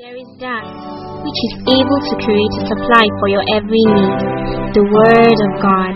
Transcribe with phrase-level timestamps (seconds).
[0.00, 0.64] There is that
[1.20, 4.16] which is able to create a supply for your every need,
[4.72, 5.92] the Word of God,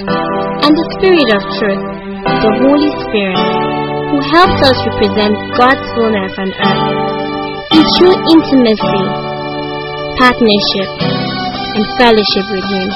[0.60, 1.84] and the Spirit of truth,
[2.28, 3.40] the Holy Spirit,
[4.12, 6.84] who helps us represent God's fullness on earth.
[7.72, 9.04] In true intimacy,
[10.20, 12.88] partnership, and fellowship with Him.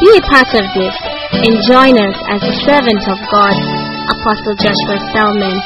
[0.00, 0.96] Be a part of this
[1.44, 3.56] and join us as a servant of God,
[4.08, 5.56] Apostle Joshua Selman,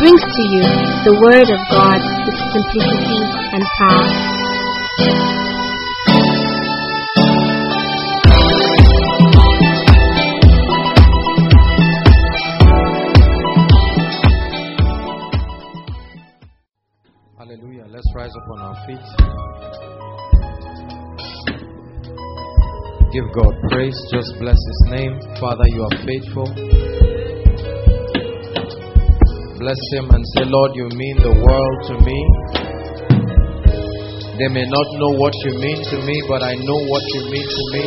[0.00, 0.64] brings to you
[1.04, 3.18] the Word of God with simplicity
[3.52, 4.34] and power.
[17.38, 17.84] Hallelujah.
[17.88, 19.04] Let's rise up on our feet.
[23.12, 23.96] Give God praise.
[24.10, 25.20] Just bless His name.
[25.38, 27.13] Father, you are faithful.
[29.64, 32.18] Bless Him and say, Lord, you mean the world to me.
[34.36, 37.48] They may not know what you mean to me, but I know what you mean
[37.48, 37.84] to me.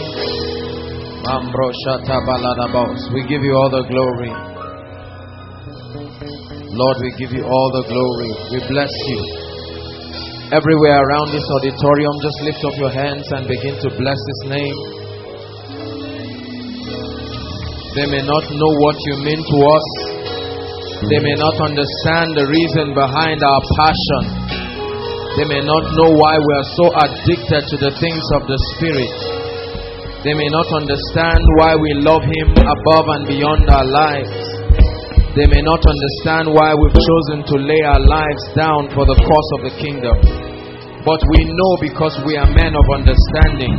[3.14, 4.34] We give you all the glory.
[6.74, 8.32] Lord, we give you all the glory.
[8.58, 9.22] We bless you.
[10.58, 14.78] Everywhere around this auditorium, just lift up your hands and begin to bless His name.
[17.94, 20.17] They may not know what you mean to us,
[21.06, 24.24] they may not understand the reason behind our passion,
[25.38, 29.14] they may not know why we are so addicted to the things of the Spirit.
[30.26, 34.34] They may not understand why we love Him above and beyond our lives.
[35.38, 39.50] They may not understand why we've chosen to lay our lives down for the cause
[39.62, 40.18] of the kingdom.
[41.06, 43.78] But we know because we are men of understanding.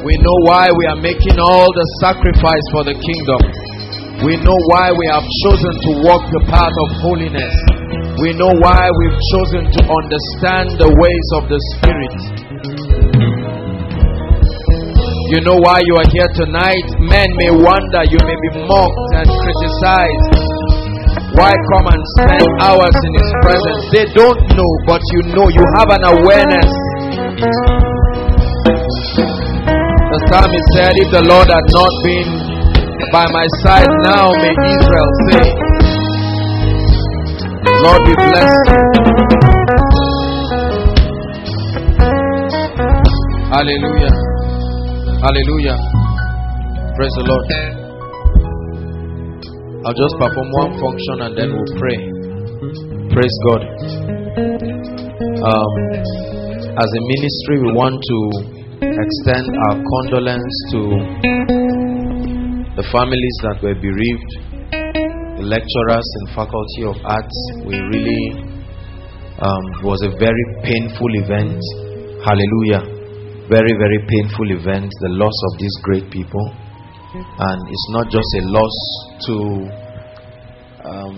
[0.00, 3.63] We know why we are making all the sacrifice for the kingdom.
[4.22, 7.54] We know why we have chosen to walk the path of holiness.
[8.22, 12.14] We know why we've chosen to understand the ways of the Spirit.
[15.34, 16.86] You know why you are here tonight?
[17.02, 20.30] Men may wonder, you may be mocked and criticized.
[21.34, 23.80] Why come and spend hours in His presence?
[23.90, 26.70] They don't know, but you know, you have an awareness.
[30.14, 32.43] The psalmist said, If the Lord had not been
[33.12, 35.44] by my side, now may Israel say,
[37.82, 38.80] Lord, we bless you.
[43.54, 44.14] Hallelujah.
[45.22, 45.78] Hallelujah.
[46.96, 47.44] Praise the Lord.
[49.86, 51.98] I'll just perform one function and then we'll pray.
[53.12, 53.62] Praise God.
[55.44, 55.72] Um,
[56.74, 58.18] as a ministry, we want to
[58.82, 61.63] extend our condolence to
[62.76, 64.30] the families that were bereaved,
[65.38, 67.38] the lecturers and faculty of arts.
[67.66, 68.24] We really,
[69.38, 71.60] um, was a very painful event.
[72.24, 72.94] Hallelujah
[73.48, 76.44] very, very painful event, the loss of these great people.
[77.14, 78.76] And it's not just a loss
[79.28, 79.36] to
[80.88, 81.16] um,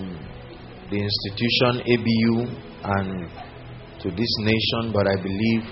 [0.91, 2.35] the institution ABU
[2.83, 3.31] and
[4.03, 5.63] to this nation, but I believe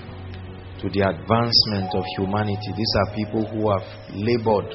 [0.80, 2.72] to the advancement of humanity.
[2.72, 3.86] These are people who have
[4.16, 4.72] labored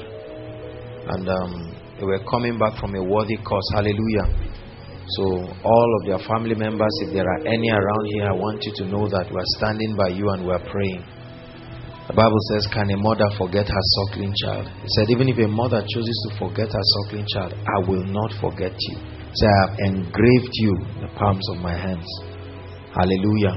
[1.07, 1.51] and um,
[1.97, 3.67] they were coming back from a worthy cause.
[3.73, 4.27] Hallelujah.
[5.17, 8.73] So, all of their family members, if there are any around here, I want you
[8.81, 11.03] to know that we're standing by you and we're praying.
[12.07, 14.67] The Bible says, Can a mother forget her suckling child?
[14.67, 18.33] He said, Even if a mother chooses to forget her suckling child, I will not
[18.39, 18.95] forget you.
[19.31, 22.07] Say, I have engraved you in the palms of my hands.
[22.91, 23.55] Hallelujah.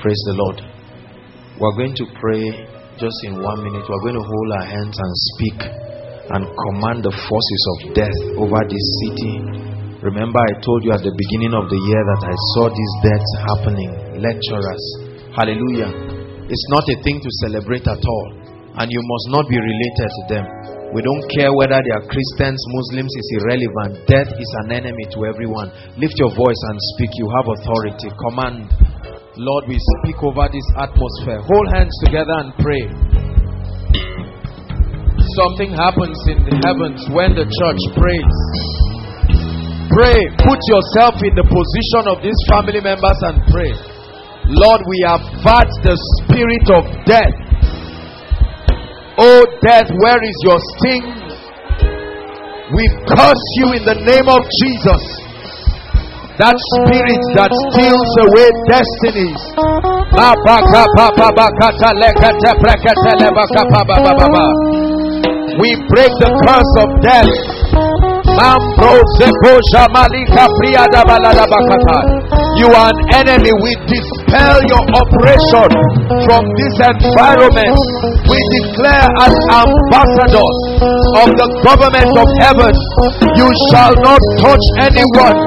[0.00, 0.58] Praise the Lord.
[1.60, 2.46] We're going to pray
[2.98, 3.84] just in one minute.
[3.88, 5.83] We're going to hold our hands and speak
[6.32, 9.34] and command the forces of death over this city.
[10.00, 13.32] Remember, I told you at the beginning of the year that I saw these deaths
[13.52, 13.90] happening.
[14.20, 14.84] Lecturers.
[15.32, 15.90] Hallelujah.
[16.44, 18.28] It's not a thing to celebrate at all.
[18.76, 20.46] And you must not be related to them.
[20.92, 24.06] We don't care whether they are Christians, Muslims, it's irrelevant.
[24.06, 25.72] Death is an enemy to everyone.
[25.98, 27.10] Lift your voice and speak.
[27.18, 28.12] You have authority.
[28.28, 28.70] Command.
[29.40, 31.42] Lord, we speak over this atmosphere.
[31.42, 33.33] Hold hands together and pray.
[35.34, 38.38] Something happens in the heavens when the church prays.
[39.90, 40.18] Pray.
[40.46, 43.74] Put yourself in the position of these family members and pray.
[44.54, 47.34] Lord, we avert the spirit of death.
[49.18, 51.02] Oh, death, where is your sting?
[52.74, 55.02] We curse you in the name of Jesus.
[56.34, 59.38] That spirit that steals away destinies.
[65.54, 67.30] We break the curse of death.
[72.58, 73.52] You are an enemy.
[73.62, 75.70] We dispel your operation
[76.26, 77.78] from this environment.
[78.26, 80.58] We declare as ambassadors
[81.22, 82.74] of the government of heaven,
[83.38, 85.38] you shall not touch anyone.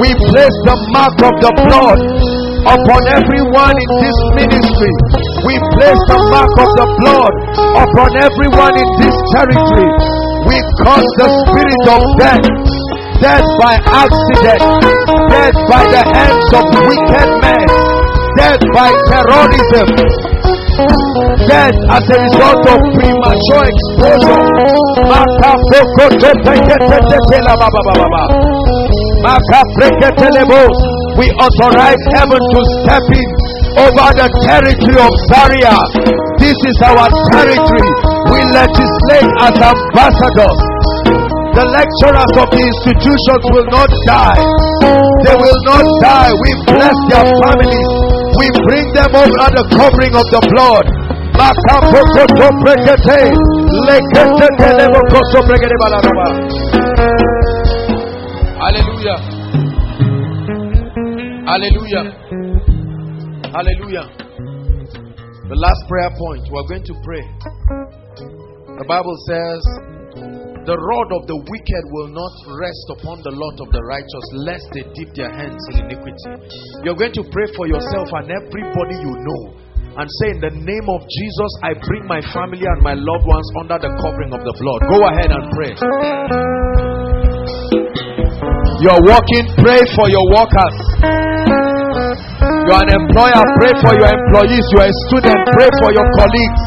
[0.00, 1.98] We place the mark of the blood
[2.64, 4.92] upon everyone in this ministry.
[5.40, 7.34] We place the mark of the blood
[7.80, 9.88] upon everyone in this territory.
[10.44, 12.44] We cause the spirit of death,
[13.24, 14.60] death by accident,
[15.32, 17.66] death by the hands of wicked men,
[18.36, 19.88] death by terrorism,
[21.48, 24.44] death as a result of premature exposure.
[31.20, 33.39] We authorize heaven to step in
[33.78, 35.74] over the territory of Zaria.
[36.42, 37.90] This is our territory.
[38.32, 40.58] We legislate as ambassadors.
[41.50, 44.38] The lecturers of the institutions will not die.
[45.26, 46.30] They will not die.
[46.30, 47.90] We bless their families.
[48.38, 50.86] We bring them under the covering of the blood.
[58.60, 59.18] Hallelujah.
[61.50, 62.04] Hallelujah.
[63.50, 64.06] Hallelujah.
[65.50, 67.24] The last prayer point, we're going to pray.
[68.78, 69.58] The Bible says,
[70.62, 74.70] The rod of the wicked will not rest upon the lot of the righteous, lest
[74.70, 76.30] they dip their hands in iniquity.
[76.86, 79.42] You're going to pray for yourself and everybody you know
[79.98, 83.48] and say, In the name of Jesus, I bring my family and my loved ones
[83.58, 84.80] under the covering of the blood.
[84.94, 85.74] Go ahead and pray.
[88.78, 90.22] You're walking, pray for your
[92.70, 92.78] workers.
[92.78, 94.64] You're an employer, pray for your employees.
[94.74, 96.62] You're a student, pray for your colleagues.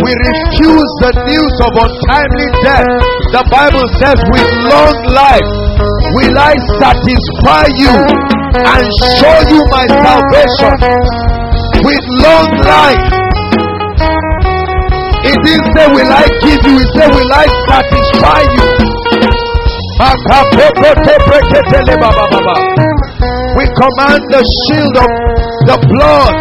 [0.00, 2.88] We refuse the news of untimely death.
[3.30, 5.50] The Bible says, with long life
[6.18, 7.94] will I satisfy you
[8.50, 8.82] and
[9.20, 10.74] show you my salvation.
[11.86, 13.30] With long life.
[15.22, 16.80] It didn't say, Will I give you?
[16.80, 18.89] It said, Will I satisfy you?
[23.52, 25.10] We command the shield of
[25.68, 26.34] the blood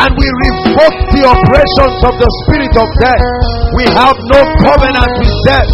[0.00, 3.20] and we revoke the oppressions of the spirit of death.
[3.76, 5.68] We have no covenant with death.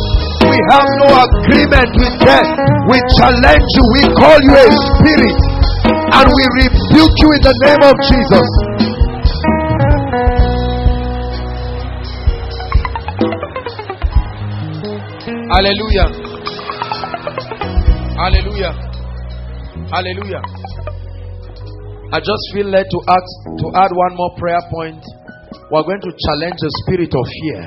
[0.51, 2.51] We have no agreement with death.
[2.91, 3.85] We challenge you.
[3.95, 5.39] We call you a spirit
[5.87, 8.49] and we rebuke you in the name of Jesus.
[15.57, 16.09] Hallelujah.
[18.13, 18.73] Hallelujah.
[19.89, 20.43] Hallelujah.
[22.13, 23.31] I just feel led to ask
[23.65, 25.01] to add one more prayer point.
[25.73, 27.63] We're going to challenge the spirit of fear.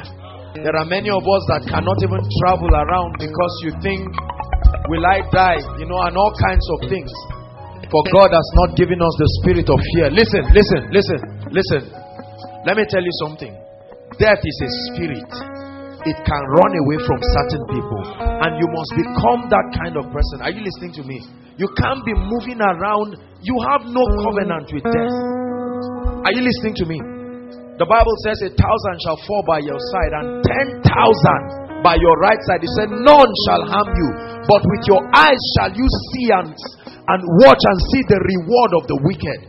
[0.70, 4.06] There are many of us that cannot even travel around because you think,
[4.94, 5.58] Will I die?
[5.82, 7.10] You know, and all kinds of things.
[7.90, 10.14] For God has not given us the spirit of fear.
[10.14, 11.20] Listen, listen, listen,
[11.50, 11.82] listen.
[12.70, 13.54] Let me tell you something.
[14.22, 15.59] Death is a spirit
[16.07, 18.01] it can run away from certain people.
[18.44, 20.46] And you must become that kind of person.
[20.46, 21.19] Are you listening to me?
[21.60, 23.19] You can't be moving around.
[23.44, 25.16] You have no covenant with death.
[26.24, 27.00] Are you listening to me?
[27.80, 32.16] The Bible says a thousand shall fall by your side and ten thousand by your
[32.19, 32.60] right side.
[32.60, 34.10] It said, None shall harm you,
[34.44, 38.83] but with your eyes shall you see and, and watch and see the reward of
[38.88, 39.40] the wicked.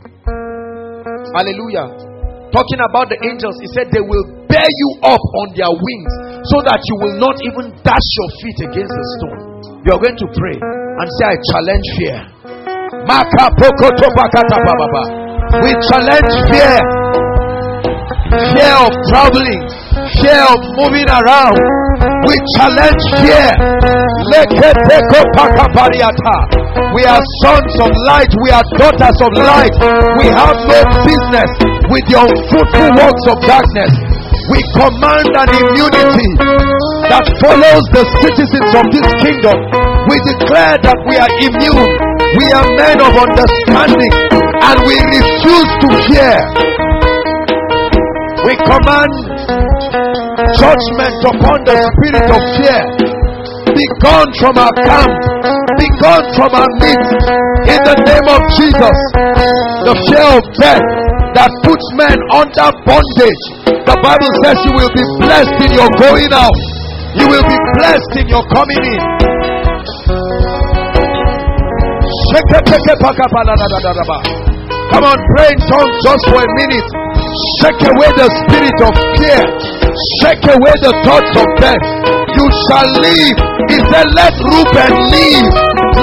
[1.34, 2.09] Hallelujah.
[2.50, 6.12] Talking about the angels, he said they will bear you up on their wings
[6.50, 9.40] so that you will not even dash your feet against the stone.
[9.86, 12.18] You are going to pray and say, I challenge fear.
[15.62, 17.39] We challenge fear.
[18.30, 19.62] Fear of traveling,
[20.22, 21.58] fear of moving around.
[22.30, 23.50] We challenge fear.
[26.94, 28.30] We are sons of light.
[28.46, 29.74] We are daughters of light.
[30.22, 31.50] We have no business
[31.90, 33.92] with the unfruitful works of darkness.
[34.54, 36.30] We command an immunity
[37.10, 39.58] that follows the citizens of this kingdom.
[40.06, 41.90] We declare that we are immune.
[42.38, 46.89] We are men of understanding and we refuse to fear.
[48.46, 49.12] We command
[50.56, 52.80] judgment upon the spirit of fear.
[53.76, 55.12] Be gone from our camp.
[55.76, 57.20] Be gone from our midst.
[57.68, 58.96] In the name of Jesus.
[59.84, 60.84] The fear of death
[61.36, 63.44] that puts men under bondage.
[63.86, 66.60] The Bible says you will be blessed in your going out.
[67.14, 69.02] You will be blessed in your coming in.
[74.90, 76.88] Come on, pray in tongues just for a minute.
[77.60, 79.42] Shake away the spirit of fear.
[80.20, 81.84] Shake away the thoughts of death.
[82.34, 83.36] You shall live.
[83.70, 85.50] He said, Let Reuben live.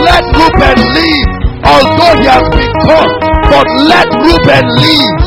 [0.08, 1.28] Let Reuben live.
[1.68, 3.12] Although he has been caught,
[3.52, 5.20] but let Reuben live.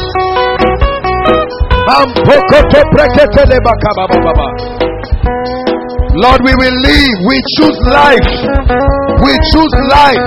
[6.16, 7.16] Lord, we will live.
[7.28, 8.30] We choose life.
[9.20, 10.24] We choose life.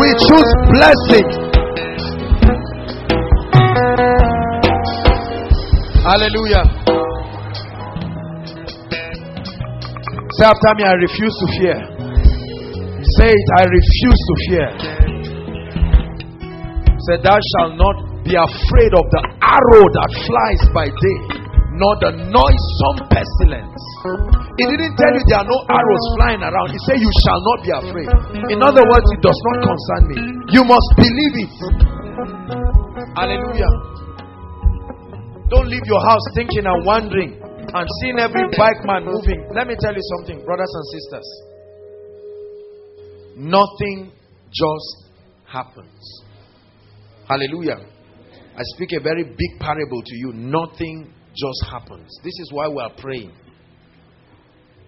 [0.00, 1.45] We choose blessing.
[6.06, 6.62] Hallelujah.
[10.38, 11.78] Say after me, I refuse to fear.
[13.18, 14.68] Say it, I refuse to fear.
[17.10, 21.18] Say, Thou shalt not be afraid of the arrow that flies by day,
[21.74, 23.82] nor the noisome pestilence.
[24.62, 26.70] He didn't tell you there are no arrows flying around.
[26.70, 28.10] He said, You shall not be afraid.
[28.54, 30.18] In other words, it does not concern me.
[30.54, 31.54] You must believe it.
[33.18, 33.95] Hallelujah.
[35.48, 39.46] Don't leave your house thinking and wondering and seeing every bike man moving.
[39.54, 41.42] Let me tell you something, brothers and sisters.
[43.36, 44.10] Nothing
[44.50, 45.10] just
[45.46, 46.24] happens.
[47.28, 47.78] Hallelujah.
[48.56, 50.32] I speak a very big parable to you.
[50.32, 52.08] Nothing just happens.
[52.24, 53.32] This is why we are praying.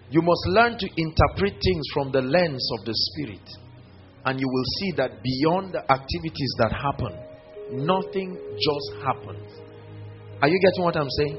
[0.09, 3.47] You must learn to interpret things from the lens of the Spirit.
[4.25, 7.15] And you will see that beyond the activities that happen,
[7.85, 9.58] nothing just happens.
[10.41, 11.37] Are you getting what I'm saying?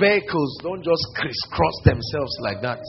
[0.00, 2.80] Vehicles don't just crisscross themselves like that.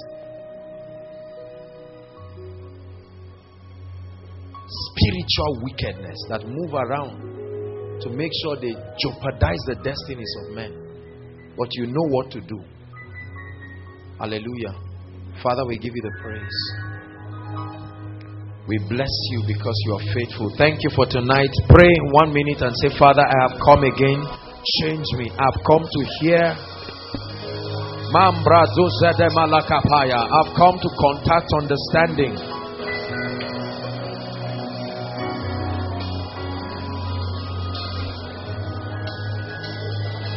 [4.92, 11.54] Spiritual wickedness that move around to make sure they jeopardize the destinies of men.
[11.58, 12.60] But you know what to do.
[14.20, 14.74] Hallelujah.
[15.44, 16.89] Father, we give you the praise.
[18.70, 20.54] We bless you because you are faithful.
[20.56, 21.50] Thank you for tonight.
[21.70, 24.22] Pray in one minute and say, Father, I have come again.
[24.84, 25.32] Change me.
[25.34, 26.54] I've come to hear.
[28.14, 28.46] I've
[30.54, 32.38] come to contact understanding.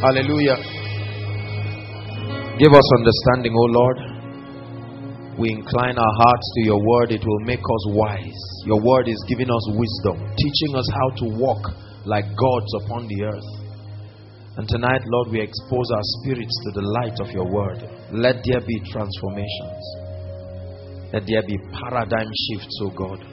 [0.01, 0.57] Hallelujah.
[2.59, 4.12] Give us understanding, O Lord.
[5.39, 8.43] We incline our hearts to your word, it will make us wise.
[8.67, 11.73] Your word is giving us wisdom, teaching us how to walk
[12.05, 13.63] like gods upon the earth.
[14.59, 17.81] And tonight, Lord, we expose our spirits to the light of your word.
[18.13, 19.85] Let there be transformations.
[21.15, 23.25] Let there be paradigm shifts, O God.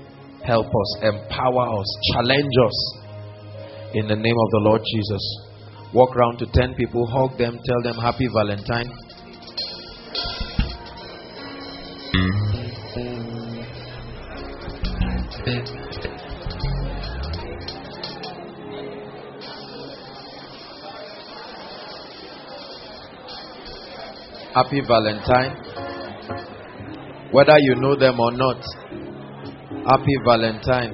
[0.46, 2.78] Help us, empower us, challenge us.
[3.94, 5.24] In the name of the Lord Jesus.
[5.94, 8.88] Walk around to 10 people, hug them, tell them happy Valentine.
[24.56, 25.54] Happy Valentine.
[27.32, 28.64] Whether you know them or not,
[29.86, 30.92] happy Valentine.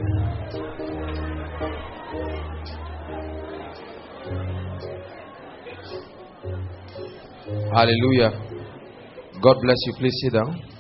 [7.74, 8.32] Hallelujah.
[9.42, 9.94] God bless you.
[9.98, 10.75] Please sit down.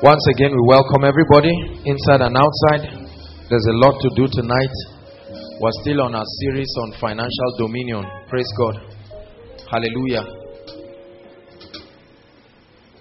[0.00, 1.50] Once again, we welcome everybody
[1.84, 2.82] inside and outside.
[3.50, 4.70] There's a lot to do tonight.
[5.60, 8.04] We're still on our series on financial dominion.
[8.28, 8.76] Praise God.
[9.68, 10.22] Hallelujah.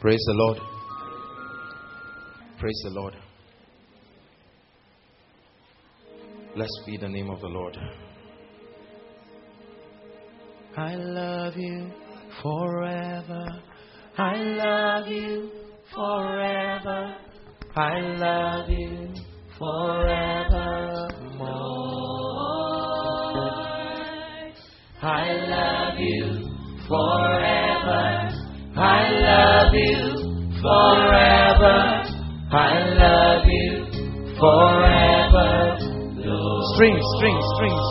[0.02, 0.58] Praise the Lord.
[2.58, 3.14] Praise the Lord.
[6.56, 7.78] Blessed be the name of the Lord.
[10.76, 11.92] I love you
[12.42, 13.46] forever.
[14.18, 15.67] I love you
[15.98, 17.16] forever.
[17.76, 19.14] I love you
[19.58, 21.98] forever more.
[25.02, 25.26] I
[25.56, 26.24] love you
[26.88, 28.04] forever.
[28.76, 30.00] I love you
[30.62, 31.78] forever.
[32.52, 33.72] I love you
[34.40, 35.50] forever.
[36.76, 37.88] Strings, strings, strings.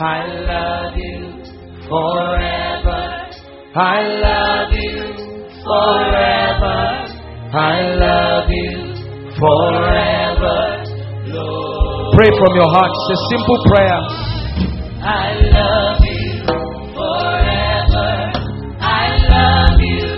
[0.00, 1.18] I love you
[1.88, 3.02] forever.
[3.74, 5.21] I love you
[5.72, 6.78] forever.
[7.52, 8.72] I love you
[9.40, 10.58] forever.
[11.32, 12.12] Lord.
[12.16, 12.92] Pray from your heart.
[12.92, 14.00] It's a simple prayer.
[15.00, 15.26] I
[15.56, 16.28] love you
[16.96, 18.08] forever.
[18.80, 20.08] I love you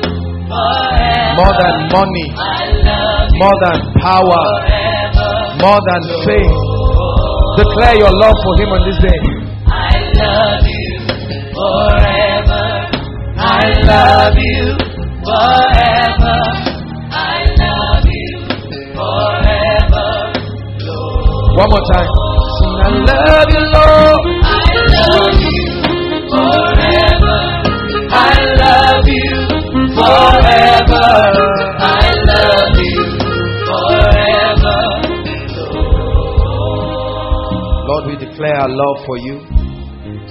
[0.50, 1.38] forever.
[1.38, 2.26] More than money.
[2.34, 4.42] I love More than power.
[4.58, 5.30] Forever.
[5.62, 6.58] More than fame.
[7.62, 9.20] Declare your love for him on this day
[9.70, 10.90] I love you
[11.54, 12.64] forever.
[13.38, 14.53] I love you
[21.54, 22.08] one more time.
[22.58, 24.22] Sing, I love you, Lord.
[24.42, 25.62] I love you
[26.34, 27.38] forever.
[28.10, 29.30] I love you
[29.94, 31.06] forever.
[31.78, 32.98] I love you
[33.70, 34.78] forever,
[35.56, 35.86] Lord.
[37.88, 39.38] Lord, we declare our love for you.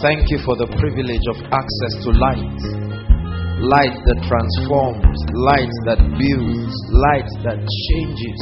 [0.02, 2.83] Thank you for the privilege of access to light.
[3.64, 6.76] Light that transforms, light that builds,
[7.08, 8.42] light that changes.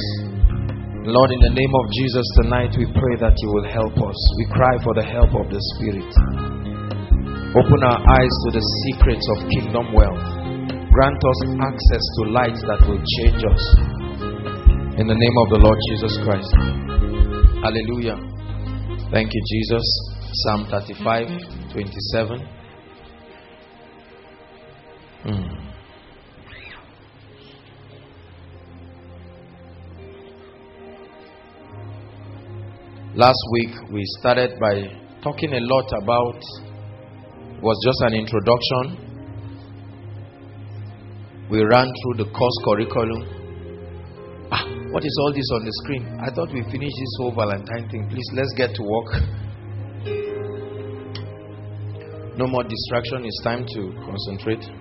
[1.05, 4.17] Lord, in the name of Jesus, tonight we pray that you will help us.
[4.41, 6.09] We cry for the help of the Spirit.
[7.53, 10.25] Open our eyes to the secrets of kingdom wealth.
[10.89, 13.63] Grant us access to light that will change us.
[14.97, 16.49] In the name of the Lord Jesus Christ.
[17.61, 18.17] Hallelujah.
[19.13, 19.85] Thank you, Jesus.
[20.49, 22.60] Psalm 35, 27.
[25.25, 25.57] Mm.
[33.15, 34.81] Last week we started by
[35.21, 36.41] talking a lot about
[37.61, 39.09] was just an introduction.
[41.51, 43.41] We ran through the course curriculum
[44.51, 46.03] Ah, what is all this on the screen?
[46.19, 48.09] I thought we finished this whole Valentine thing.
[48.09, 49.09] Please, let's get to work.
[52.37, 53.23] No more distraction.
[53.23, 54.80] It's time to concentrate.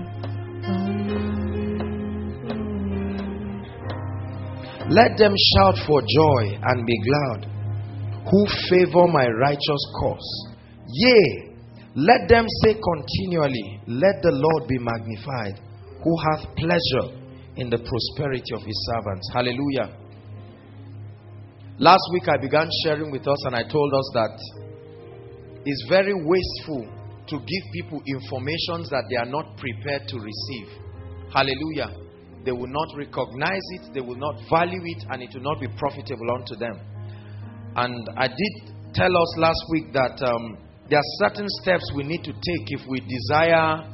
[4.91, 7.45] Let them shout for joy and be glad,
[8.29, 10.47] who favor my righteous cause.
[10.87, 11.55] Yea,
[11.95, 15.59] let them say continually, Let the Lord be magnified,
[16.03, 17.17] who hath pleasure
[17.55, 19.29] in the prosperity of his servants.
[19.33, 19.95] Hallelujah.
[21.79, 24.37] Last week I began sharing with us, and I told us that
[25.65, 26.85] it's very wasteful
[27.31, 30.67] to give people informations that they are not prepared to receive.
[31.33, 32.01] Hallelujah
[32.45, 35.67] they will not recognize it, they will not value it, and it will not be
[35.77, 36.79] profitable unto them.
[37.75, 38.53] And I did
[38.93, 40.57] tell us last week that um,
[40.89, 43.87] there are certain steps we need to take if we desire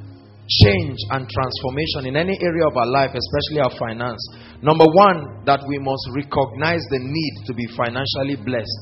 [0.63, 4.23] change and transformation in any area of our life, especially our finance.
[4.63, 8.81] Number one, that we must recognize the need to be financially blessed.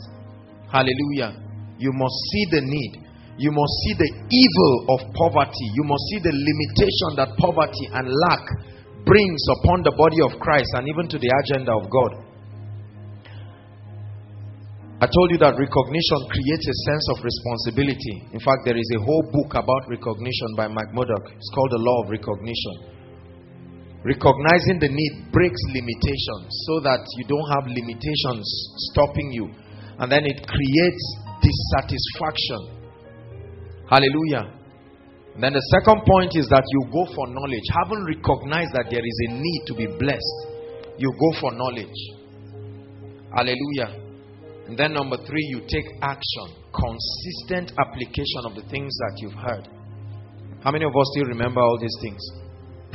[0.70, 1.42] Hallelujah.
[1.78, 3.05] You must see the need.
[3.38, 5.68] You must see the evil of poverty.
[5.76, 8.44] You must see the limitation that poverty and lack
[9.04, 12.26] brings upon the body of Christ and even to the agenda of God.
[15.04, 18.32] I told you that recognition creates a sense of responsibility.
[18.32, 21.36] In fact, there is a whole book about recognition by Mike Murdock.
[21.36, 22.96] It's called The Law of Recognition.
[24.08, 28.48] Recognizing the need breaks limitations so that you don't have limitations
[28.94, 29.52] stopping you.
[30.00, 31.04] And then it creates
[31.44, 32.75] dissatisfaction.
[33.90, 34.52] Hallelujah.
[35.38, 37.68] Then the second point is that you go for knowledge.
[37.84, 40.38] Having recognized that there is a need to be blessed,
[40.98, 42.00] you go for knowledge.
[43.36, 44.00] Hallelujah.
[44.68, 46.56] And then number three, you take action.
[46.72, 49.68] Consistent application of the things that you've heard.
[50.64, 52.24] How many of us still remember all these things?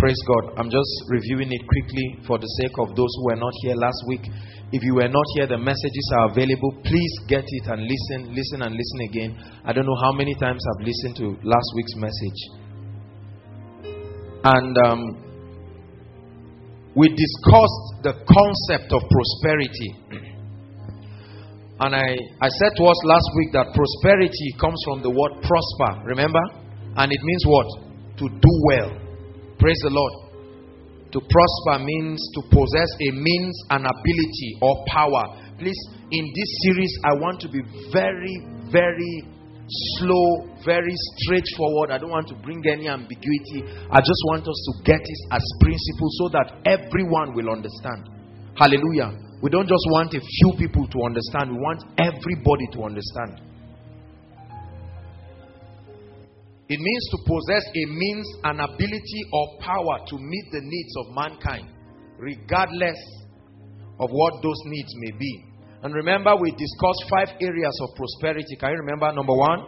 [0.01, 0.57] Praise God.
[0.57, 4.01] I'm just reviewing it quickly for the sake of those who were not here last
[4.09, 4.25] week.
[4.73, 6.71] If you were not here, the messages are available.
[6.85, 9.35] Please get it and listen, listen, and listen again.
[9.65, 12.41] I don't know how many times I've listened to last week's message.
[14.45, 15.01] And um,
[16.95, 19.91] we discussed the concept of prosperity.
[21.81, 26.07] And I, I said to us last week that prosperity comes from the word prosper,
[26.07, 26.43] remember?
[26.95, 27.67] And it means what?
[28.19, 28.91] To do well.
[29.59, 30.30] Praise the Lord.
[31.13, 35.27] To prosper means to possess a means, an ability, or power.
[35.59, 35.79] Please,
[36.11, 39.27] in this series, I want to be very, very
[39.99, 41.91] slow, very straightforward.
[41.91, 43.67] I don't want to bring any ambiguity.
[43.91, 48.07] I just want us to get it as principle so that everyone will understand.
[48.55, 49.11] Hallelujah.
[49.43, 53.50] We don't just want a few people to understand, we want everybody to understand.
[56.71, 61.07] It means to possess a means, an ability, or power to meet the needs of
[61.19, 61.67] mankind,
[62.17, 62.95] regardless
[63.99, 65.45] of what those needs may be.
[65.83, 68.55] And remember, we discussed five areas of prosperity.
[68.55, 69.11] Can you remember?
[69.13, 69.67] Number one,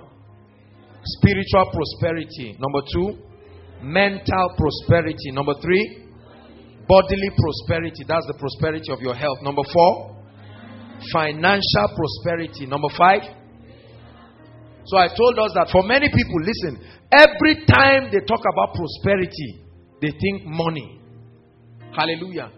[1.18, 2.54] spiritual prosperity.
[2.60, 3.18] Number two,
[3.82, 5.32] mental prosperity.
[5.32, 6.06] Number three,
[6.86, 8.04] bodily prosperity.
[8.06, 9.42] That's the prosperity of your health.
[9.42, 10.22] Number four,
[11.12, 12.66] financial prosperity.
[12.66, 13.22] Number five,
[14.84, 19.62] so I told us that for many people, listen, every time they talk about prosperity,
[20.00, 21.00] they think money.
[21.94, 22.50] Hallelujah.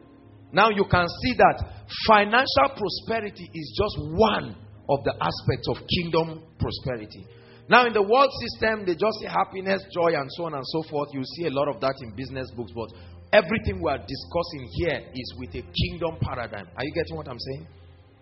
[0.52, 1.60] Now you can see that
[2.06, 4.56] financial prosperity is just one
[4.88, 7.26] of the aspects of kingdom prosperity.
[7.68, 10.82] Now, in the world system, they just say happiness, joy, and so on and so
[10.84, 11.08] forth.
[11.12, 12.92] You see a lot of that in business books, but
[13.32, 16.68] everything we are discussing here is with a kingdom paradigm.
[16.76, 17.66] Are you getting what I'm saying?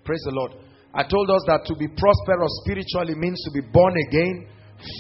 [0.05, 0.53] Praise the Lord.
[0.95, 4.45] I told us that to be prosperous spiritually means to be born again,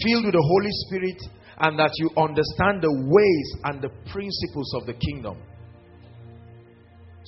[0.05, 1.21] filled with the Holy Spirit,
[1.61, 5.37] and that you understand the ways and the principles of the kingdom.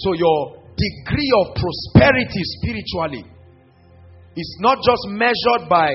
[0.01, 3.25] So, your degree of prosperity spiritually
[4.35, 5.93] is not just measured by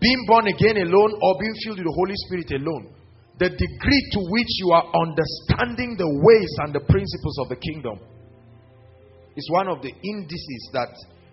[0.00, 2.92] being born again alone or being filled with the Holy Spirit alone.
[3.38, 7.96] The degree to which you are understanding the ways and the principles of the kingdom
[9.36, 10.92] is one of the indices that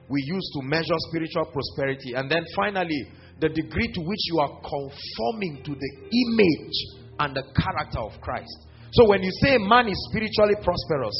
[0.10, 2.14] we use to measure spiritual prosperity.
[2.16, 6.78] And then finally, the degree to which you are conforming to the image
[7.20, 8.68] and the character of Christ.
[8.92, 11.18] So when you say man is spiritually prosperous,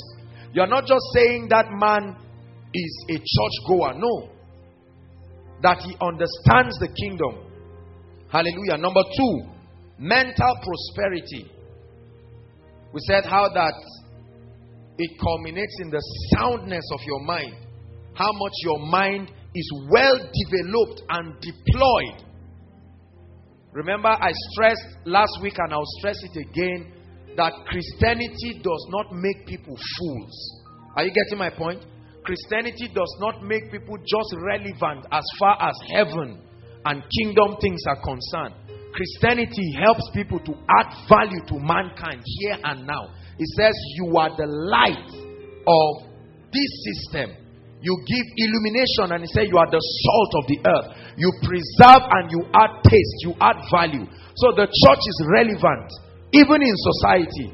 [0.54, 2.16] you are not just saying that man
[2.74, 3.94] is a church goer.
[3.96, 4.38] No
[5.62, 7.50] that he understands the kingdom.
[8.30, 8.78] Hallelujah.
[8.78, 9.34] Number two,
[9.98, 11.50] mental prosperity.
[12.94, 13.74] We said how that
[14.98, 16.02] it culminates in the
[16.38, 17.56] soundness of your mind.
[18.18, 22.26] How much your mind is well developed and deployed.
[23.74, 26.94] Remember, I stressed last week and I'll stress it again
[27.38, 30.64] that Christianity does not make people fools.
[30.96, 31.86] Are you getting my point?
[32.24, 36.42] Christianity does not make people just relevant as far as heaven
[36.86, 38.56] and kingdom things are concerned.
[38.94, 43.14] Christianity helps people to add value to mankind here and now.
[43.38, 45.12] It says, You are the light
[45.68, 46.10] of
[46.52, 47.47] this system.
[47.88, 50.88] You give illumination, and it says, You are the salt of the earth.
[51.16, 54.04] You preserve and you add taste, you add value.
[54.36, 55.88] So the church is relevant,
[56.36, 57.48] even in society.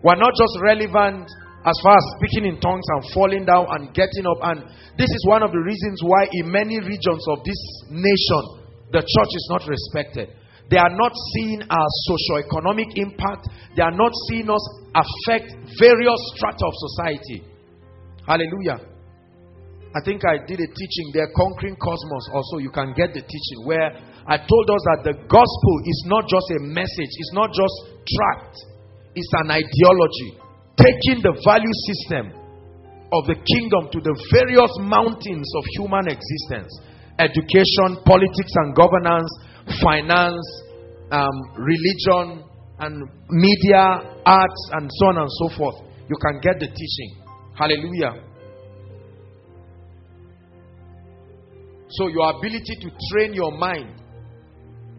[0.00, 1.28] We're not just relevant
[1.68, 4.40] as far as speaking in tongues and falling down and getting up.
[4.40, 4.64] And
[4.96, 7.60] this is one of the reasons why, in many regions of this
[7.92, 8.42] nation,
[8.88, 10.32] the church is not respected.
[10.72, 13.52] They are not seeing our socio-economic impact.
[13.76, 14.64] They are not seeing us
[14.96, 17.44] affect various strata of society.
[18.24, 18.91] Hallelujah.
[19.92, 22.24] I think I did a teaching there, Conquering Cosmos.
[22.32, 23.92] Also, you can get the teaching where
[24.24, 27.76] I told us that the gospel is not just a message, it's not just
[28.08, 28.56] tract,
[29.12, 30.40] it's an ideology
[30.80, 32.32] taking the value system
[33.12, 36.72] of the kingdom to the various mountains of human existence
[37.20, 39.28] education, politics and governance,
[39.84, 40.42] finance,
[41.12, 42.42] um, religion,
[42.80, 45.76] and media, arts, and so on and so forth.
[46.08, 47.22] You can get the teaching.
[47.54, 48.31] Hallelujah.
[51.98, 54.00] So, your ability to train your mind,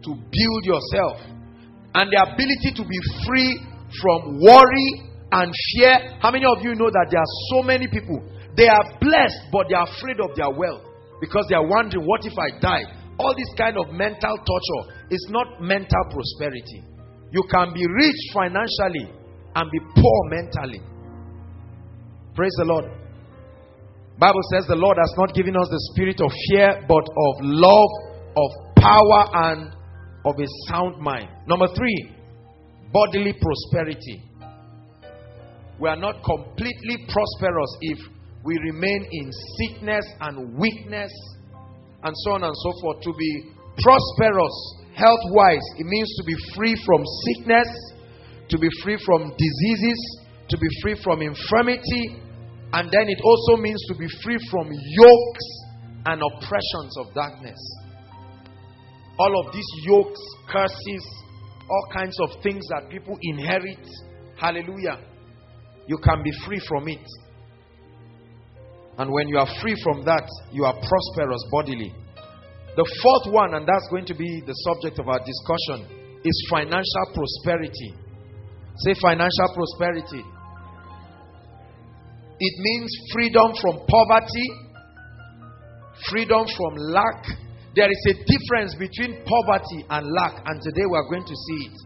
[0.02, 1.18] to build yourself,
[1.94, 3.58] and the ability to be free
[4.02, 4.88] from worry
[5.32, 6.18] and fear.
[6.20, 8.22] How many of you know that there are so many people?
[8.56, 10.86] They are blessed, but they are afraid of their wealth
[11.20, 12.84] because they are wondering, what if I die?
[13.18, 16.82] All this kind of mental torture is not mental prosperity.
[17.30, 19.10] You can be rich financially
[19.54, 20.82] and be poor mentally.
[22.34, 23.03] Praise the Lord.
[24.18, 27.90] Bible says the Lord has not given us the spirit of fear, but of love,
[28.36, 29.74] of power, and
[30.24, 31.28] of a sound mind.
[31.46, 32.14] Number three,
[32.92, 34.22] bodily prosperity
[35.78, 37.98] we are not completely prosperous if
[38.44, 41.10] we remain in sickness and weakness
[42.02, 43.00] and so on and so forth.
[43.02, 43.50] To be
[43.82, 44.56] prosperous
[44.94, 47.66] health wise, it means to be free from sickness,
[48.50, 52.22] to be free from diseases, to be free from infirmity,
[52.74, 55.46] and then it also means to be free from yokes
[56.06, 57.58] and oppressions of darkness.
[59.18, 61.04] All of these yokes, curses,
[61.70, 63.86] all kinds of things that people inherit.
[64.36, 64.98] Hallelujah
[65.86, 67.04] you can be free from it.
[68.96, 71.92] And when you are free from that, you are prosperous bodily.
[72.76, 77.06] The fourth one, and that's going to be the subject of our discussion, is financial
[77.12, 77.94] prosperity.
[78.86, 80.22] Say financial prosperity.
[82.46, 84.48] It means freedom from poverty,
[86.10, 87.24] freedom from lack.
[87.74, 91.70] There is a difference between poverty and lack, and today we are going to see
[91.70, 91.76] it.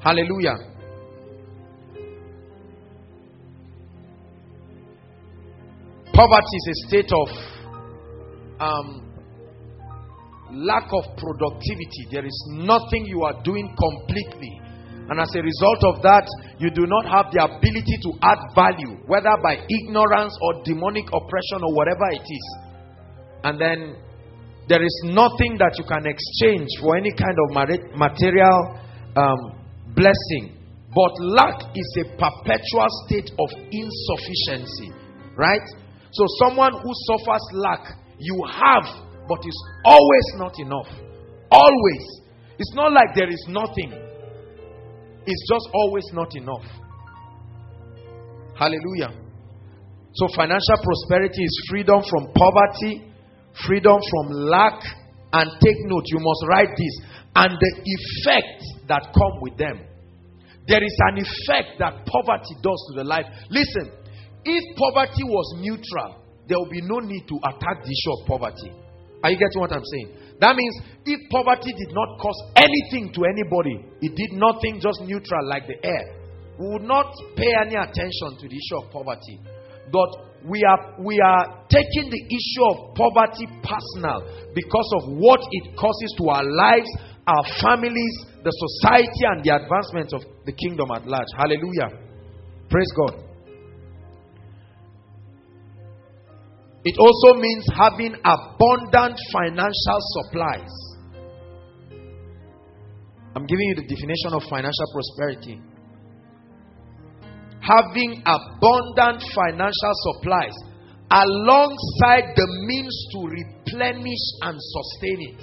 [0.00, 0.56] Hallelujah.
[6.12, 7.28] Poverty is a state of
[8.58, 9.12] um,
[10.50, 12.08] lack of productivity.
[12.10, 14.60] There is nothing you are doing completely.
[15.12, 16.24] And as a result of that,
[16.56, 21.60] you do not have the ability to add value, whether by ignorance or demonic oppression
[21.60, 22.46] or whatever it is.
[23.44, 24.00] And then
[24.72, 27.52] there is nothing that you can exchange for any kind of
[27.92, 28.56] material
[29.12, 29.60] um,
[29.92, 30.56] blessing.
[30.96, 34.96] But lack is a perpetual state of insufficiency,
[35.36, 35.66] right?
[36.08, 37.84] So, someone who suffers lack,
[38.16, 38.88] You have,
[39.28, 40.88] but it's always not enough.
[41.52, 42.04] Always.
[42.56, 43.92] It's not like there is nothing,
[45.26, 46.64] it's just always not enough.
[48.54, 49.14] Hallelujah.
[50.14, 53.10] So, financial prosperity is freedom from poverty,
[53.66, 54.82] freedom from lack,
[55.32, 56.94] and take note, you must write this,
[57.34, 59.80] and the effects that come with them.
[60.68, 63.24] There is an effect that poverty does to the life.
[63.48, 63.90] Listen,
[64.44, 68.70] if poverty was neutral, there will be no need to attack the issue of poverty.
[69.24, 70.31] Are you getting what I'm saying?
[70.42, 70.74] That means
[71.06, 75.78] if poverty did not cause anything to anybody, it did nothing just neutral like the
[75.86, 76.18] air,
[76.58, 79.38] we would not pay any attention to the issue of poverty.
[79.94, 85.78] But we are we are taking the issue of poverty personal because of what it
[85.78, 86.90] causes to our lives,
[87.22, 91.30] our families, the society, and the advancement of the kingdom at large.
[91.38, 92.02] Hallelujah.
[92.66, 93.31] Praise God.
[96.84, 100.72] It also means having abundant financial supplies.
[103.34, 105.62] I'm giving you the definition of financial prosperity
[107.62, 110.54] having abundant financial supplies
[111.10, 115.42] alongside the means to replenish and sustain it.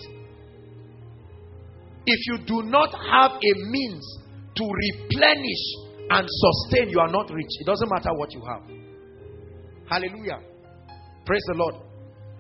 [2.06, 4.04] If you do not have a means
[4.56, 5.63] to replenish
[6.10, 7.52] and sustain, you are not rich.
[7.62, 8.63] It doesn't matter what you have.
[9.88, 10.41] Hallelujah.
[11.30, 11.76] Praise the Lord.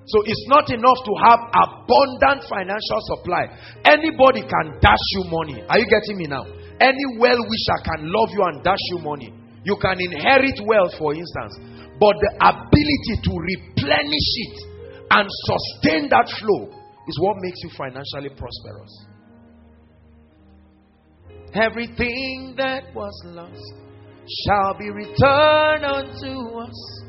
[0.09, 3.45] So it's not enough to have abundant financial supply.
[3.85, 5.61] Anybody can dash you money.
[5.69, 6.41] Are you getting me now?
[6.81, 9.29] Any well wisher can love you and dash you money.
[9.61, 11.61] You can inherit wealth, for instance,
[12.01, 14.57] but the ability to replenish it
[15.13, 16.73] and sustain that flow
[17.05, 18.93] is what makes you financially prosperous.
[21.53, 23.73] Everything that was lost
[24.25, 27.08] shall be returned unto us.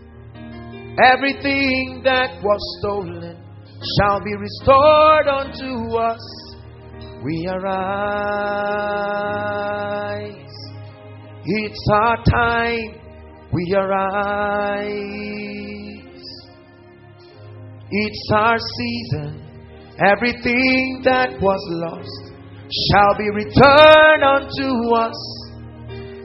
[1.05, 3.37] Everything that was stolen
[3.99, 6.21] shall be restored unto us.
[7.25, 8.71] We arise
[11.53, 13.01] it's our time,
[13.53, 14.91] we arise.
[17.91, 19.43] It's our season,
[20.07, 22.33] everything that was lost
[22.71, 25.17] shall be returned unto us.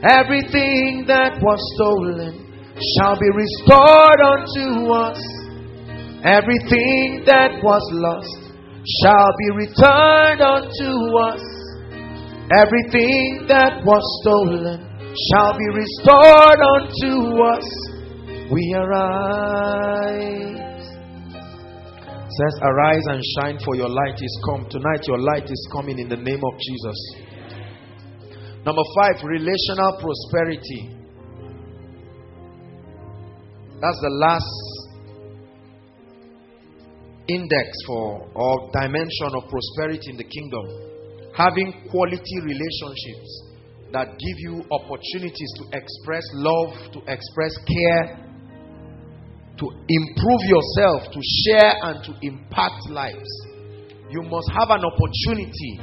[0.04, 2.44] Everything that was stolen
[2.76, 5.20] shall be restored unto us.
[6.26, 8.52] Everything that was lost
[9.02, 10.92] shall be returned unto
[11.32, 11.44] us.
[12.52, 14.84] Everything that was stolen
[15.32, 17.68] shall be restored unto us.
[18.52, 20.54] We arise.
[22.30, 24.68] says, Arise and shine, for your light is come.
[24.70, 27.00] Tonight, your light is coming in the name of Jesus.
[28.66, 30.94] Number five, relational prosperity.
[33.86, 34.50] That's the last
[37.30, 40.65] index for or dimension of prosperity in the kingdom.
[41.38, 43.30] Having quality relationships
[43.93, 48.26] that give you opportunities to express love, to express care,
[49.54, 53.30] to improve yourself, to share and to impact lives.
[54.10, 55.78] You must have an opportunity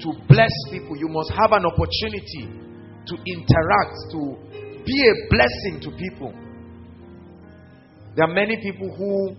[0.00, 0.96] to bless people.
[0.96, 2.56] You must have an opportunity
[3.04, 4.20] to interact, to
[4.80, 6.47] be a blessing to people.
[8.18, 9.36] There are many people who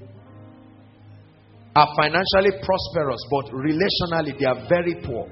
[1.75, 5.27] are financially prosperous, but relationally they are very poor.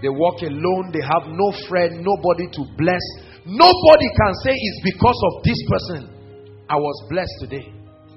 [0.00, 0.92] They walk alone.
[0.94, 3.02] They have no friend, nobody to bless.
[3.44, 7.72] Nobody can say it's because of this person I was blessed today.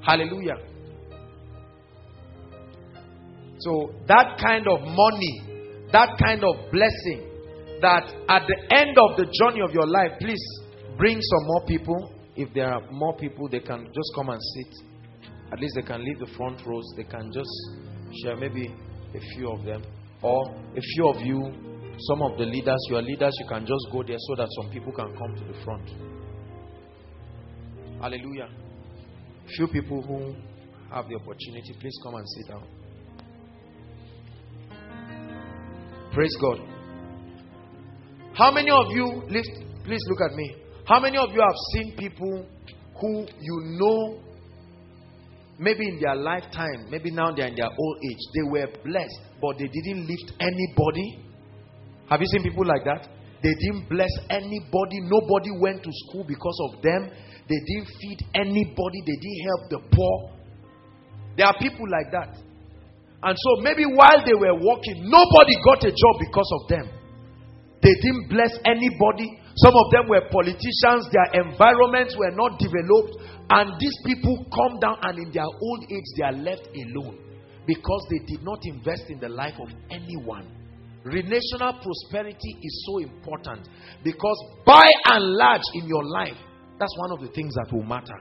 [0.06, 0.58] Hallelujah.
[3.58, 7.26] So, that kind of money, that kind of blessing,
[7.82, 10.44] that at the end of the journey of your life, please
[10.96, 12.21] bring some more people.
[12.36, 15.32] If there are more people, they can just come and sit.
[15.52, 16.86] At least they can leave the front rows.
[16.96, 17.50] They can just
[18.24, 18.74] share maybe
[19.14, 19.84] a few of them.
[20.22, 21.52] Or a few of you
[22.08, 24.92] some of the leaders, your leaders, you can just go there so that some people
[24.92, 25.88] can come to the front.
[28.02, 28.50] Hallelujah.
[29.56, 30.34] Few people who
[30.94, 32.64] have the opportunity, please come and sit down.
[36.14, 36.60] Praise God.
[38.34, 39.50] How many of you, lift?
[39.84, 40.56] please look at me.
[40.86, 42.46] How many of you have seen people
[43.00, 44.20] who you know,
[45.60, 49.58] maybe in their lifetime, maybe now they're in their old age, they were blessed, but
[49.58, 51.20] they didn't lift anybody?
[52.10, 53.08] Have you seen people like that?
[53.42, 55.02] They didn't bless anybody.
[55.02, 57.10] Nobody went to school because of them.
[57.50, 59.02] They didn't feed anybody.
[59.02, 60.32] They didn't help the poor.
[61.38, 62.38] There are people like that.
[63.24, 66.86] And so maybe while they were working, nobody got a job because of them.
[67.82, 69.40] They didn't bless anybody.
[69.56, 74.98] Some of them were politicians, their environments were not developed, and these people come down
[75.04, 77.20] and in their old age they are left alone
[77.68, 80.48] because they did not invest in the life of anyone.
[81.04, 83.68] Relational prosperity is so important
[84.04, 86.38] because by and large in your life,
[86.80, 88.16] that's one of the things that will matter.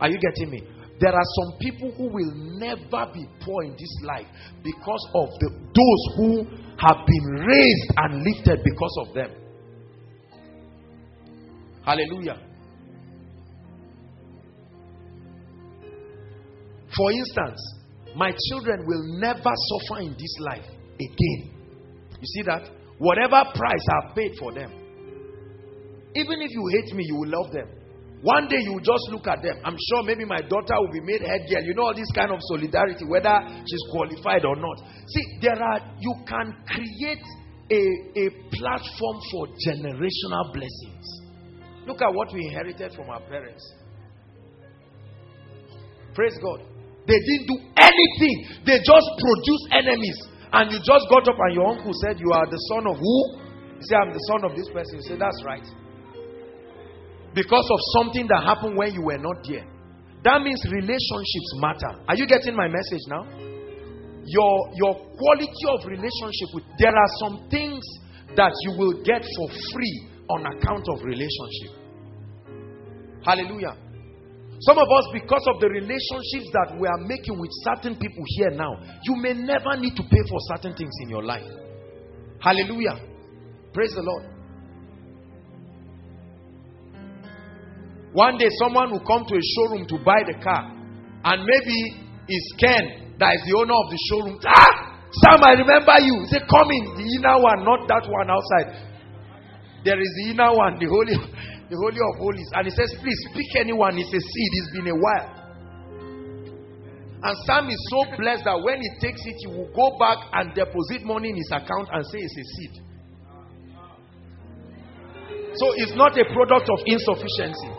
[0.00, 0.62] Are you getting me?
[0.98, 4.26] There are some people who will never be poor in this life
[4.62, 6.44] because of the, those who
[6.78, 9.41] have been raised and lifted because of them.
[11.84, 12.38] Hallelujah.
[16.96, 17.60] For instance,
[18.16, 20.66] my children will never suffer in this life
[21.00, 21.50] again.
[22.20, 22.68] You see that?
[22.98, 24.70] Whatever price I've paid for them,
[26.14, 27.66] even if you hate me, you will love them.
[28.22, 29.58] One day you will just look at them.
[29.64, 31.64] I'm sure maybe my daughter will be made head girl.
[31.64, 33.34] You know all this kind of solidarity, whether
[33.66, 34.78] she's qualified or not.
[35.08, 37.24] See, there are you can create
[37.72, 37.82] a,
[38.14, 41.21] a platform for generational blessings.
[41.86, 43.62] Look at what we inherited from our parents.
[46.14, 46.60] Praise God.
[47.06, 50.18] They didn't do anything, they just produced enemies.
[50.52, 53.16] And you just got up and your uncle said, You are the son of who?
[53.80, 55.00] You say, I'm the son of this person.
[55.00, 55.64] You say, That's right.
[57.34, 59.64] Because of something that happened when you were not there.
[60.22, 62.04] That means relationships matter.
[62.06, 63.24] Are you getting my message now?
[64.28, 67.82] Your your quality of relationship with there are some things
[68.36, 71.72] that you will get for free on account of relationship.
[73.24, 73.76] Hallelujah.
[74.60, 78.50] Some of us, because of the relationships that we are making with certain people here
[78.50, 81.46] now, you may never need to pay for certain things in your life.
[82.38, 82.98] Hallelujah.
[83.74, 84.24] Praise the Lord.
[88.12, 90.70] One day, someone will come to a showroom to buy the car,
[91.24, 94.36] and maybe it's Ken that is the owner of the showroom.
[94.42, 96.26] Ah, Sam, I remember you.
[96.26, 98.91] Say, come in, the inner one, not that one outside.
[99.84, 101.18] There is the inner one, the holy,
[101.68, 102.50] the holy of holies.
[102.54, 103.98] And he says, please pick anyone.
[103.98, 104.52] It's a seed.
[104.62, 105.42] It's been a while.
[107.22, 110.54] And Sam is so blessed that when he takes it, he will go back and
[110.54, 112.74] deposit money in his account and say it's a seed.
[115.54, 117.70] So it's not a product of insufficiency.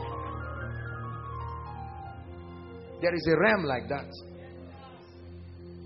[3.02, 4.08] There is a realm like that.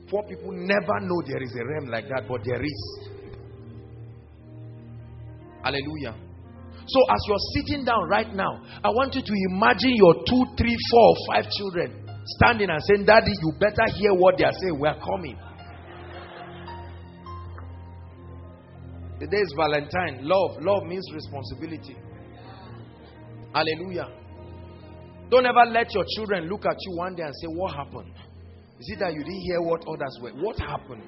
[0.09, 3.09] Poor people never know there is a realm like that, but there is.
[5.63, 6.15] Hallelujah.
[6.87, 10.77] So, as you're sitting down right now, I want you to imagine your two, three,
[10.91, 12.07] four, five children
[12.39, 14.79] standing and saying, Daddy, you better hear what they are saying.
[14.79, 15.37] We are coming.
[19.19, 20.19] Today is Valentine.
[20.21, 20.61] Love.
[20.61, 21.97] Love means responsibility.
[23.53, 24.07] Hallelujah.
[25.29, 28.13] Don't ever let your children look at you one day and say, What happened?
[28.79, 30.31] Is it that you didn't hear what others were?
[30.31, 31.03] What happened?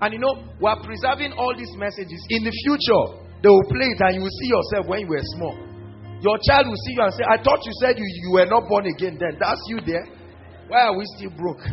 [0.00, 2.20] And you know, we are preserving all these messages.
[2.32, 3.04] In the future,
[3.44, 5.56] they will play it and you will see yourself when you were small.
[6.20, 8.68] Your child will see you and say, I thought you said you, you were not
[8.68, 9.40] born again then.
[9.40, 10.04] That's you there.
[10.68, 11.64] Why are we still broke?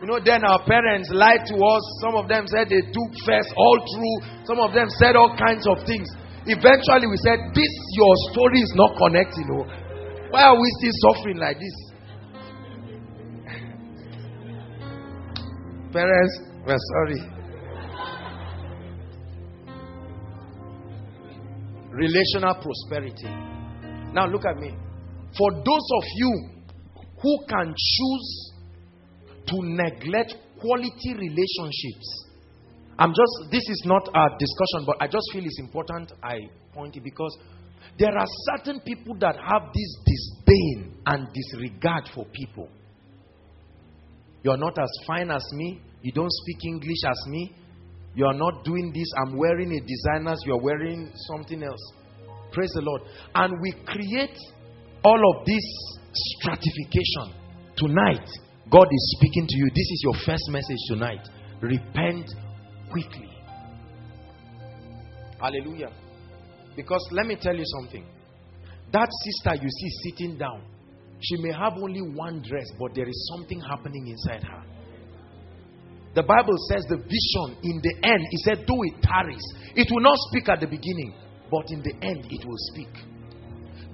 [0.00, 1.84] You know, then our parents lied to us.
[2.00, 4.16] Some of them said they took first all through.
[4.48, 6.08] Some of them said all kinds of things.
[6.48, 9.44] Eventually, we said, This your story is not connecting.
[9.48, 9.68] Know?
[10.32, 11.76] Why are we still suffering like this?
[15.92, 17.20] Parents, we're sorry.
[21.90, 23.28] Relational prosperity.
[24.12, 24.74] Now look at me.
[25.36, 25.64] For those
[25.96, 26.48] of you
[27.22, 28.52] who can choose
[29.46, 32.26] to neglect quality relationships,
[32.98, 36.38] I'm just, this is not a discussion, but I just feel it's important I
[36.74, 37.36] point it because
[37.98, 42.68] there are certain people that have this disdain and disregard for people.
[44.42, 45.80] You're not as fine as me.
[46.02, 47.54] You don't speak English as me.
[48.14, 49.06] You are not doing this.
[49.22, 50.42] I'm wearing a designer's.
[50.46, 51.92] You're wearing something else.
[52.52, 53.02] Praise the Lord.
[53.34, 54.36] And we create
[55.04, 55.62] all of this
[56.12, 57.34] stratification.
[57.76, 58.28] Tonight,
[58.70, 59.68] God is speaking to you.
[59.70, 61.28] This is your first message tonight.
[61.60, 62.30] Repent
[62.90, 63.30] quickly.
[65.40, 65.92] Hallelujah.
[66.76, 68.04] Because let me tell you something.
[68.92, 70.62] That sister you see sitting down,
[71.20, 74.64] she may have only one dress, but there is something happening inside her.
[76.14, 79.46] The Bible says the vision in the end, he said, though it tarries,
[79.76, 81.14] it will not speak at the beginning,
[81.50, 82.90] but in the end it will speak.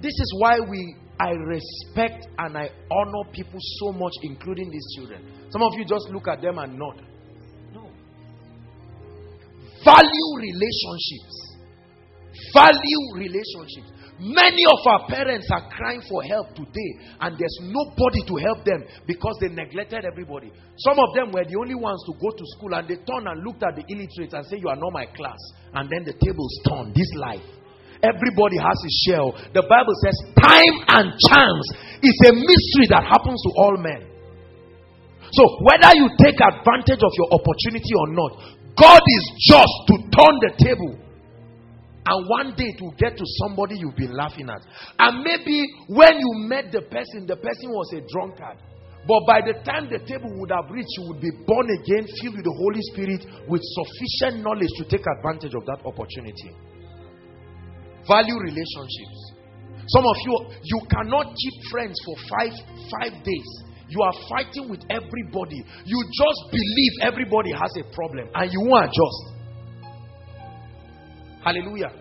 [0.01, 5.49] This is why we I respect and I honor people so much, including these children.
[5.49, 7.01] Some of you just look at them and nod.
[7.73, 7.89] No.
[9.83, 11.57] Value relationships.
[12.53, 13.96] Value relationships.
[14.19, 16.91] Many of our parents are crying for help today,
[17.21, 20.51] and there's nobody to help them because they neglected everybody.
[20.77, 23.45] Some of them were the only ones to go to school, and they turned and
[23.45, 25.37] looked at the illiterate and say, You are not my class.
[25.73, 26.97] And then the tables turned.
[26.97, 27.45] This life.
[28.01, 29.25] Everybody has a share.
[29.53, 31.65] The Bible says, Time and chance
[32.01, 34.01] is a mystery that happens to all men.
[35.29, 38.31] So, whether you take advantage of your opportunity or not,
[38.73, 41.06] God is just to turn the table
[42.07, 44.63] and one day it will get to somebody you've been laughing at.
[44.97, 48.63] And maybe when you met the person, the person was a drunkard.
[49.07, 52.39] But by the time the table would have reached, you would be born again, filled
[52.39, 56.51] with the Holy Spirit, with sufficient knowledge to take advantage of that opportunity.
[58.07, 59.19] Value relationships.
[59.91, 62.55] Some of you, you cannot keep friends for five
[62.99, 63.49] five days.
[63.87, 65.63] You are fighting with everybody.
[65.87, 69.36] You just believe everybody has a problem and you won't adjust.
[71.47, 71.95] Hallelujah.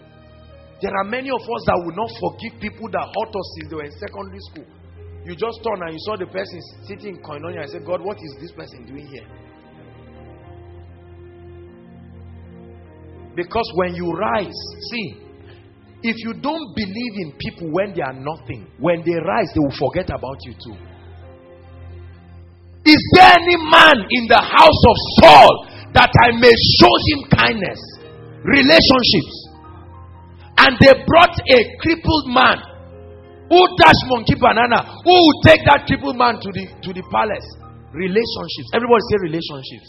[0.82, 3.76] There are many of us that will not forgive people that hurt us since they
[3.78, 4.66] were in secondary school.
[5.22, 8.18] You just turn and you saw the person sitting in koinonia and said, God, what
[8.18, 9.26] is this person doing here?
[13.38, 14.58] Because when you rise,
[14.90, 15.22] see,
[16.02, 19.78] if you don't believe in people when they are nothing, when they rise, they will
[19.78, 20.74] forget about you too.
[22.82, 25.54] Is there any man in the house of Saul
[25.94, 27.95] that I may show him kindness?
[28.44, 29.36] Relationships.
[30.56, 32.58] And they brought a crippled man
[33.48, 37.46] who dashed monkey banana, who would take that crippled man to the to the palace.
[37.92, 38.68] Relationships.
[38.74, 39.88] Everybody say relationships.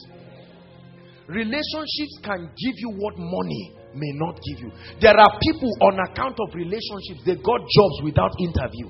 [1.28, 4.72] Relationships can give you what money may not give you.
[5.02, 8.88] There are people on account of relationships, they got jobs without interview.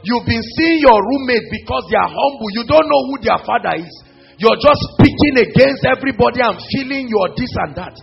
[0.00, 2.48] You've been seeing your roommate because they are humble.
[2.56, 3.92] You don't know who their father is.
[4.40, 7.94] You're just speaking against everybody and feeling you're this and that.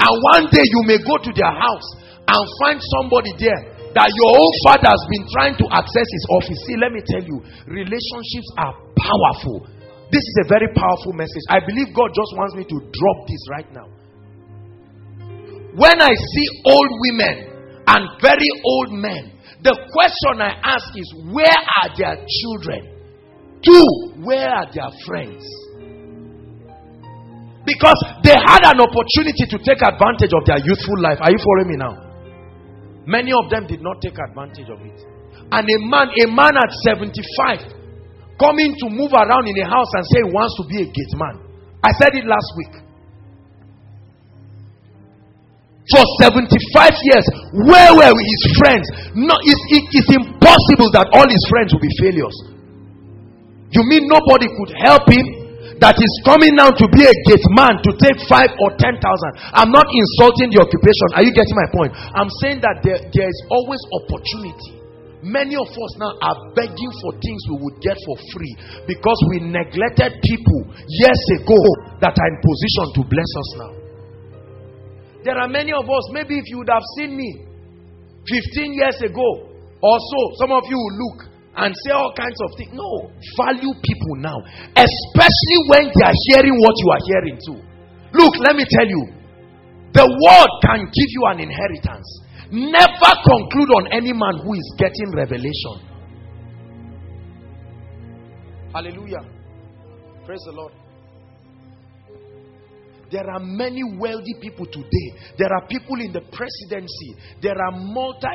[0.00, 1.88] And one day you may go to their house
[2.24, 6.58] and find somebody there that your own father has been trying to access his office.
[6.64, 7.36] See, let me tell you,
[7.68, 9.66] relationships are powerful.
[10.08, 11.44] This is a very powerful message.
[11.50, 13.88] I believe God just wants me to drop this right now.
[15.74, 17.36] When I see old women
[17.86, 22.96] and very old men, the question I ask is where are their children?
[23.62, 23.86] Two,
[24.24, 25.44] where are their friends?
[27.70, 31.22] Because they had an opportunity to take advantage of their youthful life.
[31.22, 31.94] Are you following me now?
[33.06, 34.98] Many of them did not take advantage of it.
[35.54, 40.04] And a man, a man at 75, coming to move around in a house and
[40.10, 41.38] say he wants to be a gate man.
[41.78, 42.74] I said it last week.
[45.94, 47.26] For 75 years,
[47.66, 48.86] where were his friends?
[49.14, 52.36] No, it's, it, it's impossible that all his friends will be failures.
[53.74, 55.39] You mean nobody could help him?
[55.80, 59.32] That is coming now to be a gate man to take five or ten thousand.
[59.56, 61.06] I'm not insulting the occupation.
[61.16, 61.90] Are you getting my point?
[61.96, 64.80] I'm saying that there, there is always opportunity.
[65.24, 68.54] Many of us now are begging for things we would get for free
[68.88, 71.60] because we neglected people years ago
[72.00, 73.72] that are in position to bless us now.
[75.24, 77.44] There are many of us, maybe if you would have seen me
[78.24, 79.28] 15 years ago
[79.80, 82.70] or so, some of you will look and say all kinds of things.
[82.72, 84.38] No, value people now,
[84.76, 87.58] especially when they are hearing what you are hearing too.
[88.14, 89.02] Look, let me tell you,
[89.92, 92.06] the world can give you an inheritance.
[92.52, 95.90] Never conclude on any man who is getting revelation.
[98.72, 99.22] Hallelujah.
[100.26, 100.72] Praise the Lord.
[103.10, 105.34] There are many wealthy people today.
[105.36, 107.18] There are people in the presidency.
[107.42, 108.28] There are multi.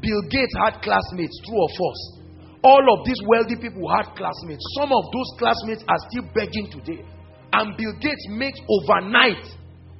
[0.00, 2.19] Bill Gates had classmates, true or false.
[2.62, 4.60] All of these wealthy people had classmates.
[4.76, 7.00] Some of those classmates are still begging today.
[7.52, 9.42] And Bill Gates makes overnight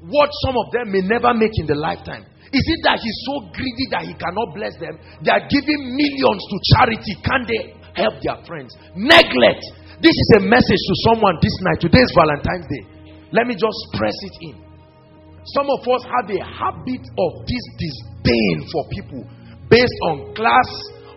[0.05, 2.25] what some of them may never make in the lifetime.
[2.51, 4.99] Is it that he's so greedy that he cannot bless them?
[5.23, 7.15] They are giving millions to charity.
[7.23, 7.63] Can they
[7.95, 8.75] help their friends?
[8.93, 9.63] Neglect.
[10.03, 11.79] This is a message to someone this night.
[11.81, 12.85] Today is Valentine's Day.
[13.31, 14.57] Let me just press it in.
[15.55, 19.23] Some of us have a habit of this disdain for people
[19.71, 20.69] based on class,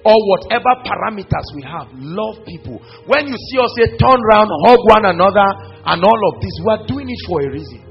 [0.05, 1.87] or whatever parameters we have.
[1.95, 2.79] Love people.
[3.07, 5.47] When you see us say turn around, hug one another,
[5.85, 7.81] and all of this, we are doing it for a reason.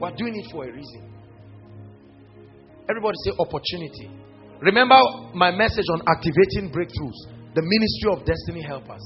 [0.00, 1.02] We are doing it for a reason.
[2.88, 4.10] Everybody say opportunity.
[4.60, 4.96] Remember
[5.34, 9.04] my message on activating breakthroughs, the ministry of destiny helpers.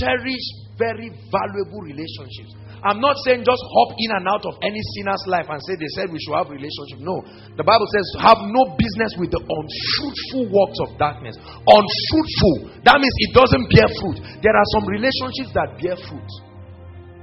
[0.00, 2.54] Cherish very valuable relationships.
[2.84, 5.88] I'm not saying just hop in and out of any sinner's life and say they
[5.96, 7.00] said we should have relationship.
[7.00, 7.24] No.
[7.56, 11.32] The Bible says have no business with the unfruitful works of darkness.
[11.40, 12.84] Unfruitful.
[12.84, 14.20] That means it doesn't bear fruit.
[14.44, 16.30] There are some relationships that bear fruit.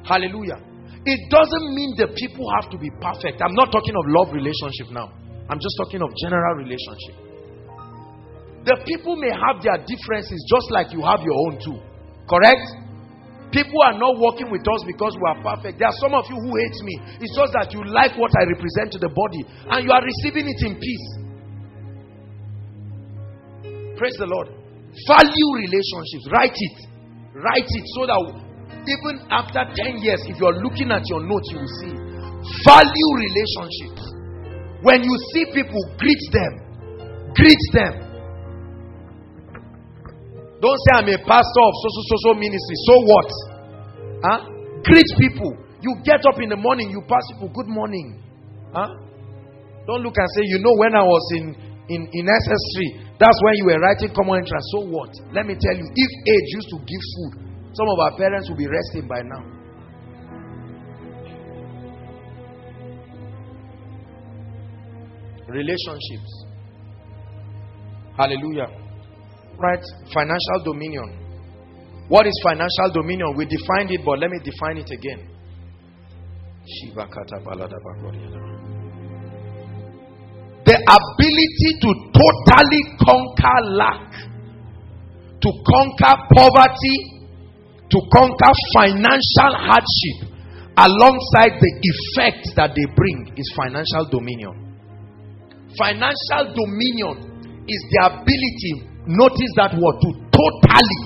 [0.01, 0.57] Hallelujah.
[1.05, 3.45] It doesn't mean the people have to be perfect.
[3.45, 5.13] I'm not talking of love relationship now.
[5.45, 7.21] I'm just talking of general relationship.
[8.65, 11.77] The people may have their differences just like you have your own too.
[12.25, 12.80] Correct?
[13.51, 15.79] People are not working with us because we are perfect.
[15.79, 16.95] There are some of you who hate me.
[17.19, 19.43] It's just that you like what I represent to the body
[19.75, 21.07] and you are receiving it in peace.
[23.99, 24.49] Praise the Lord.
[25.05, 26.25] Value relationships.
[26.31, 26.77] Write it.
[27.35, 28.19] Write it so that
[28.87, 31.93] even after 10 years, if you're looking at your notes, you will see
[32.65, 34.01] value relationships.
[34.81, 36.53] When you see people, greet them.
[37.35, 38.10] Greet them.
[40.61, 42.77] Don't say I'm a pastor of social social ministry.
[42.85, 43.29] So what?
[44.21, 44.39] Huh?
[44.85, 45.57] Greet people.
[45.81, 48.21] You get up in the morning, you pass people, good morning.
[48.69, 48.93] Huh?
[49.89, 51.45] Don't look and say, you know, when I was in
[51.89, 54.63] in, in SS3, that's when you were writing common entrance.
[54.77, 55.09] So what?
[55.33, 57.33] Let me tell you, if age used to give food,
[57.73, 59.41] some of our parents will be resting by now.
[65.49, 66.45] Relationships.
[68.15, 68.80] Hallelujah.
[69.61, 69.83] Right?
[70.13, 71.21] Financial dominion.
[72.09, 73.35] What is financial dominion?
[73.37, 75.29] We defined it, but let me define it again.
[80.65, 84.11] The ability to totally conquer lack,
[85.41, 86.97] to conquer poverty,
[87.89, 90.31] to conquer financial hardship
[90.77, 94.53] alongside the effect that they bring is financial dominion.
[95.77, 101.01] Financial dominion is the ability, notice that word, to totally.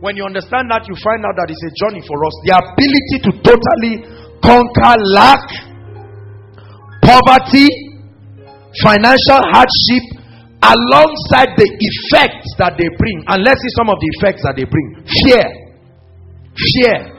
[0.00, 2.34] When you understand that, you find out that it's a journey for us.
[2.46, 3.94] The ability to totally
[4.38, 5.42] conquer lack,
[7.02, 7.66] poverty,
[8.78, 10.04] financial hardship,
[10.62, 13.26] alongside the effects that they bring.
[13.26, 15.46] And let's see some of the effects that they bring fear.
[16.54, 17.18] Fear.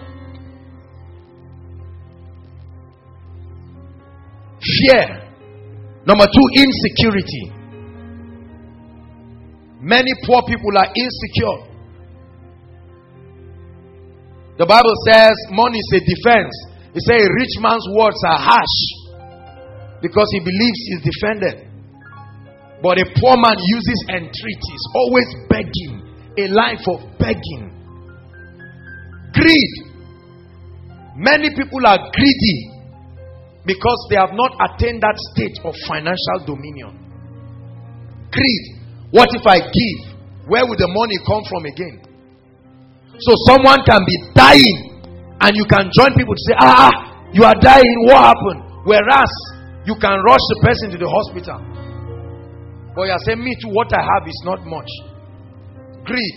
[4.59, 5.03] Fear.
[6.07, 7.58] Number two, insecurity.
[9.79, 11.69] Many poor people are insecure.
[14.59, 16.51] The Bible says money is a defense.
[16.91, 18.79] It says a rich man's words are harsh
[20.03, 21.63] because he believes he's defended.
[22.83, 26.03] But a poor man uses entreaties, always begging,
[26.39, 27.71] a life of begging.
[29.31, 29.73] Greed.
[31.15, 32.59] Many people are greedy
[33.63, 36.99] because they have not attained that state of financial dominion.
[38.31, 38.78] Greed.
[39.11, 39.97] What if I give?
[40.45, 42.09] Where will the money come from again?
[43.19, 45.01] So someone can be dying
[45.41, 46.91] and you can join people to say, Ah,
[47.33, 47.97] you are dying.
[48.05, 48.85] What happened?
[48.85, 49.31] Whereas
[49.85, 51.59] you can rush the person to the hospital.
[52.95, 54.89] But you are saying, Me too, what I have is not much.
[56.05, 56.35] Greed,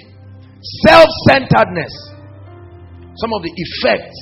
[0.84, 1.92] self centeredness,
[3.16, 4.18] some of the effects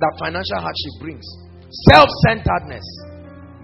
[0.00, 1.26] that financial hardship brings.
[1.90, 3.09] Self centeredness.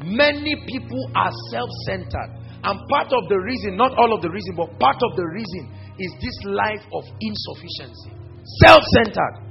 [0.04, 2.30] Many people are self centered.
[2.64, 5.70] And part of the reason, not all of the reason, but part of the reason
[5.98, 8.12] is this life of insufficiency.
[8.60, 9.46] Self centered.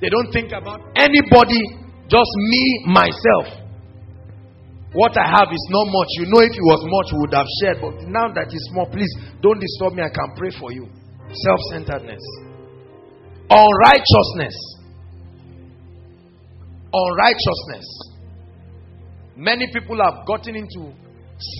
[0.00, 1.62] They don't think about anybody,
[2.06, 2.62] just me,
[2.92, 3.64] myself.
[4.94, 6.10] What I have is not much.
[6.22, 7.78] You know, if it was much, we would have shared.
[7.82, 9.10] But now that it's small, please
[9.42, 10.06] don't disturb me.
[10.06, 10.86] I can pray for you.
[11.34, 12.22] Self centeredness,
[13.50, 14.54] unrighteousness.
[16.94, 18.13] Unrighteousness.
[19.36, 20.92] Many people have gotten into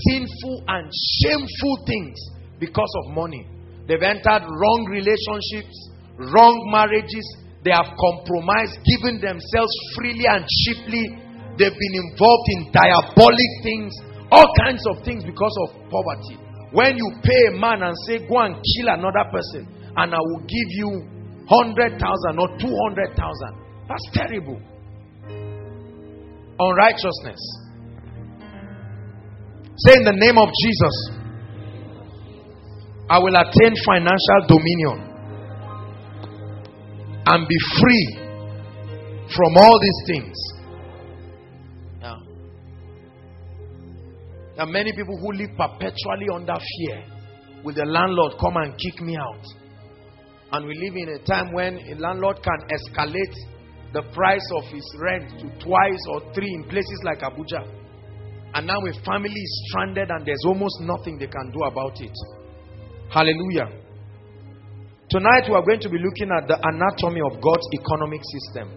[0.08, 2.18] sinful and shameful things
[2.58, 3.46] because of money.
[3.86, 5.74] They've entered wrong relationships,
[6.16, 7.26] wrong marriages.
[7.64, 11.24] They have compromised, given themselves freely and cheaply
[11.56, 13.94] They've been involved in diabolic things,
[14.30, 16.34] all kinds of things because of poverty.
[16.74, 20.42] When you pay a man and say, Go and kill another person, and I will
[20.42, 20.90] give you
[21.46, 21.94] 100,000
[22.42, 24.58] or 200,000, that's terrible.
[26.58, 27.38] Unrighteousness.
[29.76, 30.96] Say, In the name of Jesus,
[33.10, 35.14] I will attain financial dominion
[37.26, 38.18] and be free
[39.34, 40.36] from all these things.
[44.56, 47.02] There are many people who live perpetually under fear.
[47.64, 49.42] Will the landlord come and kick me out?
[50.52, 53.34] And we live in a time when a landlord can escalate
[53.92, 57.66] the price of his rent to twice or three in places like Abuja.
[58.54, 62.12] And now a family is stranded and there's almost nothing they can do about it.
[63.10, 63.68] Hallelujah.
[65.10, 68.68] Tonight we are going to be looking at the anatomy of God's economic system.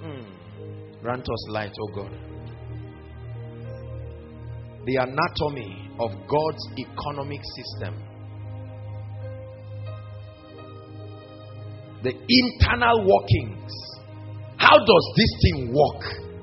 [0.00, 1.02] Hmm.
[1.02, 2.16] Grant us light, oh God
[4.86, 8.04] the anatomy of God's economic system.
[12.04, 13.72] the internal workings.
[14.58, 16.33] How does this thing work?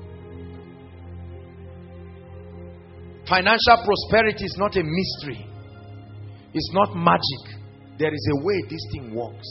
[3.28, 5.46] Financial prosperity is not a mystery,
[6.52, 7.60] it's not magic.
[7.98, 9.46] There is a way this thing works.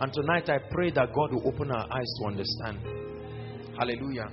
[0.00, 2.78] And tonight I pray that God will open our eyes to understand.
[3.78, 4.28] Hallelujah.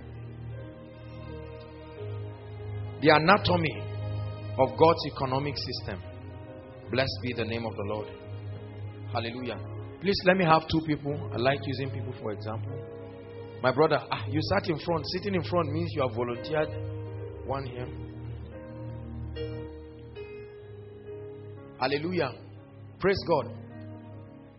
[3.01, 3.83] The anatomy
[4.59, 6.01] of God's economic system.
[6.91, 8.07] Blessed be the name of the Lord.
[9.13, 9.57] Hallelujah.
[10.01, 11.13] Please let me have two people.
[11.33, 12.73] I like using people for example.
[13.61, 15.05] My brother, ah, you sat in front.
[15.13, 16.67] Sitting in front means you have volunteered
[17.45, 17.87] one here.
[21.83, 22.31] Hallelujah.
[22.97, 23.51] Praise God.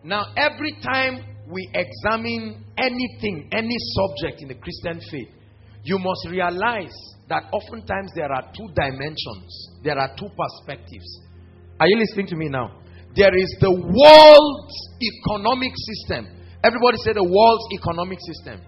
[0.03, 5.33] Now, every time we examine anything, any subject in the Christian faith,
[5.83, 6.93] you must realize
[7.27, 9.49] that oftentimes there are two dimensions,
[9.83, 11.21] there are two perspectives.
[11.79, 12.79] Are you listening to me now?
[13.15, 16.29] There is the world's economic system.
[16.63, 18.61] Everybody say the world's economic system.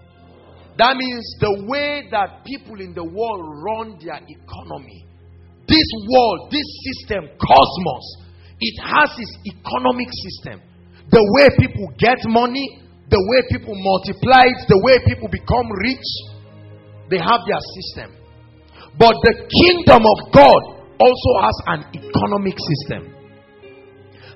[0.78, 5.06] That means the way that people in the world run their economy.
[5.68, 8.27] This world, this system, cosmos,
[8.60, 10.60] it has its economic system.
[11.10, 16.08] The way people get money, the way people multiply it, the way people become rich,
[17.08, 18.12] they have their system.
[18.98, 20.60] But the kingdom of God
[20.98, 23.14] also has an economic system.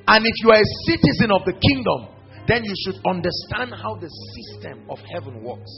[0.06, 2.14] And if you are a citizen of the kingdom,
[2.46, 5.70] then you should understand how the system of heaven works.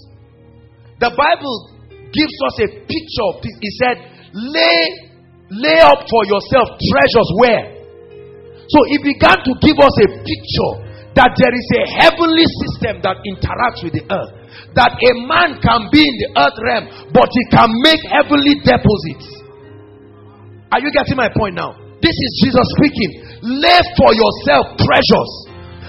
[1.01, 1.57] The Bible
[2.13, 3.57] gives us a picture of this.
[3.61, 3.97] He said,
[4.33, 4.81] lay,
[5.51, 7.84] lay up for yourself treasures where?
[8.69, 10.73] So he began to give us a picture
[11.15, 14.33] that there is a heavenly system that interacts with the earth.
[14.75, 16.85] That a man can be in the earth realm,
[17.15, 19.29] but he can make heavenly deposits.
[20.75, 21.79] Are you getting my point now?
[22.03, 23.11] This is Jesus speaking
[23.45, 25.33] lay for yourself treasures.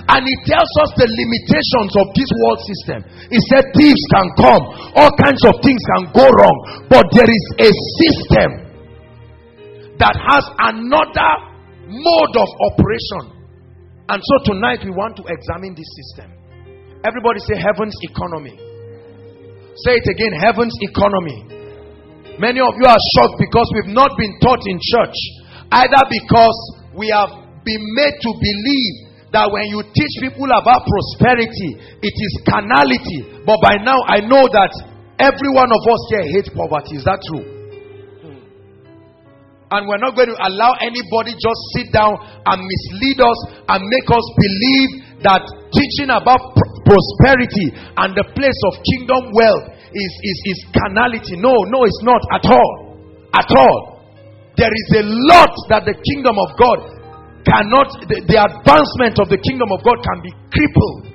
[0.06, 3.00] And he tells us the limitations of this world system.
[3.34, 4.64] He said thieves can come,
[4.94, 8.50] all kinds of things can go wrong, but there is a system
[9.98, 11.55] that has another
[11.88, 13.46] mode of operation.
[14.10, 16.30] And so tonight we want to examine this system.
[17.06, 18.58] Everybody say heaven's economy.
[19.86, 21.56] Say it again heaven's economy.
[22.38, 25.18] Many of you are shocked because we've not been taught in church,
[25.72, 26.58] either because
[26.94, 27.32] we have
[27.64, 28.96] been made to believe
[29.32, 33.44] that when you teach people about prosperity, it is carnality.
[33.48, 34.72] But by now, I know that
[35.20, 37.00] every one of us here hates poverty.
[37.00, 37.55] Is that true?
[39.76, 44.08] And we're not going to allow anybody just sit down and mislead us and make
[44.08, 45.44] us believe that
[45.76, 51.36] teaching about pr- prosperity and the place of kingdom wealth is, is, is carnality.
[51.36, 52.74] No, no, it's not at all.
[53.36, 54.00] At all.
[54.56, 56.80] There is a lot that the kingdom of God
[57.44, 61.12] cannot, the, the advancement of the kingdom of God can be crippled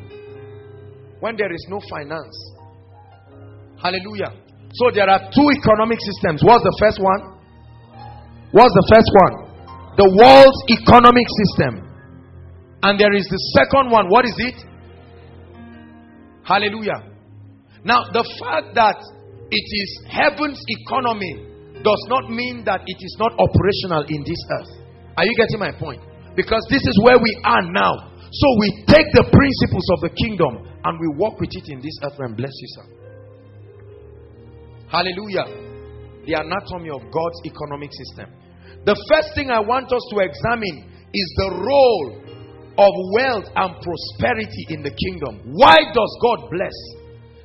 [1.25, 2.37] when there is no finance.
[3.81, 4.37] Hallelujah.
[4.77, 6.45] So there are two economic systems.
[6.45, 7.40] What's the first one?
[8.53, 9.35] What's the first one?
[9.97, 11.87] The world's economic system.
[12.83, 14.09] And there is the second one.
[14.09, 14.59] What is it?
[16.43, 17.07] Hallelujah.
[17.85, 18.99] Now, the fact that
[19.51, 21.47] it is heaven's economy
[21.83, 24.73] does not mean that it is not operational in this earth.
[25.17, 26.01] Are you getting my point?
[26.35, 28.11] Because this is where we are now.
[28.19, 31.97] So we take the principles of the kingdom and we walk with it in this
[32.05, 32.87] earth and bless you, sir.
[34.89, 35.70] Hallelujah.
[36.31, 38.31] The anatomy of God's economic system.
[38.87, 42.07] The first thing I want us to examine is the role
[42.79, 45.43] of wealth and prosperity in the kingdom.
[45.59, 46.77] Why does God bless?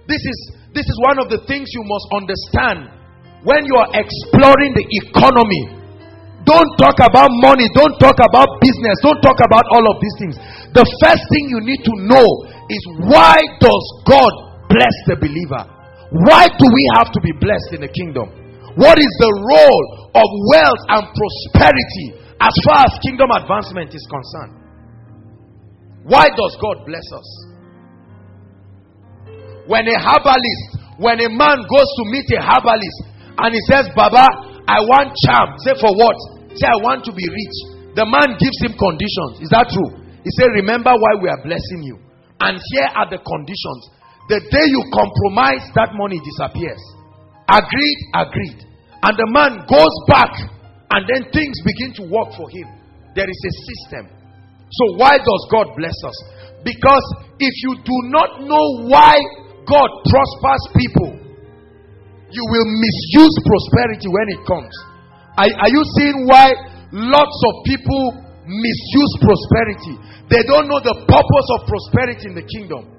[0.05, 0.37] This is
[0.69, 2.93] this is one of the things you must understand
[3.41, 5.81] when you are exploring the economy
[6.45, 7.65] don't talk about money.
[7.73, 9.01] Don't talk about business.
[9.01, 10.35] Don't talk about all of these things.
[10.77, 12.27] The first thing you need to know
[12.69, 14.29] is why does God
[14.69, 15.65] bless the believer?
[16.29, 18.44] Why do we have to be blessed in the kingdom?
[18.75, 22.07] What is the role of wealth and prosperity
[22.43, 24.55] as far as kingdom advancement is concerned?
[26.03, 27.29] Why does God bless us?
[29.71, 32.99] When a herbalist, when a man goes to meet a herbalist
[33.39, 34.27] and he says, Baba,
[34.67, 35.55] I want charm.
[35.63, 36.17] Say, for what?
[36.53, 37.57] Say, I want to be rich.
[37.95, 39.39] The man gives him conditions.
[39.39, 40.03] Is that true?
[40.19, 41.95] He said, Remember why we are blessing you.
[42.43, 43.81] And here are the conditions.
[44.27, 46.81] The day you compromise, that money disappears.
[47.49, 47.99] Agreed?
[48.13, 48.59] Agreed.
[49.05, 50.33] And the man goes back,
[50.89, 52.67] and then things begin to work for him.
[53.13, 54.09] There is a system.
[54.65, 56.17] So, why does God bless us?
[56.65, 57.05] Because
[57.37, 59.13] if you do not know why
[59.69, 61.11] God prospers people,
[62.33, 64.73] you will misuse prosperity when it comes.
[65.37, 66.49] Are, are you seeing why
[66.91, 68.03] lots of people
[68.49, 69.95] misuse prosperity?
[70.33, 72.89] They don't know the purpose of prosperity in the kingdom.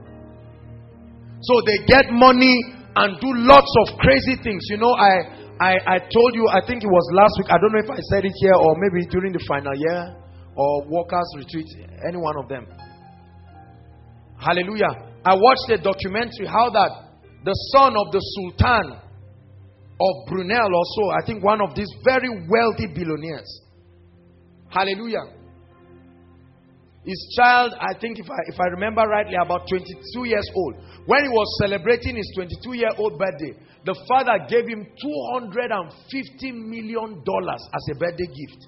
[1.43, 4.65] So they get money and do lots of crazy things.
[4.71, 7.73] You know, I I, I told you, I think it was last week, I don't
[7.73, 10.17] know if I said it here or maybe during the final year
[10.55, 11.67] or workers retreat,
[12.07, 12.67] any one of them.
[14.37, 15.17] Hallelujah.
[15.25, 16.93] I watched a documentary how that
[17.45, 19.01] the son of the Sultan
[19.97, 23.49] of Brunei also, I think one of these very wealthy billionaires.
[24.69, 25.25] Hallelujah.
[27.07, 30.75] His child, I think if I if I remember rightly, about 22 years old.
[31.07, 33.55] When he was celebrating his 22 year old birthday,
[33.85, 38.67] the father gave him $250 million as a birthday gift.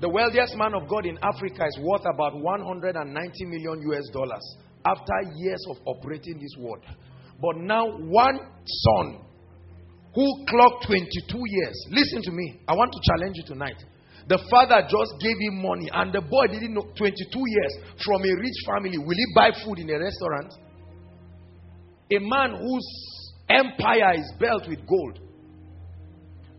[0.00, 5.14] The wealthiest man of God in Africa is worth about 190 million US dollars after
[5.36, 6.84] years of operating this world.
[7.40, 9.20] But now, one son
[10.14, 13.82] who clocked 22 years, listen to me, I want to challenge you tonight.
[14.28, 18.32] The father just gave him money, and the boy didn't know 22 years from a
[18.38, 18.98] rich family.
[18.98, 20.52] Will he buy food in a restaurant?
[22.12, 22.88] A man whose
[23.48, 25.18] empire is built with gold.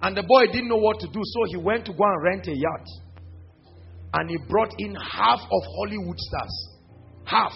[0.01, 2.47] And the boy didn't know what to do, so he went to go and rent
[2.47, 2.87] a yacht.
[4.15, 6.69] And he brought in half of Hollywood stars.
[7.25, 7.53] Half.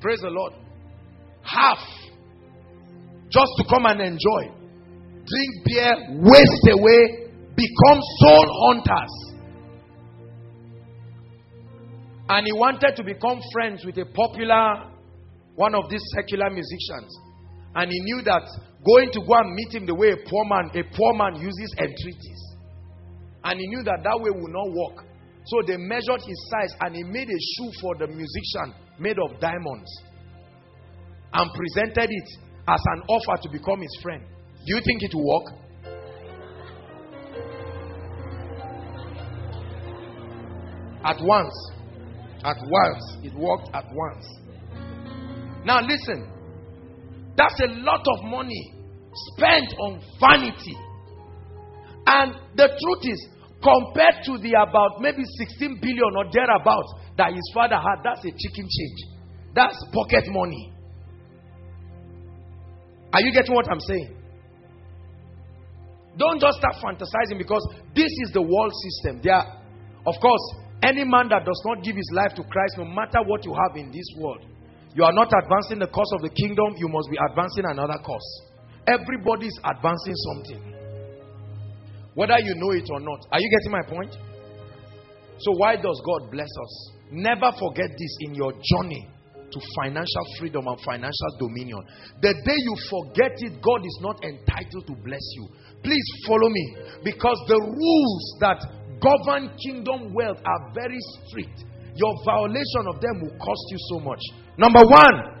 [0.00, 0.52] Praise the Lord.
[1.42, 1.78] Half.
[3.28, 4.56] Just to come and enjoy
[5.26, 9.14] drink beer, waste away, become soul hunters.
[12.28, 14.90] And he wanted to become friends with a popular
[15.54, 17.10] one of these secular musicians.
[17.74, 18.42] And he knew that
[18.84, 21.74] going to go and meet him the way a poor man, a poor man uses
[21.78, 22.42] entreaties.
[23.44, 25.06] And he knew that that way would not work.
[25.46, 29.38] So they measured his size and he made a shoe for the musician made of
[29.40, 29.90] diamonds
[31.32, 32.28] and presented it
[32.68, 34.22] as an offer to become his friend.
[34.66, 35.52] Do you think it will work?
[41.04, 41.70] At once.
[42.42, 43.16] At once.
[43.22, 44.26] It worked at once.
[45.64, 46.32] Now listen.
[47.36, 48.74] That's a lot of money
[49.32, 50.76] spent on vanity.
[52.06, 53.28] And the truth is,
[53.62, 58.30] compared to the about maybe 16 billion or thereabouts that his father had, that's a
[58.30, 59.00] chicken change.
[59.54, 60.72] That's pocket money.
[63.12, 64.16] Are you getting what I'm saying?
[66.18, 69.20] Don't just start fantasizing because this is the world system.
[69.22, 69.40] There,
[70.06, 70.44] of course,
[70.82, 73.76] any man that does not give his life to Christ, no matter what you have
[73.76, 74.44] in this world,
[74.94, 78.28] you are not advancing the cause of the kingdom, you must be advancing another cause.
[78.88, 80.75] Everybody is advancing something.
[82.16, 83.20] Whether you know it or not.
[83.30, 84.16] Are you getting my point?
[85.38, 86.72] So, why does God bless us?
[87.12, 89.04] Never forget this in your journey
[89.52, 91.84] to financial freedom and financial dominion.
[92.24, 95.44] The day you forget it, God is not entitled to bless you.
[95.84, 98.64] Please follow me because the rules that
[98.98, 100.98] govern kingdom wealth are very
[101.28, 101.68] strict.
[101.94, 104.20] Your violation of them will cost you so much.
[104.56, 105.36] Number one,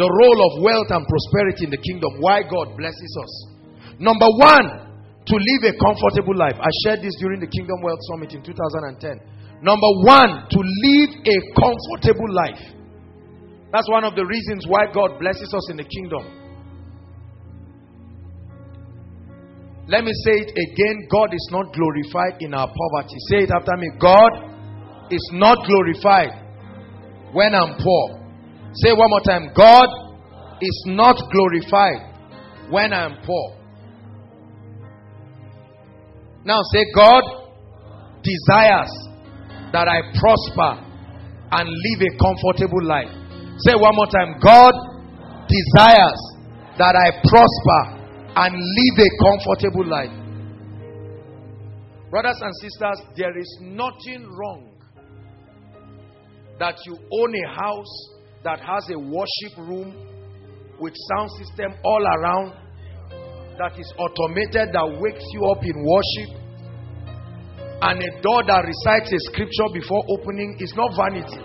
[0.00, 2.16] the role of wealth and prosperity in the kingdom.
[2.20, 3.51] Why God blesses us.
[3.98, 4.92] Number one,
[5.26, 6.58] to live a comfortable life.
[6.58, 9.20] I shared this during the Kingdom Wealth Summit in 2010.
[9.62, 12.58] Number one, to live a comfortable life.
[13.72, 16.42] That's one of the reasons why God blesses us in the kingdom.
[19.88, 23.16] Let me say it again God is not glorified in our poverty.
[23.30, 24.30] Say it after me God
[25.10, 26.32] is not glorified
[27.32, 28.20] when I'm poor.
[28.74, 29.88] Say one more time God
[30.60, 33.61] is not glorified when I'm poor.
[36.44, 37.22] Now say God
[38.22, 38.90] desires
[39.72, 40.84] that I prosper
[41.52, 43.10] and live a comfortable life.
[43.58, 44.74] Say one more time God
[45.46, 46.20] desires
[46.78, 48.02] that I prosper
[48.34, 50.22] and live a comfortable life.
[52.10, 54.72] Brothers and sisters, there is nothing wrong
[56.58, 58.10] that you own a house
[58.44, 59.94] that has a worship room
[60.78, 62.61] with sound system all around
[63.58, 66.42] that is automated that wakes you up in worship
[67.82, 71.42] and a door that recites a scripture before opening is not vanity.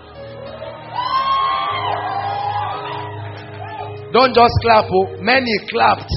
[4.12, 5.20] Don't just clap, oh.
[5.20, 6.10] Many clapped.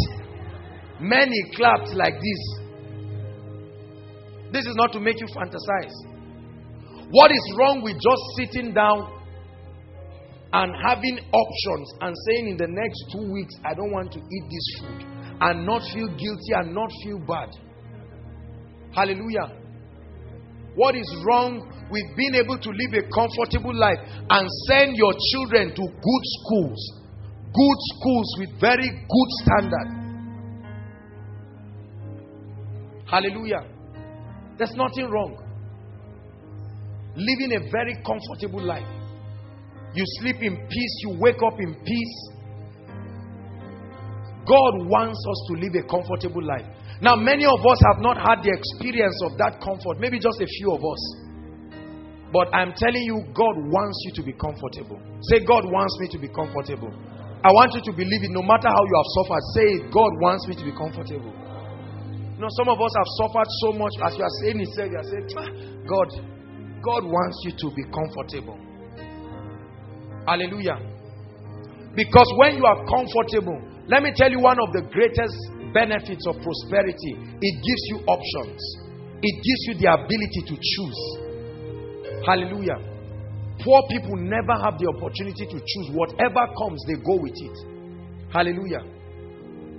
[1.01, 2.41] Many clapped like this.
[4.53, 5.95] This is not to make you fantasize.
[7.09, 9.11] What is wrong with just sitting down
[10.53, 14.43] and having options and saying in the next two weeks, I don't want to eat
[14.49, 15.10] this food
[15.41, 17.49] and not feel guilty and not feel bad?
[18.93, 19.57] Hallelujah.
[20.75, 21.59] What is wrong
[21.91, 26.79] with being able to live a comfortable life and send your children to good schools?
[27.51, 30.01] Good schools with very good standard
[33.11, 33.67] Hallelujah.
[34.57, 35.35] There's nothing wrong.
[37.13, 38.87] Living a very comfortable life.
[39.93, 42.30] You sleep in peace, you wake up in peace.
[44.47, 46.65] God wants us to live a comfortable life.
[47.01, 50.49] Now, many of us have not had the experience of that comfort, maybe just a
[50.59, 51.01] few of us.
[52.31, 55.01] But I'm telling you, God wants you to be comfortable.
[55.33, 56.93] Say, God wants me to be comfortable.
[57.41, 59.43] I want you to believe it no matter how you have suffered.
[59.57, 61.33] Say God wants me to be comfortable.
[62.37, 64.97] You know, some of us have suffered so much as you are saying it, you
[64.97, 65.27] are saying,
[65.89, 66.09] God,
[66.85, 68.57] God wants you to be comfortable.
[70.25, 70.77] Hallelujah.
[71.97, 73.57] Because when you are comfortable,
[73.91, 75.35] let me tell you one of the greatest
[75.75, 77.11] benefits of prosperity
[77.43, 78.59] it gives you options,
[79.19, 80.99] it gives you the ability to choose.
[82.23, 82.79] Hallelujah.
[83.59, 85.87] Poor people never have the opportunity to choose.
[85.93, 87.57] Whatever comes, they go with it.
[88.33, 88.81] Hallelujah.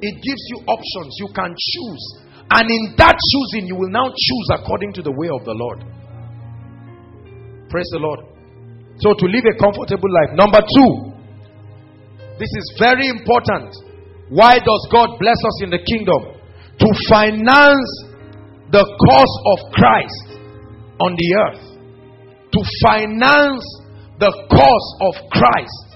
[0.02, 1.10] It gives you options.
[1.18, 2.04] You can choose.
[2.50, 5.80] And in that choosing, you will now choose according to the way of the Lord.
[7.70, 8.20] Praise the Lord.
[8.98, 10.36] So, to live a comfortable life.
[10.36, 10.90] Number two,
[12.38, 13.72] this is very important.
[14.32, 16.40] Why does God bless us in the kingdom?
[16.80, 17.92] To finance
[18.72, 20.40] the cause of Christ
[20.98, 21.72] on the earth
[22.52, 23.64] to finance
[24.20, 25.86] the cause of Christ,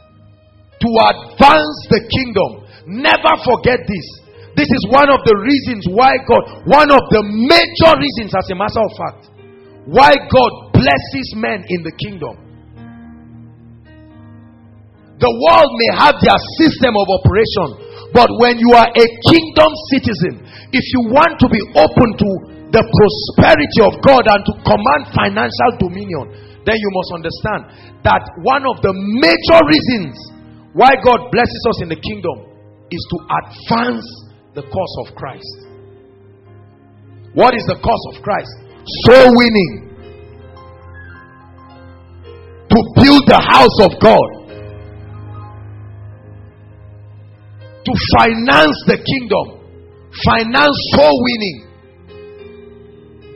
[0.80, 2.64] to advance the kingdom.
[2.88, 4.06] Never forget this.
[4.56, 8.56] This is one of the reasons why God, one of the major reasons, as a
[8.56, 9.22] matter of fact,
[9.84, 12.40] why God blesses men in the kingdom.
[15.20, 17.68] The world may have their system of operation,
[18.16, 20.40] but when you are a kingdom citizen,
[20.72, 22.30] if you want to be open to
[22.72, 26.24] the prosperity of God and to command financial dominion,
[26.64, 27.60] then you must understand
[28.08, 30.16] that one of the major reasons
[30.72, 32.56] why God blesses us in the kingdom
[32.88, 34.08] is to advance
[34.56, 35.68] the cause of Christ.
[37.36, 38.48] What is the cause of Christ?
[39.04, 39.92] Soul winning.
[42.72, 44.35] To build the house of God.
[47.86, 49.62] To finance the kingdom.
[50.26, 51.58] Finance soul winning.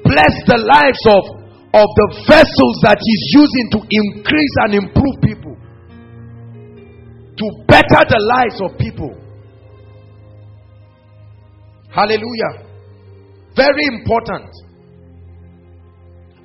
[0.03, 1.41] Bless the lives of
[1.73, 5.55] of the vessels that he's using to increase and improve people,
[7.39, 9.15] to better the lives of people.
[11.95, 12.67] Hallelujah.
[13.55, 14.51] Very important.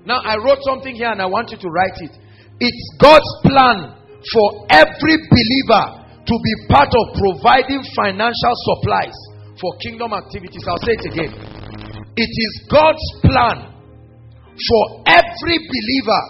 [0.06, 2.12] Now, I wrote something here and I want you to write it.
[2.60, 3.98] It's God's plan
[4.32, 9.14] for every believer to be part of providing financial supplies
[9.62, 10.66] for kingdom activities.
[10.68, 11.32] I'll say it again.
[12.18, 13.76] It is God's plan
[14.56, 16.24] for every believer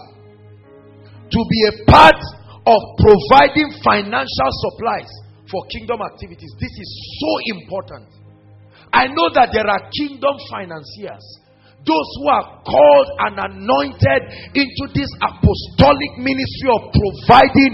[1.30, 2.20] to be a part
[2.66, 5.10] of providing financial supplies
[5.50, 6.52] for kingdom activities.
[6.60, 6.90] This is
[7.22, 8.10] so important.
[8.92, 11.26] I know that there are kingdom financiers,
[11.86, 14.22] those who are called and anointed
[14.58, 17.74] into this apostolic ministry of providing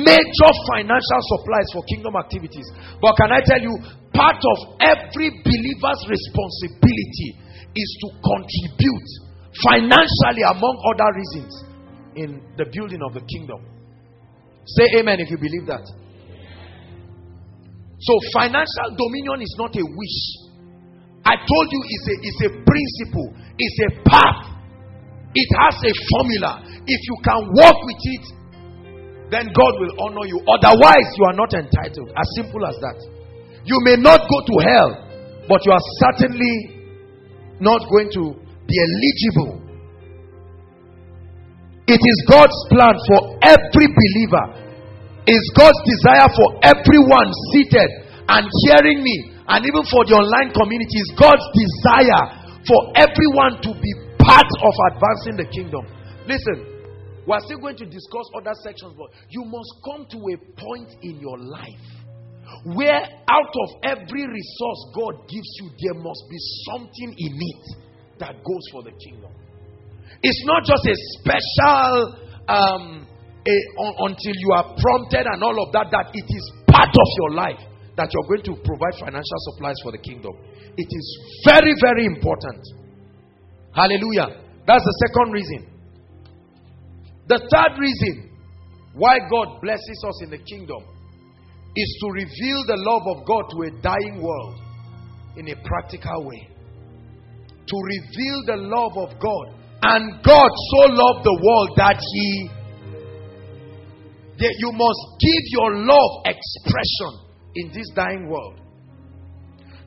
[0.00, 2.64] major financial supplies for kingdom activities.
[3.04, 3.76] But can I tell you,
[4.16, 7.36] part of every believer's responsibility
[7.76, 9.08] is to contribute
[9.60, 11.52] financially, among other reasons,
[12.16, 13.60] in the building of the kingdom.
[14.64, 15.84] Say amen if you believe that.
[18.00, 20.39] So, financial dominion is not a wish.
[21.30, 24.50] I told you it's a, it's a principle, it's a path,
[25.30, 26.58] it has a formula.
[26.82, 28.24] If you can walk with it,
[29.30, 30.42] then God will honor you.
[30.42, 32.10] Otherwise, you are not entitled.
[32.18, 32.98] As simple as that.
[33.62, 34.90] You may not go to hell,
[35.46, 36.82] but you are certainly
[37.62, 38.34] not going to
[38.66, 39.62] be eligible.
[41.86, 44.46] It is God's plan for every believer.
[45.30, 47.90] It's God's desire for everyone seated
[48.26, 50.94] and hearing me, and even for the online community.
[50.94, 52.24] It's God's desire
[52.62, 53.92] for everyone to be
[54.22, 55.82] part of advancing the kingdom.
[56.30, 56.70] Listen,
[57.26, 61.18] we're still going to discuss other sections, but you must come to a point in
[61.18, 61.86] your life
[62.78, 66.38] where out of every resource God gives you, there must be
[66.70, 67.64] something in it
[68.18, 69.32] that goes for the kingdom.
[70.22, 73.06] It's not just a special um,
[73.46, 77.08] a, un, until you are prompted and all of that, that it is part of
[77.18, 77.69] your life
[78.00, 80.32] that you're going to provide financial supplies for the kingdom.
[80.76, 81.06] It is
[81.44, 82.64] very, very important.
[83.76, 84.40] Hallelujah.
[84.64, 85.60] That's the second reason.
[87.28, 88.32] The third reason
[88.96, 90.82] why God blesses us in the kingdom
[91.76, 94.56] is to reveal the love of God to a dying world
[95.36, 96.50] in a practical way
[97.70, 99.46] to reveal the love of God.
[99.82, 102.50] And God so loved the world that He
[104.42, 108.60] that you must give your love expression in this dying world.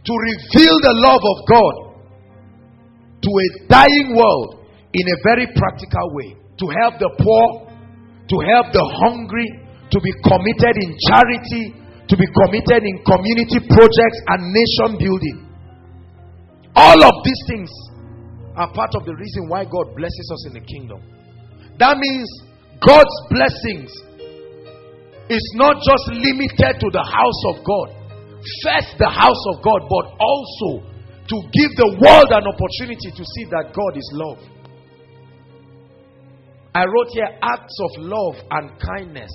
[0.03, 1.93] To reveal the love of God
[3.23, 7.45] to a dying world in a very practical way to help the poor,
[8.29, 9.47] to help the hungry,
[9.89, 11.73] to be committed in charity,
[12.07, 15.37] to be committed in community projects and nation building.
[16.75, 17.71] All of these things
[18.55, 21.01] are part of the reason why God blesses us in the kingdom.
[21.79, 22.29] That means
[22.85, 23.89] God's blessings
[25.29, 27.87] is not just limited to the house of God.
[28.63, 30.83] First, the house of God, but also
[31.27, 34.39] to give the world an opportunity to see that God is love.
[36.75, 39.31] I wrote here acts of love and kindness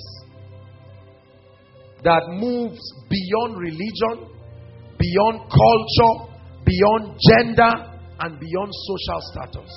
[2.03, 2.79] that moves
[3.09, 4.29] beyond religion,
[4.99, 6.13] beyond culture,
[6.65, 7.71] beyond gender,
[8.19, 9.71] and beyond social status.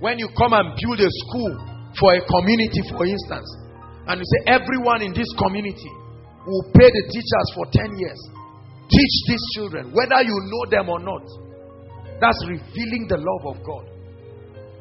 [0.00, 1.52] When you come and build a school
[1.98, 3.48] for a community, for instance,
[4.06, 5.92] and you say everyone in this community
[6.46, 8.20] will pay the teachers for 10 years,
[8.90, 11.22] teach these children, whether you know them or not.
[12.18, 13.84] That's revealing the love of God.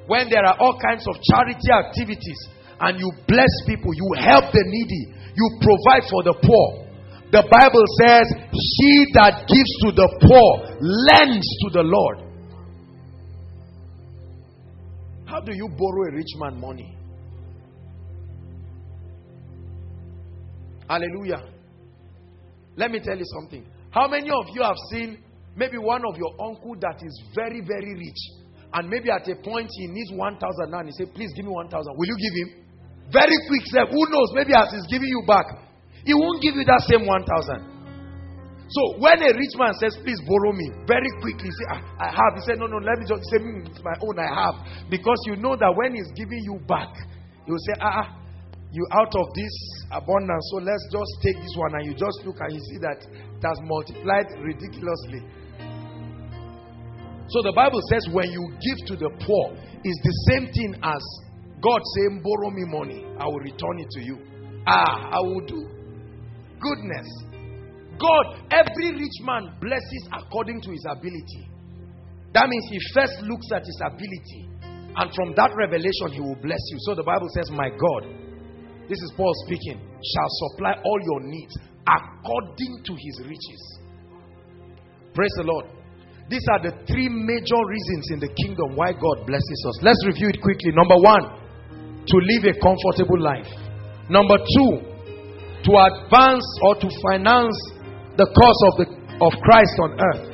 [0.07, 2.39] When there are all kinds of charity activities,
[2.81, 6.89] and you bless people, you help the needy, you provide for the poor.
[7.31, 10.51] The Bible says, He that gives to the poor
[10.81, 12.17] lends to the Lord.
[15.25, 16.97] How do you borrow a rich man money?
[20.91, 21.39] Hallelujah.
[22.75, 23.63] Let me tell you something.
[23.95, 25.23] How many of you have seen
[25.55, 28.21] maybe one of your uncle that is very, very rich?
[28.75, 30.35] And maybe at a point he needs 1,000
[30.67, 31.95] and he say, please give me 1,000.
[31.95, 32.49] Will you give him?
[33.07, 33.87] Very quick step.
[33.87, 34.35] Who knows?
[34.35, 35.47] Maybe as he's giving you back,
[36.03, 37.23] he won't give you that same 1,000.
[38.67, 42.35] So when a rich man says, please borrow me, very quickly say, I, I have.
[42.35, 44.55] He said, no, no, let me just say, mm, it's my own, I have.
[44.91, 46.91] Because you know that when he's giving you back,
[47.47, 48.20] he will say, ah, ah,
[48.71, 49.55] you out of this
[49.91, 51.75] abundance, so let's just take this one.
[51.75, 55.21] And you just look and you see that it has multiplied ridiculously.
[57.27, 61.03] So the Bible says, when you give to the poor, is the same thing as
[61.61, 64.17] God saying, Borrow me money, I will return it to you.
[64.67, 65.67] Ah, I will do.
[66.59, 67.07] Goodness.
[67.99, 71.49] God, every rich man blesses according to his ability.
[72.33, 74.47] That means he first looks at his ability,
[74.95, 76.77] and from that revelation, he will bless you.
[76.87, 78.30] So the Bible says, My God,
[78.89, 81.57] this is Paul speaking, shall supply all your needs
[81.87, 83.61] according to his riches.
[85.13, 85.65] Praise the Lord.
[86.29, 89.83] These are the three major reasons in the kingdom why God blesses us.
[89.83, 90.71] Let's review it quickly.
[90.71, 91.27] Number one,
[92.07, 93.51] to live a comfortable life.
[94.07, 94.71] Number two,
[95.67, 97.57] to advance or to finance
[98.15, 98.87] the cause of, the,
[99.19, 100.31] of Christ on earth.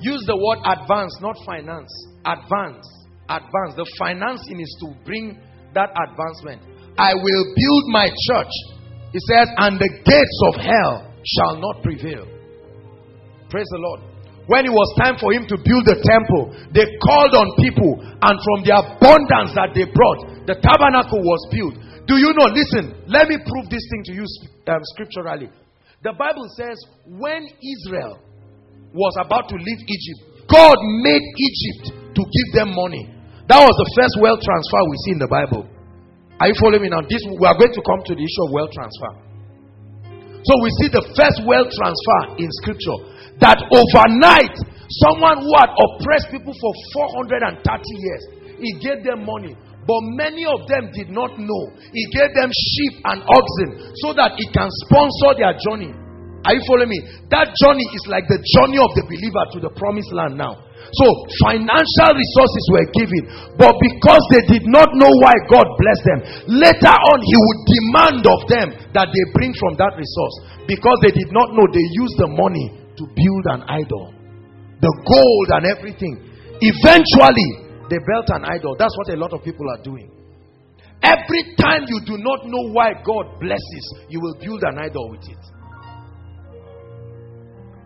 [0.00, 1.90] Use the word advance, not finance.
[2.24, 2.86] Advance.
[3.28, 3.74] Advance.
[3.76, 5.38] The financing is to bring
[5.74, 6.62] that advancement.
[6.98, 8.54] I will build my church.
[9.12, 12.26] He says, and the gates of hell shall not prevail.
[13.50, 14.00] Praise the Lord.
[14.46, 18.34] When it was time for him to build the temple, they called on people, and
[18.34, 21.74] from the abundance that they brought, the tabernacle was built.
[22.10, 22.50] Do you know?
[22.50, 24.26] Listen, let me prove this thing to you
[24.66, 25.50] um, scripturally.
[26.02, 26.74] The Bible says
[27.06, 28.18] when Israel
[28.90, 30.20] was about to leave Egypt,
[30.50, 30.74] God
[31.06, 33.06] made Egypt to give them money.
[33.46, 35.62] That was the first wealth transfer we see in the Bible.
[36.40, 37.04] Are you following me now?
[37.04, 39.12] This we are going to come to the issue of wealth transfer.
[40.40, 42.98] So we see the first wealth transfer in scripture
[43.44, 44.56] that overnight
[45.04, 46.72] someone who had oppressed people for
[47.20, 48.22] 430 years
[48.56, 49.52] he gave them money
[49.84, 51.62] but many of them did not know.
[51.92, 53.70] He gave them sheep and oxen
[54.04, 55.92] so that it can sponsor their journey.
[56.44, 57.00] Are you following me?
[57.32, 60.56] That journey is like the journey of the believer to the promised land now.
[60.90, 61.06] So
[61.46, 63.22] financial resources were given,
[63.54, 66.20] but because they did not know why God blessed them,
[66.50, 71.14] later on He would demand of them that they bring from that resource because they
[71.14, 74.12] did not know they used the money to build an idol,
[74.82, 76.26] the gold and everything.
[76.58, 78.74] Eventually, they built an idol.
[78.76, 80.10] That's what a lot of people are doing.
[81.02, 85.24] Every time you do not know why God blesses, you will build an idol with
[85.24, 85.42] it.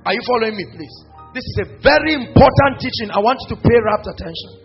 [0.05, 1.14] Are you following me, please?
[1.35, 3.11] This is a very important teaching.
[3.11, 4.65] I want you to pay rapt attention.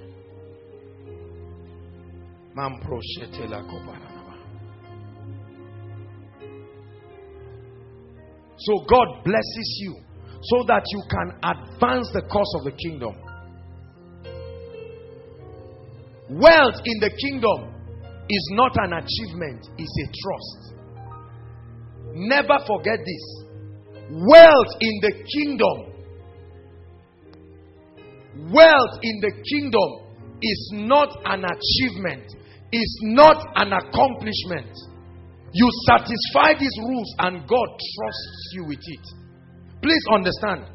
[8.58, 9.96] So God blesses you
[10.42, 13.16] so that you can advance the cause of the kingdom.
[16.30, 17.74] Wealth in the kingdom
[18.30, 20.74] is not an achievement, it's a trust.
[22.14, 23.46] Never forget this.
[24.12, 25.89] Wealth in the kingdom,
[28.48, 32.26] wealth in the kingdom is not an achievement,
[32.72, 34.72] it's not an accomplishment.
[35.52, 39.06] You satisfy these rules and God trusts you with it.
[39.82, 40.66] Please understand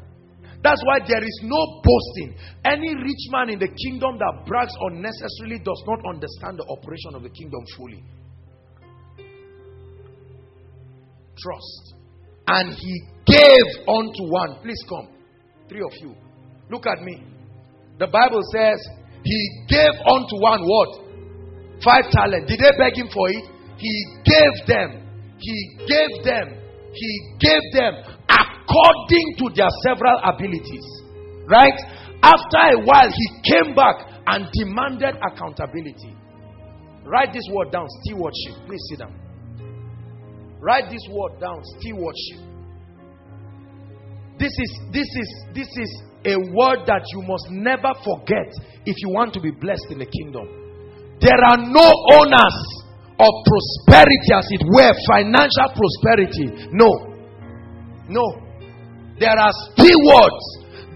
[0.65, 2.35] That's why there is no boasting.
[2.65, 7.21] Any rich man in the kingdom that brags unnecessarily does not understand the operation of
[7.21, 8.03] the kingdom fully.
[11.37, 11.93] Trust.
[12.47, 14.57] And he gave unto one.
[14.63, 15.09] Please come.
[15.69, 16.15] Three of you.
[16.71, 17.21] Look at me.
[17.99, 18.77] The Bible says
[19.23, 20.91] he gave unto one what?
[21.83, 22.51] Five talents.
[22.51, 23.43] Did they beg him for it?
[23.77, 23.93] He
[24.23, 24.89] gave them.
[25.39, 25.55] He
[25.87, 26.59] gave them.
[26.93, 27.93] He gave them
[28.27, 30.85] according to their several abilities.
[31.47, 31.75] Right?
[32.23, 33.95] After a while, he came back
[34.27, 36.15] and demanded accountability.
[37.05, 38.65] Write this word down stewardship.
[38.65, 39.13] Please sit down.
[40.59, 42.39] Write this word down stewardship.
[44.39, 48.49] This is this is this is a word that you must never forget
[48.85, 50.49] if you want to be blessed in the kingdom.
[51.21, 52.57] There are no owners
[53.15, 56.47] of prosperity, as it were, financial prosperity.
[56.75, 56.89] No.
[58.09, 58.25] No.
[59.15, 60.45] There are stewards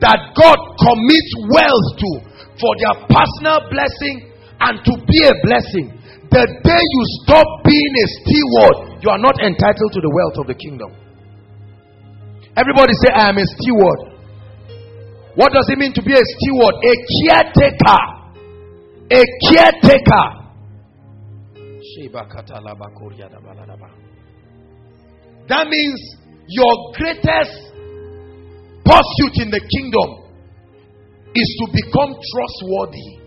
[0.04, 2.12] that God commits wealth to
[2.60, 5.88] for their personal blessing and to be a blessing.
[6.30, 10.46] The day you stop being a steward, you are not entitled to the wealth of
[10.52, 10.92] the kingdom.
[12.60, 14.09] Everybody say, I am a steward.
[15.40, 16.76] What does it mean to be a steward?
[16.84, 18.02] A caretaker.
[19.08, 20.26] A caretaker.
[25.48, 26.00] That means
[26.46, 27.72] your greatest
[28.84, 30.28] pursuit in the kingdom
[31.32, 33.24] is to become trustworthy,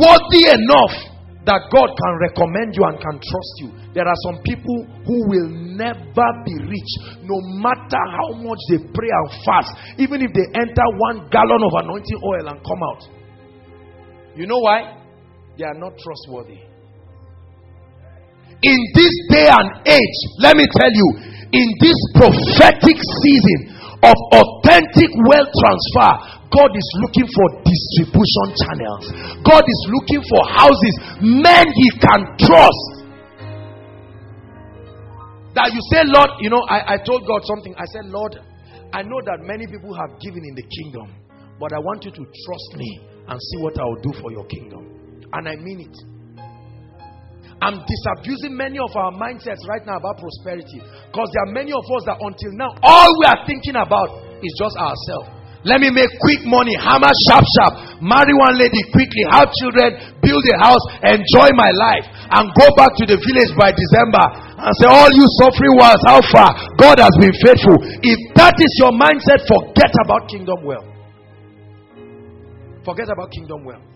[0.00, 0.96] worthy enough
[1.44, 3.68] that God can recommend you and can trust you.
[3.92, 6.90] There are some people who will never be rich,
[7.22, 11.72] no matter how much they pray and fast, even if they enter one gallon of
[11.84, 13.02] anointing oil and come out.
[14.36, 14.98] You know why?
[15.58, 16.58] They are not trustworthy.
[18.62, 21.08] In this day and age, let me tell you,
[21.52, 26.12] in this prophetic season, of authentic wealth transfer,
[26.52, 29.04] God is looking for distribution channels.
[29.42, 30.94] God is looking for houses,
[31.24, 33.03] men He can trust.
[35.54, 37.74] That you say, Lord, you know, I, I told God something.
[37.78, 38.34] I said, Lord,
[38.92, 41.14] I know that many people have given in the kingdom,
[41.58, 42.90] but I want you to trust me
[43.26, 45.22] and see what I will do for your kingdom.
[45.30, 45.96] And I mean it.
[47.62, 51.86] I'm disabusing many of our mindsets right now about prosperity because there are many of
[51.86, 54.10] us that until now all we are thinking about
[54.42, 55.30] is just ourselves.
[55.64, 57.72] Let me make quick money, hammer sharp, sharp,
[58.04, 62.04] marry one lady quickly, have children, build a house, enjoy my life,
[62.36, 66.20] and go back to the village by December and say, All you suffering ones, how
[66.30, 66.50] far?
[66.78, 67.78] God has been faithful.
[68.02, 70.90] If that is your mindset, forget about kingdom wealth.
[72.84, 73.94] Forget about kingdom wealth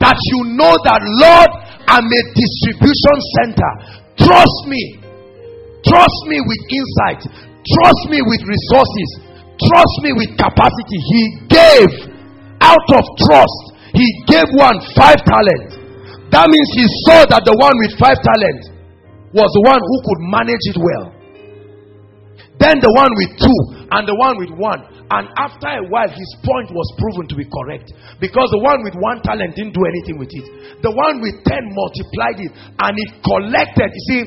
[0.00, 1.50] that you know that, Lord,
[1.88, 3.72] I'm a distribution center.
[4.20, 5.00] Trust me.
[5.86, 7.20] Trust me with insight.
[7.30, 9.08] Trust me with resources.
[9.56, 10.98] Trust me with capacity.
[11.00, 11.90] He gave
[12.60, 13.60] out of trust.
[13.94, 15.75] He gave one five talents.
[16.36, 18.68] That means he saw that the one with five talents
[19.32, 21.16] was the one who could manage it well.
[22.60, 26.30] Then the one with two and the one with one and after a while, his
[26.44, 27.88] point was proven to be correct.
[28.20, 30.46] Because the one with one talent didn't do anything with it.
[30.84, 33.88] The one with ten multiplied it and it collected.
[33.96, 34.22] You see,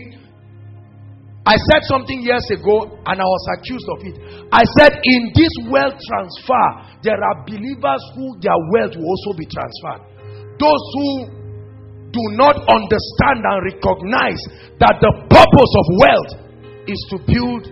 [1.46, 4.16] I said something years ago and I was accused of it.
[4.50, 6.66] I said, in this wealth transfer,
[7.06, 10.10] there are believers who their wealth will also be transferred.
[10.58, 11.39] Those who
[12.10, 14.42] do not understand and recognize
[14.82, 16.32] that the purpose of wealth
[16.90, 17.64] is to build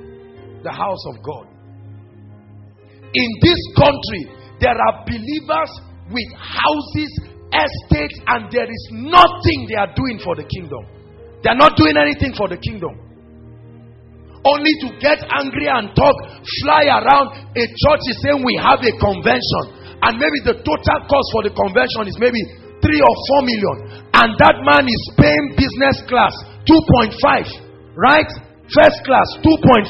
[0.64, 1.58] the house of God
[3.14, 4.24] in this country,
[4.60, 5.72] there are believers
[6.12, 7.12] with houses,
[7.50, 10.84] estates, and there is nothing they are doing for the kingdom.
[11.44, 12.94] They are not doing anything for the kingdom.
[14.44, 16.16] Only to get angry and talk,
[16.64, 17.52] fly around.
[17.52, 19.64] A church is saying we have a convention,
[20.04, 22.40] and maybe the total cost for the convention is maybe
[22.82, 23.78] three or four million,
[24.14, 26.34] and that man is paying business class
[26.68, 28.28] 2.5, right?
[28.68, 29.88] First class, 2.5.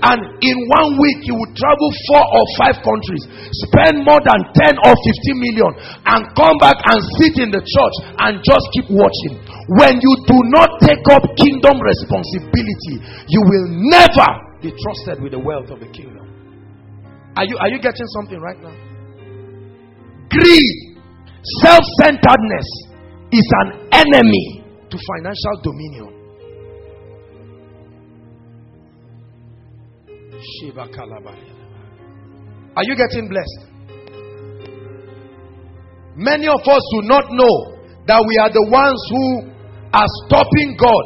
[0.00, 3.20] And in one week, he would travel four or five countries,
[3.68, 5.72] spend more than 10 or 15 million,
[6.08, 9.36] and come back and sit in the church and just keep watching.
[9.76, 12.96] When you do not take up kingdom responsibility,
[13.28, 14.28] you will never
[14.64, 16.24] be trusted with the wealth of the kingdom.
[17.36, 18.72] Are you, are you getting something right now?
[20.32, 20.93] Greed,
[21.62, 22.68] self centeredness
[23.32, 26.12] is an enemy to financial dominion.
[32.76, 33.74] Are you getting blessed?
[36.16, 37.54] Many of us do not know
[38.06, 39.50] that we are the ones who
[39.92, 41.04] are stopping God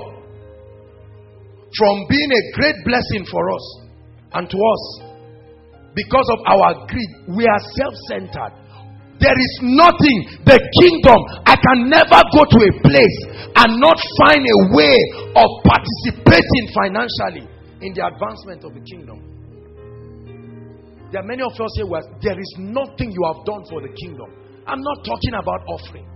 [1.76, 3.80] from being a great blessing for us
[4.34, 5.08] and to us.
[5.98, 8.54] because of our greed, we are self centered.
[9.18, 11.18] There is nothing, the kingdom.
[11.42, 13.18] I can never go to a place
[13.50, 14.94] and not find a way
[15.34, 17.46] of participating financially
[17.82, 19.18] in the advancement of the kingdom.
[21.10, 23.90] There are many of us here where there is nothing you have done for the
[23.90, 24.30] kingdom.
[24.66, 26.06] I'm not talking about offering.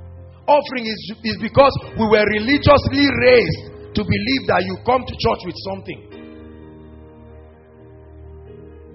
[0.47, 5.43] Offering is, is because we were religiously raised to believe that you come to church
[5.43, 6.01] with something.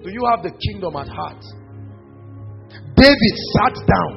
[0.00, 1.42] Do you have the kingdom at heart?
[2.98, 4.12] David sat down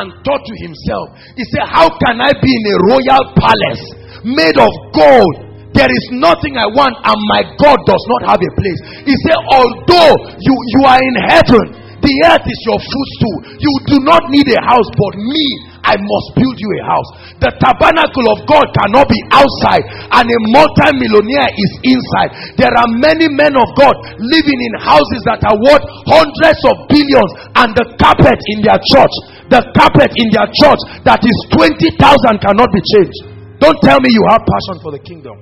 [0.00, 1.06] and thought to himself,
[1.36, 3.84] he said, How can I be in a royal palace
[4.24, 5.50] made of gold?
[5.70, 8.80] There is nothing I want, and my God does not have a place.
[9.06, 11.64] He said, Although you, you are in heaven,
[12.00, 13.38] the earth is your footstool.
[13.60, 15.46] You do not need a house, but me,
[15.90, 17.08] I must build you a house.
[17.42, 19.82] The tabernacle of God cannot be outside,
[20.14, 22.30] and a multi-millionaire is inside.
[22.54, 27.30] There are many men of God living in houses that are worth hundreds of billions,
[27.58, 29.14] and the carpet in their church,
[29.50, 31.98] the carpet in their church that is 20,000
[32.38, 33.18] cannot be changed.
[33.58, 35.36] Don't tell me you have passion for the kingdom.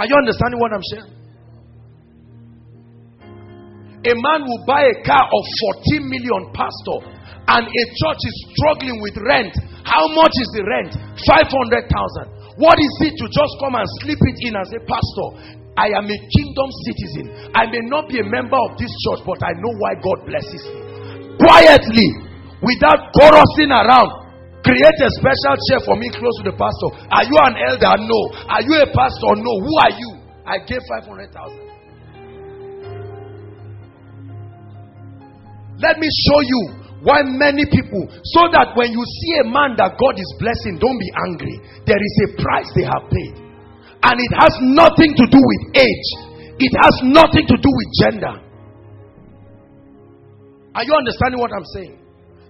[0.00, 1.10] Are you understanding what I'm saying?
[4.02, 5.42] A man will buy a car of
[5.92, 7.11] 14 million, pastor,
[7.48, 9.54] and a church is struggling with rent.
[9.82, 10.94] How much is the rent?
[11.26, 12.56] 500,000.
[12.60, 16.04] What is it to just come and slip it in and say, Pastor, I am
[16.04, 17.26] a kingdom citizen.
[17.56, 20.62] I may not be a member of this church, but I know why God blesses
[20.68, 20.80] me.
[21.40, 22.08] Quietly,
[22.60, 24.10] without chorusing around,
[24.60, 26.88] create a special chair for me close to the pastor.
[27.08, 27.94] Are you an elder?
[28.04, 28.20] No.
[28.52, 29.32] Are you a pastor?
[29.40, 29.52] No.
[29.64, 30.10] Who are you?
[30.44, 31.72] I gave 500,000.
[35.80, 39.98] Let me show you why many people, so that when you see a man that
[39.98, 41.56] God is blessing, don't be angry.
[41.82, 43.34] There is a price they have paid.
[44.06, 46.08] And it has nothing to do with age,
[46.62, 48.34] it has nothing to do with gender.
[50.78, 51.98] Are you understanding what I'm saying?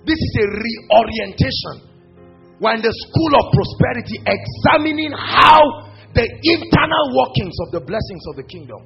[0.05, 1.89] This is a reorientation.
[2.61, 5.65] We're in the school of prosperity, examining how
[6.13, 8.85] the internal workings of the blessings of the kingdom.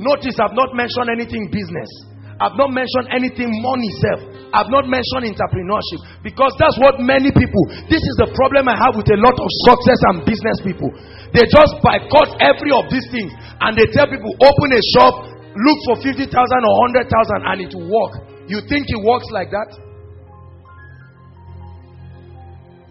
[0.00, 2.13] Notice I've not mentioned anything business.
[2.40, 4.20] I've not mentioned anything money self.
[4.54, 7.62] I've not mentioned entrepreneurship because that's what many people.
[7.90, 10.90] This is the problem I have with a lot of success and business people.
[11.34, 15.26] They just boycott every of these things and they tell people open a shop,
[15.58, 18.14] look for 50,000 or 100,000 and it will work.
[18.46, 19.70] You think it works like that?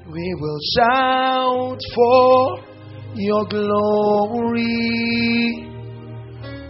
[0.07, 2.59] We will shout for
[3.15, 4.51] your glory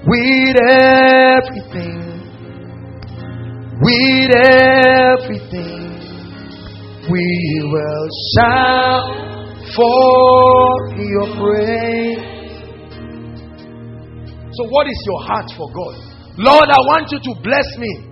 [0.06, 2.03] with everything
[3.82, 5.98] with everything,
[7.10, 7.28] we
[7.72, 9.24] will shout
[9.76, 12.34] for your praise.
[14.54, 15.96] So, what is your heart for God?
[16.38, 18.06] Lord, I want you to bless me.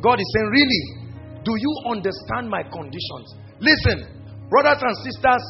[0.00, 1.04] God is saying, Really?
[1.44, 3.36] Do you understand my conditions?
[3.60, 4.08] Listen,
[4.48, 5.44] brothers and sisters,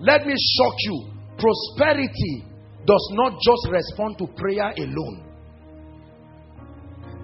[0.00, 1.14] let me shock you.
[1.38, 2.44] Prosperity
[2.84, 5.27] does not just respond to prayer alone.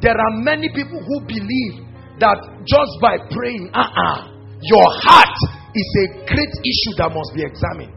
[0.05, 1.81] There are many people who believe
[2.21, 2.37] that
[2.69, 4.21] just by praying, uh uh-uh, uh
[4.61, 5.37] your heart
[5.73, 7.97] is a great issue that must be examined.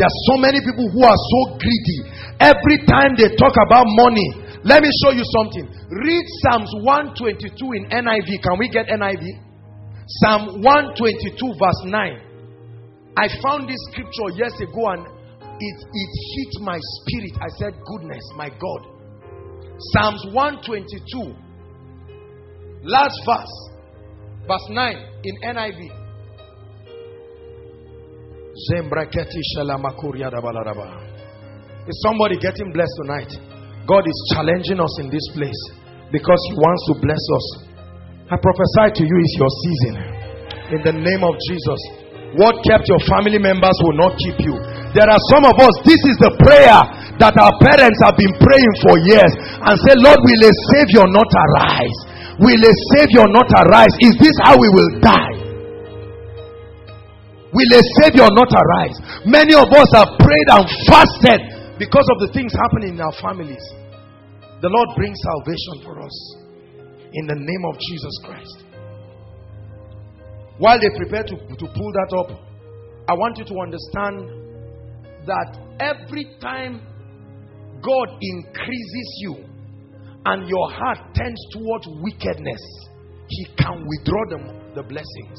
[0.00, 2.00] There are so many people who are so greedy.
[2.40, 4.32] Every time they talk about money,
[4.64, 5.68] let me show you something.
[6.08, 8.28] Read Psalms 122 in NIV.
[8.40, 9.28] Can we get NIV?
[10.24, 12.28] Psalm 122, verse 9.
[13.18, 15.17] I found this scripture years ago and
[15.60, 17.34] it, it hit my spirit.
[17.40, 18.98] I said, Goodness, my God.
[19.94, 21.34] Psalms 122,
[22.82, 23.54] last verse,
[24.46, 25.80] verse 9 in NIV.
[31.86, 33.30] Is somebody getting blessed tonight?
[33.86, 35.62] God is challenging us in this place
[36.10, 37.46] because He wants to bless us.
[38.28, 39.94] I prophesy to you, it's your season.
[40.74, 41.80] In the name of Jesus.
[42.36, 44.77] What kept your family members will not keep you.
[44.96, 46.80] There are some of us, this is the prayer
[47.20, 49.32] that our parents have been praying for years
[49.68, 51.98] and say, Lord, will a Savior not arise?
[52.40, 53.92] Will a Savior not arise?
[54.00, 55.34] Is this how we will die?
[57.50, 58.96] Will a Savior not arise?
[59.26, 61.40] Many of us have prayed and fasted
[61.76, 63.64] because of the things happening in our families.
[64.62, 66.16] The Lord brings salvation for us
[67.12, 68.56] in the name of Jesus Christ.
[70.58, 72.30] While they prepare to, to pull that up,
[73.08, 74.37] I want you to understand
[75.26, 76.80] that every time
[77.82, 79.36] God increases you
[80.24, 82.60] and your heart tends towards wickedness,
[83.28, 84.38] He can withdraw the,
[84.74, 85.38] the blessings.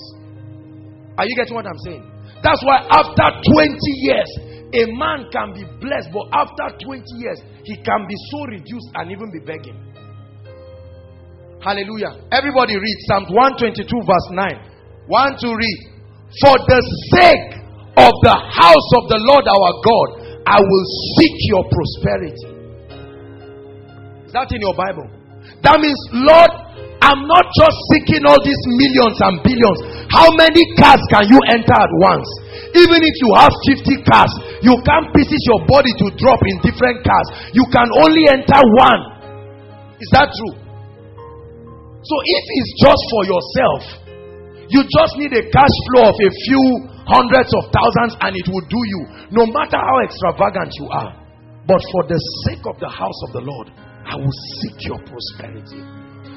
[1.18, 2.03] Are you getting what I'm saying?
[2.41, 3.76] That's why after 20
[4.07, 4.30] years,
[4.72, 9.11] a man can be blessed, but after 20 years, he can be so reduced and
[9.11, 9.76] even be begging.
[11.60, 12.15] Hallelujah.
[12.31, 15.07] Everybody read Psalm 122, verse 9.
[15.07, 15.80] One to read.
[16.39, 16.80] For the
[17.19, 17.59] sake
[17.99, 20.07] of the house of the Lord our God,
[20.47, 20.88] I will
[21.19, 22.47] seek your prosperity.
[24.26, 25.09] Is that in your Bible?
[25.65, 26.51] That means, Lord,
[26.99, 29.80] I'm not just seeking all these millions and billions.
[30.13, 32.27] How many cars can you enter at once?
[32.77, 34.31] Even if you have 50 cars,
[34.61, 37.27] you can't pieces your body to drop in different cars.
[37.51, 39.01] You can only enter one.
[39.97, 40.55] Is that true?
[42.05, 43.81] So if it's just for yourself,
[44.69, 46.63] you just need a cash flow of a few
[47.10, 49.02] hundreds of thousands and it will do you,
[49.34, 51.11] no matter how extravagant you are.
[51.65, 52.19] But for the
[52.49, 53.69] sake of the house of the Lord,
[54.06, 55.81] I will seek your prosperity.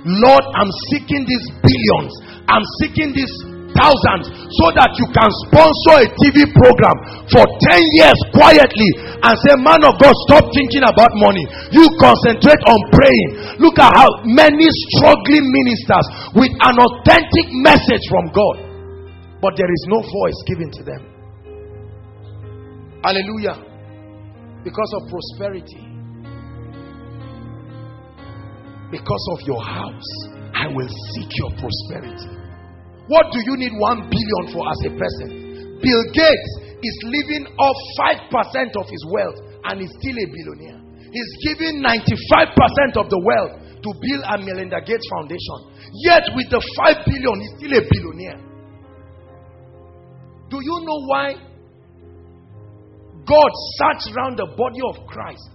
[0.04, 2.12] Lord, I'm seeking these billions.
[2.50, 3.32] I'm seeking these
[3.72, 4.28] thousands
[4.60, 6.96] so that you can sponsor a TV program
[7.32, 8.90] for 10 years quietly
[9.24, 11.44] and say, Man of God, stop thinking about money.
[11.72, 13.30] You concentrate on praying.
[13.62, 18.71] Look at how many struggling ministers with an authentic message from God,
[19.42, 21.02] but there is no voice given to them.
[23.02, 23.58] Hallelujah.
[24.62, 25.82] Because of prosperity.
[28.94, 30.10] Because of your house,
[30.54, 32.30] I will seek your prosperity.
[33.10, 35.82] What do you need 1 billion for as a person?
[35.82, 37.78] Bill Gates is living off
[38.30, 40.78] 5% of his wealth and is still a billionaire.
[41.10, 45.58] He's giving 95% of the wealth to Bill and Melinda Gates Foundation.
[46.06, 48.51] Yet with the 5 billion, he's still a billionaire.
[50.52, 51.32] Do you know why
[53.24, 53.50] God
[53.80, 55.48] searched around the body of Christ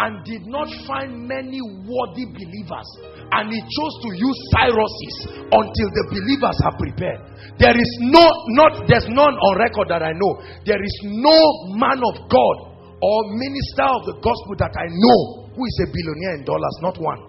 [0.00, 2.88] and did not find many worthy believers.
[3.36, 7.20] And he chose to use Cyruses until the believers are prepared.
[7.60, 8.24] There is no,
[8.56, 10.32] not, there's none on record that I know.
[10.64, 11.36] There is no
[11.76, 12.56] man of God
[12.96, 16.96] or minister of the gospel that I know who is a billionaire in dollars, not
[16.96, 17.20] one.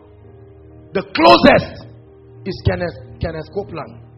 [0.96, 1.92] The closest
[2.48, 4.11] is Kenneth, Kenneth Copeland.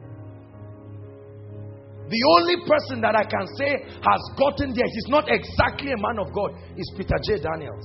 [2.13, 6.21] The only person that I can say has gotten there, he's not exactly a man
[6.21, 7.41] of God, is Peter J.
[7.41, 7.81] Daniels.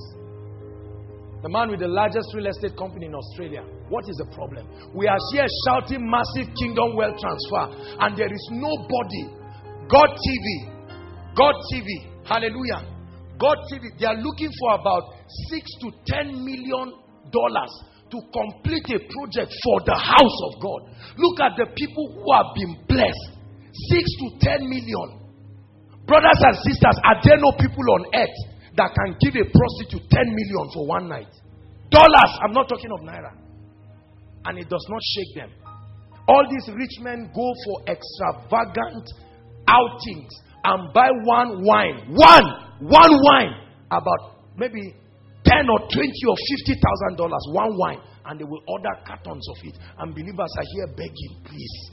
[1.41, 3.65] The man with the largest real estate company in Australia.
[3.89, 4.69] What is the problem?
[4.93, 7.73] We are here shouting massive kingdom wealth transfer,
[8.05, 9.33] and there is nobody.
[9.89, 10.45] God TV,
[11.33, 11.89] God TV,
[12.21, 12.85] hallelujah.
[13.41, 15.09] God TV, they are looking for about
[15.49, 16.93] six to ten million
[17.33, 17.73] dollars
[18.13, 20.81] to complete a project for the house of God.
[21.17, 23.38] Look at the people who have been blessed.
[23.71, 25.19] Six to ten million.
[26.05, 28.39] Brothers and sisters, are there no people on earth
[28.79, 31.27] that can give a prostitute 10 million for one night.
[31.91, 33.35] Dollars, I'm not talking of naira.
[34.45, 35.51] And it does not shake them.
[36.27, 39.03] All these rich men go for extravagant
[39.67, 40.31] outings
[40.63, 42.07] and buy one wine.
[42.15, 42.47] One,
[42.87, 43.53] one wine.
[43.91, 44.95] About maybe
[45.43, 45.91] 10 or 20
[46.29, 47.99] or 50,000 dollars, one wine.
[48.25, 49.75] And they will order cartons of it.
[49.97, 51.91] And believers are here begging, please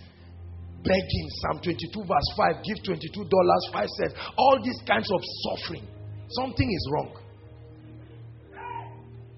[0.87, 1.27] begging.
[1.43, 4.15] Psalm 22, verse 5, give $22, 5 cents.
[4.39, 5.85] All these kinds of suffering.
[6.31, 7.11] Something is wrong.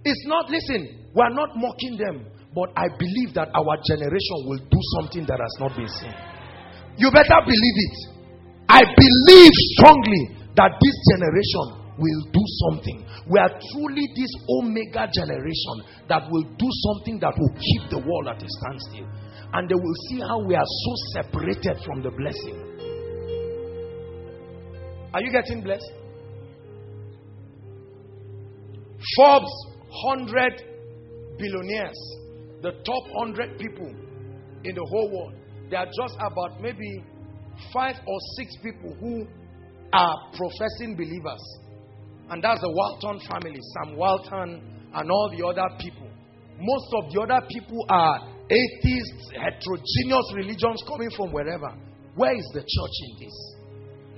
[0.04, 4.80] It's not, listen, we're not mocking them, but I believe that our generation will do
[5.00, 6.14] something that has not been seen.
[6.96, 7.96] You better believe it.
[8.68, 13.04] I believe strongly that this generation will do something.
[13.28, 15.76] We are truly this omega generation
[16.08, 19.08] that will do something that will keep the world at a standstill.
[19.52, 22.78] And they will see how we are so separated from the blessing.
[25.14, 25.90] Are you getting blessed?
[29.16, 29.66] Forbes
[30.04, 30.62] 100
[31.38, 31.98] billionaires,
[32.62, 33.88] the top 100 people
[34.64, 35.34] in the whole world.
[35.70, 37.04] There are just about maybe
[37.72, 39.26] five or six people who
[39.92, 41.42] are professing believers.
[42.30, 44.62] And that's the Walton family, Sam Walton,
[44.92, 46.08] and all the other people.
[46.60, 51.72] Most of the other people are atheists, heterogeneous religions coming from wherever.
[52.16, 53.36] Where is the church in this?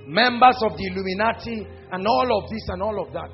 [0.06, 3.30] Members of the Illuminati, and all of this and all of that.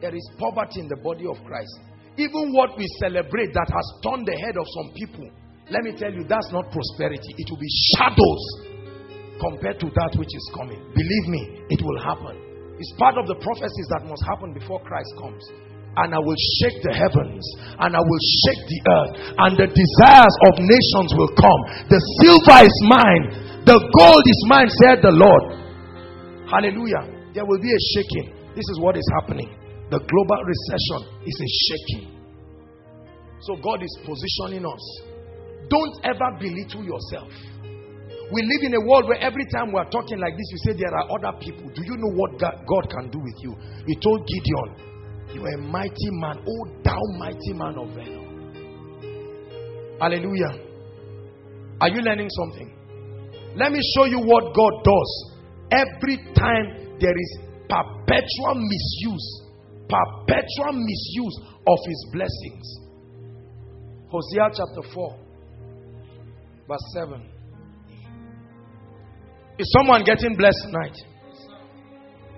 [0.00, 1.80] There is poverty in the body of Christ.
[2.16, 5.28] Even what we celebrate that has turned the head of some people,
[5.70, 7.34] let me tell you, that's not prosperity.
[7.36, 8.44] It will be shadows
[9.40, 10.80] compared to that which is coming.
[10.94, 12.40] Believe me, it will happen.
[12.78, 15.44] It's part of the prophecies that must happen before Christ comes.
[15.96, 17.40] And I will shake the heavens,
[17.80, 21.60] and I will shake the earth, and the desires of nations will come.
[21.88, 23.24] The silver is mine,
[23.64, 25.44] the gold is mine, said the Lord.
[26.52, 27.32] Hallelujah.
[27.32, 28.36] There will be a shaking.
[28.52, 29.48] This is what is happening.
[29.90, 32.04] The global recession is a shaking.
[33.40, 34.84] So God is positioning us.
[35.68, 37.32] Don't ever belittle yourself.
[38.32, 40.72] We live in a world where every time we are talking like this, you say
[40.78, 41.70] there are other people.
[41.70, 43.54] Do you know what God, God can do with you?
[43.86, 44.95] He told Gideon,
[45.34, 48.26] You are a mighty man, oh thou mighty man of valor.
[50.00, 50.66] Hallelujah.
[51.80, 52.72] Are you learning something?
[53.56, 55.32] Let me show you what God does.
[55.72, 57.38] Every time there is
[57.68, 59.42] perpetual misuse,
[59.88, 62.80] perpetual misuse of his blessings.
[64.08, 65.18] Hosea chapter 4,
[66.68, 67.30] verse 7.
[69.58, 70.96] Is someone getting blessed tonight?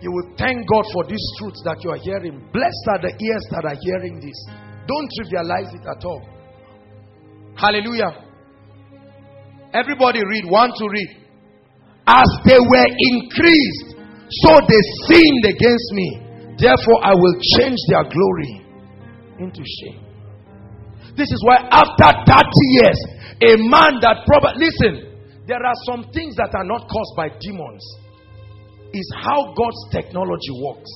[0.01, 2.39] You will thank God for these truths that you are hearing.
[2.53, 4.39] Blessed are the ears that are hearing this.
[4.87, 6.23] Don't trivialize it at all.
[7.57, 8.25] Hallelujah.
[9.75, 10.45] Everybody read.
[10.47, 11.11] One to read.
[12.07, 13.99] As they were increased,
[14.31, 16.09] so they sinned against me.
[16.57, 18.65] Therefore, I will change their glory
[19.39, 20.05] into shame.
[21.17, 22.47] This is why, after 30
[22.79, 22.99] years,
[23.43, 27.83] a man that probably, listen, there are some things that are not caused by demons,
[28.93, 30.93] is how God's technology works.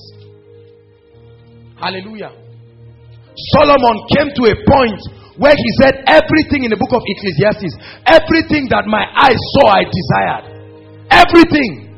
[1.77, 2.31] Hallelujah.
[3.57, 5.01] Solomon came to a point
[5.37, 7.73] where he said, Everything in the book of Ecclesiastes,
[8.05, 10.45] everything that my eyes saw, I desired.
[11.09, 11.89] Everything.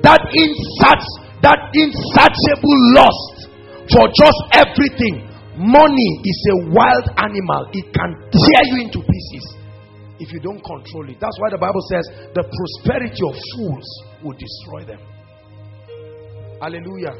[0.00, 1.08] That insats,
[1.44, 3.48] that insatiable lust
[3.92, 5.28] for just everything.
[5.58, 9.58] Money is a wild animal, it can tear you into pieces
[10.20, 11.18] if you don't control it.
[11.18, 13.88] That's why the Bible says the prosperity of fools
[14.22, 15.00] will destroy them.
[16.60, 17.14] Hallelujah.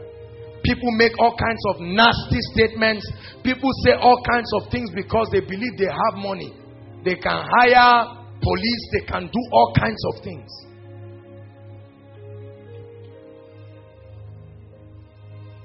[0.65, 3.07] People make all kinds of nasty statements.
[3.43, 6.53] People say all kinds of things because they believe they have money.
[7.05, 10.51] They can hire police, they can do all kinds of things.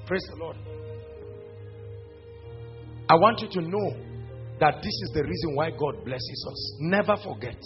[0.06, 0.56] Praise the Lord.
[3.08, 3.96] I want you to know
[4.60, 6.76] that this is the reason why God blesses us.
[6.80, 7.56] Never forget.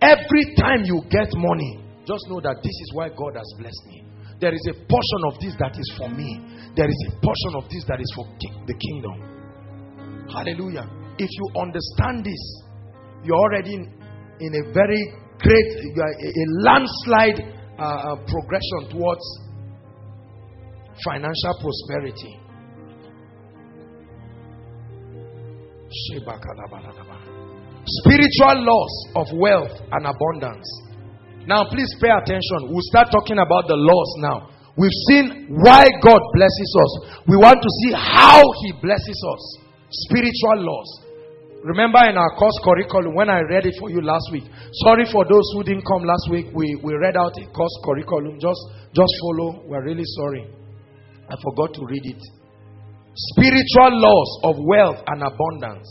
[0.00, 4.00] Every time you get money, just know that this is why God has blessed me.
[4.40, 6.40] There is a portion of this that is for me.
[6.72, 8.24] There is a portion of this that is for
[8.64, 9.16] the kingdom.
[10.32, 10.88] Hallelujah.
[11.20, 12.42] If you understand this,
[13.24, 13.84] you're already in,
[14.40, 15.02] in a very
[15.36, 15.68] great,
[16.00, 17.44] a, landslide
[17.76, 19.26] uh, uh, progression towards
[21.04, 22.40] financial prosperity.
[27.84, 30.87] Spiritual loss of wealth and abundance
[31.48, 32.68] now, please pay attention.
[32.68, 34.52] We'll start talking about the laws now.
[34.76, 36.92] We've seen why God blesses us.
[37.26, 39.42] We want to see how He blesses us.
[40.06, 41.08] Spiritual laws.
[41.64, 44.44] Remember in our course curriculum when I read it for you last week.
[44.84, 46.46] Sorry for those who didn't come last week.
[46.54, 48.38] We, we read out a course curriculum.
[48.38, 48.60] Just,
[48.92, 49.64] just follow.
[49.66, 50.46] We're really sorry.
[51.28, 52.22] I forgot to read it.
[53.34, 55.88] Spiritual laws of wealth and abundance.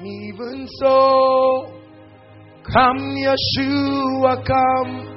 [0.00, 1.76] Even so,
[2.72, 5.14] Come, Yeshua, come.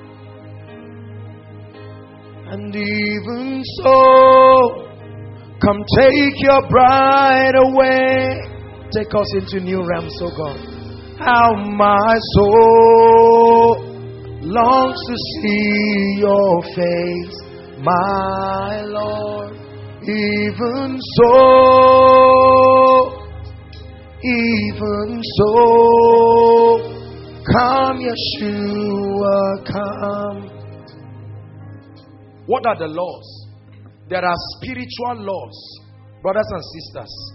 [2.52, 4.86] And even so,
[5.60, 8.38] come take your bride away.
[8.92, 10.60] Take us into new realms, oh God.
[11.20, 13.84] How my soul
[14.42, 17.38] longs to see your face,
[17.82, 19.54] my Lord.
[20.04, 21.34] Even so,
[24.24, 26.59] even so.
[27.52, 30.42] Come, Yeshua, come.
[32.46, 33.48] What are the laws?
[34.08, 35.80] There are spiritual laws,
[36.22, 37.34] brothers and sisters,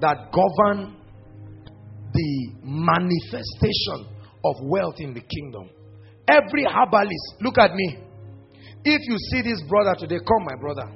[0.00, 0.96] that govern
[2.12, 4.06] the manifestation
[4.44, 5.70] of wealth in the kingdom.
[6.28, 7.98] Every herbalist, look at me.
[8.84, 10.92] If you see this brother today, come, my brother.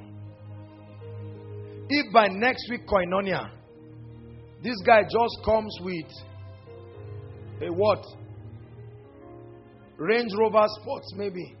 [1.89, 3.49] If by next week, koinonia,
[4.61, 6.05] this guy just comes with
[7.61, 8.03] a what?
[9.97, 11.55] Range Rover Sports, maybe.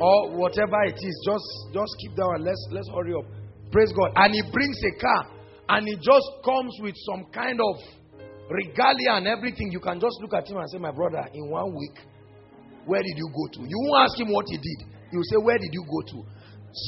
[0.00, 1.16] Or whatever it is.
[1.24, 2.44] Just just keep that one.
[2.44, 3.24] Let's let's hurry up.
[3.72, 4.12] Praise God.
[4.16, 5.36] And he brings a car
[5.68, 7.76] and he just comes with some kind of
[8.50, 9.72] regalia and everything.
[9.72, 11.98] You can just look at him and say, My brother, in one week,
[12.84, 13.60] where did you go to?
[13.68, 14.88] You won't ask him what he did.
[15.12, 16.28] You will say, Where did you go to?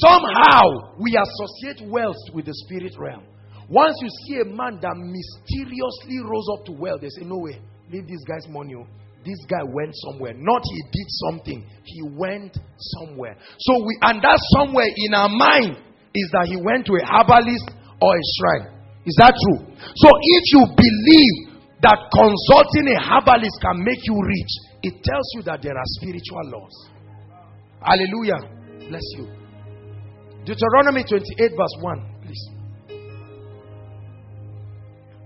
[0.05, 3.23] Somehow we associate wealth with the spirit realm.
[3.69, 7.59] Once you see a man that mysteriously rose up to wealth, they say, No way,
[7.91, 8.75] leave this guy's money.
[8.75, 8.87] Oh.
[9.25, 10.33] This guy went somewhere.
[10.35, 13.35] Not he did something, he went somewhere.
[13.59, 15.75] So we and that somewhere in our mind
[16.15, 17.67] is that he went to a herbalist
[18.01, 18.79] or a shrine.
[19.05, 19.59] Is that true?
[19.75, 21.35] So if you believe
[21.81, 24.51] that consulting a herbalist can make you rich,
[24.83, 26.75] it tells you that there are spiritual laws.
[27.83, 28.39] Hallelujah.
[28.87, 29.27] Bless you.
[30.45, 32.43] Deuteronomy 28, verse 1, please.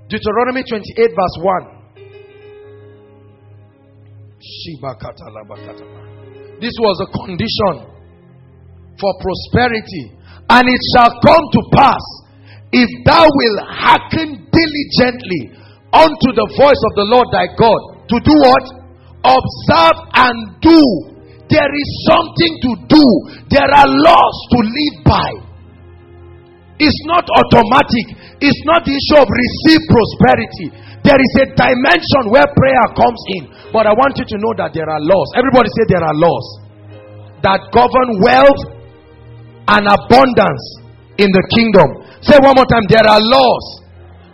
[0.10, 1.83] Deuteronomy 28, verse 1.
[6.60, 7.74] This was a condition
[9.00, 10.20] for prosperity.
[10.50, 12.04] And it shall come to pass
[12.74, 15.56] if thou wilt hearken diligently
[15.94, 18.66] unto the voice of the Lord thy God to do what?
[19.24, 20.82] Observe and do.
[21.48, 23.06] There is something to do.
[23.48, 25.43] There are laws to live by.
[26.84, 28.06] It's not automatic.
[28.44, 30.68] It's not the issue of receive prosperity.
[31.08, 33.44] There is a dimension where prayer comes in.
[33.72, 35.28] But I want you to know that there are laws.
[35.40, 36.46] Everybody say there are laws
[37.44, 38.62] that govern wealth
[39.68, 40.64] and abundance
[41.20, 41.88] in the kingdom.
[42.24, 43.66] Say one more time there are laws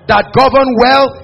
[0.09, 1.15] that govern wealth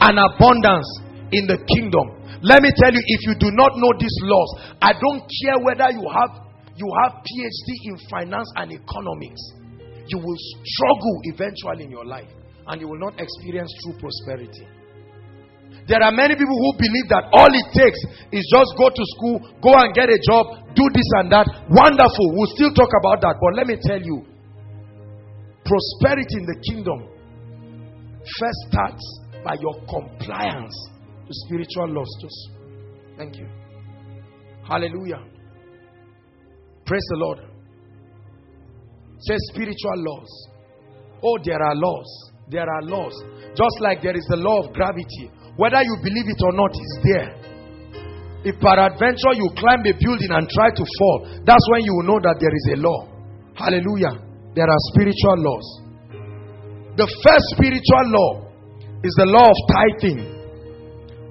[0.00, 0.88] and abundance
[1.32, 2.04] in the kingdom.
[2.44, 4.50] Let me tell you if you do not know these laws,
[4.80, 6.32] I don't care whether you have
[6.76, 9.40] you have PhD in finance and economics.
[10.08, 12.30] You will struggle eventually in your life
[12.66, 14.66] and you will not experience true prosperity.
[15.86, 18.00] There are many people who believe that all it takes
[18.34, 21.46] is just go to school, go and get a job, do this and that.
[21.70, 22.26] Wonderful.
[22.34, 23.38] We'll still talk about that.
[23.38, 24.26] But let me tell you
[25.62, 27.06] prosperity in the kingdom
[28.22, 29.04] first starts
[29.44, 30.74] by your compliance
[31.26, 32.10] to spiritual laws.
[32.20, 32.50] Just
[33.16, 33.46] thank you.
[34.66, 35.22] Hallelujah.
[36.84, 37.38] Praise the Lord.
[39.18, 40.30] Say spiritual laws.
[41.22, 42.08] Oh, there are laws.
[42.48, 43.14] There are laws.
[43.56, 45.32] Just like there is the law of gravity.
[45.56, 47.30] Whether you believe it or not, it's there.
[48.44, 52.20] If peradventure you climb a building and try to fall, that's when you will know
[52.22, 53.08] that there is a law.
[53.56, 54.22] Hallelujah.
[54.54, 55.66] There are spiritual laws.
[56.94, 58.30] The first spiritual law
[59.02, 60.20] is the law of tithing.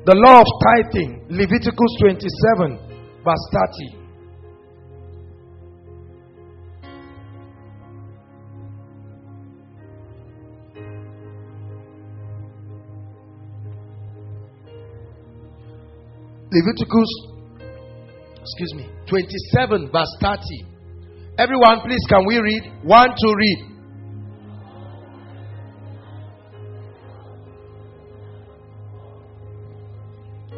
[0.06, 3.45] The law of tithing, Leviticus 27, verse
[3.95, 4.05] 30.
[16.56, 17.11] Leviticus,
[18.40, 20.40] excuse me, 27, verse 30.
[21.38, 22.64] Everyone, please, can we read?
[22.84, 23.76] One to read.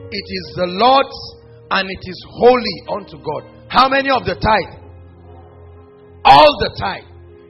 [0.09, 1.35] It is the Lord's
[1.71, 3.49] and it is holy unto God.
[3.67, 4.79] How many of the tithe?
[6.23, 7.03] All the tithe.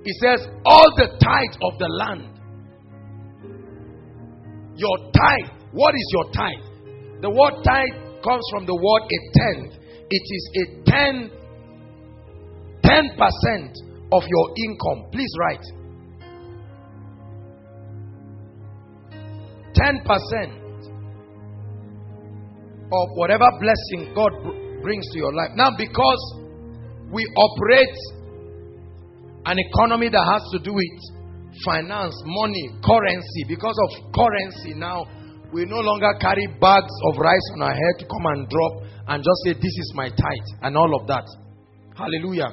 [0.05, 2.39] He says, all the tithe of the land.
[4.77, 5.51] Your tithe.
[5.73, 7.21] What is your tithe?
[7.21, 9.73] The word tithe comes from the word a tenth.
[10.09, 11.31] It is a ten,
[12.83, 13.77] ten percent
[14.11, 15.11] of your income.
[15.11, 15.65] Please write.
[19.73, 20.67] Ten percent
[22.91, 24.31] of whatever blessing God
[24.81, 25.51] brings to your life.
[25.55, 26.35] Now, because
[27.11, 27.97] we operate
[29.45, 30.99] an economy that has to do with
[31.65, 35.05] finance, money, currency, because of currency now
[35.53, 39.23] we no longer carry bags of rice on our head to come and drop and
[39.23, 41.25] just say, This is my tithe, and all of that.
[41.95, 42.51] Hallelujah.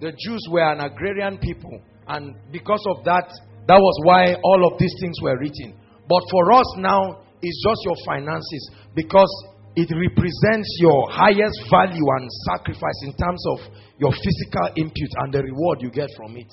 [0.00, 3.28] The Jews were an agrarian people, and because of that,
[3.66, 5.78] that was why all of these things were written.
[6.08, 9.32] But for us now, it's just your finances because
[9.76, 13.58] it represents your highest value and sacrifice in terms of
[13.98, 16.52] your physical input and the reward you get from it.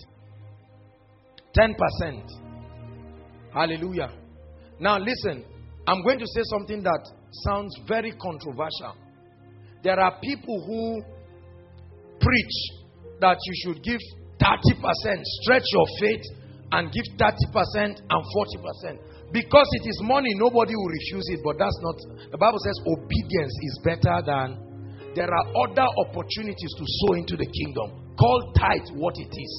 [1.55, 1.75] 10%.
[3.53, 4.11] Hallelujah.
[4.79, 5.45] Now, listen,
[5.91, 7.03] I'm going to say something that
[7.43, 8.95] sounds very controversial.
[9.83, 11.03] There are people who
[12.15, 12.57] preach
[13.19, 13.99] that you should give
[14.39, 16.23] 30%, stretch your faith,
[16.71, 18.23] and give 30% and
[18.87, 19.33] 40%.
[19.33, 21.95] Because it is money, nobody will refuse it, but that's not.
[22.31, 25.11] The Bible says obedience is better than.
[25.11, 28.15] There are other opportunities to sow into the kingdom.
[28.15, 29.53] Call tithe what it is.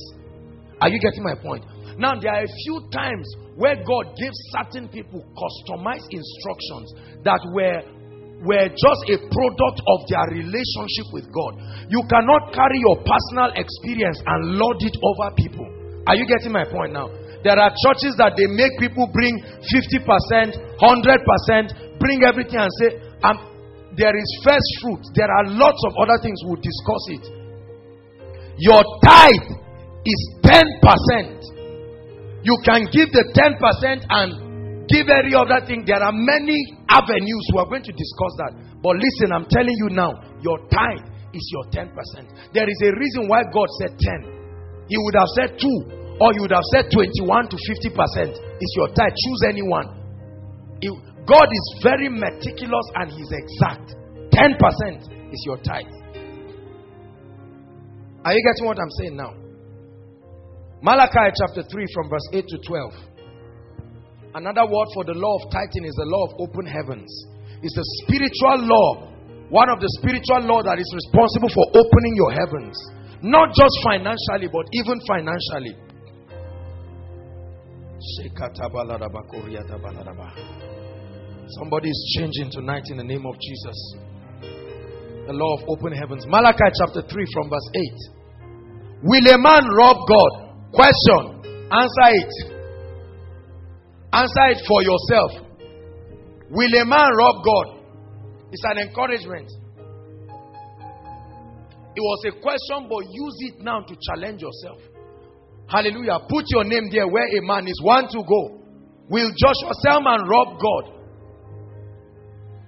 [0.83, 1.63] Are you getting my point?
[1.95, 3.23] Now, there are a few times
[3.55, 6.91] where God gave certain people customized instructions
[7.23, 8.03] that were
[8.43, 11.55] were just a product of their relationship with God.
[11.87, 15.63] You cannot carry your personal experience and lord it over people.
[16.11, 17.07] Are you getting my point now?
[17.47, 23.39] There are churches that they make people bring 50%, 100%, bring everything and say, um,
[23.95, 25.07] there is first fruit.
[25.15, 26.43] There are lots of other things.
[26.43, 27.25] We'll discuss it.
[28.59, 29.62] Your tithe
[30.05, 32.43] is 10%.
[32.43, 35.85] You can give the 10% and give every other thing.
[35.87, 36.59] There are many
[36.91, 37.45] avenues.
[37.55, 38.53] We are going to discuss that.
[38.83, 40.11] But listen, I'm telling you now,
[40.43, 41.95] your tithe is your 10%.
[42.51, 44.91] There is a reason why God said 10.
[44.91, 48.91] He would have said 2 or you would have said 21 to 50% is your
[48.91, 49.15] tithe.
[49.15, 50.03] Choose anyone.
[51.27, 53.95] God is very meticulous and He's exact.
[54.35, 55.87] 10% is your tithe.
[58.25, 59.35] Are you getting what I'm saying now?
[60.83, 64.35] Malachi chapter 3 from verse 8 to 12.
[64.35, 67.07] Another word for the law of tithing is the law of open heavens.
[67.63, 69.07] It's a spiritual law,
[69.47, 72.75] one of the spiritual law that is responsible for opening your heavens.
[73.23, 75.79] Not just financially, but even financially.
[81.63, 83.79] Somebody is changing tonight in the name of Jesus.
[85.31, 86.27] The law of open heavens.
[86.27, 89.07] Malachi chapter 3 from verse 8.
[89.07, 90.52] Will a man rob God?
[90.73, 91.69] Question.
[91.71, 92.33] Answer it.
[94.13, 95.33] Answer it for yourself.
[96.51, 97.83] Will a man rob God?
[98.51, 99.49] It's an encouragement.
[101.95, 104.81] It was a question, but use it now to challenge yourself.
[105.69, 106.21] Hallelujah.
[106.29, 107.81] Put your name there where a man is.
[107.83, 108.61] One to go.
[109.09, 111.03] Will Joshua Selman rob God?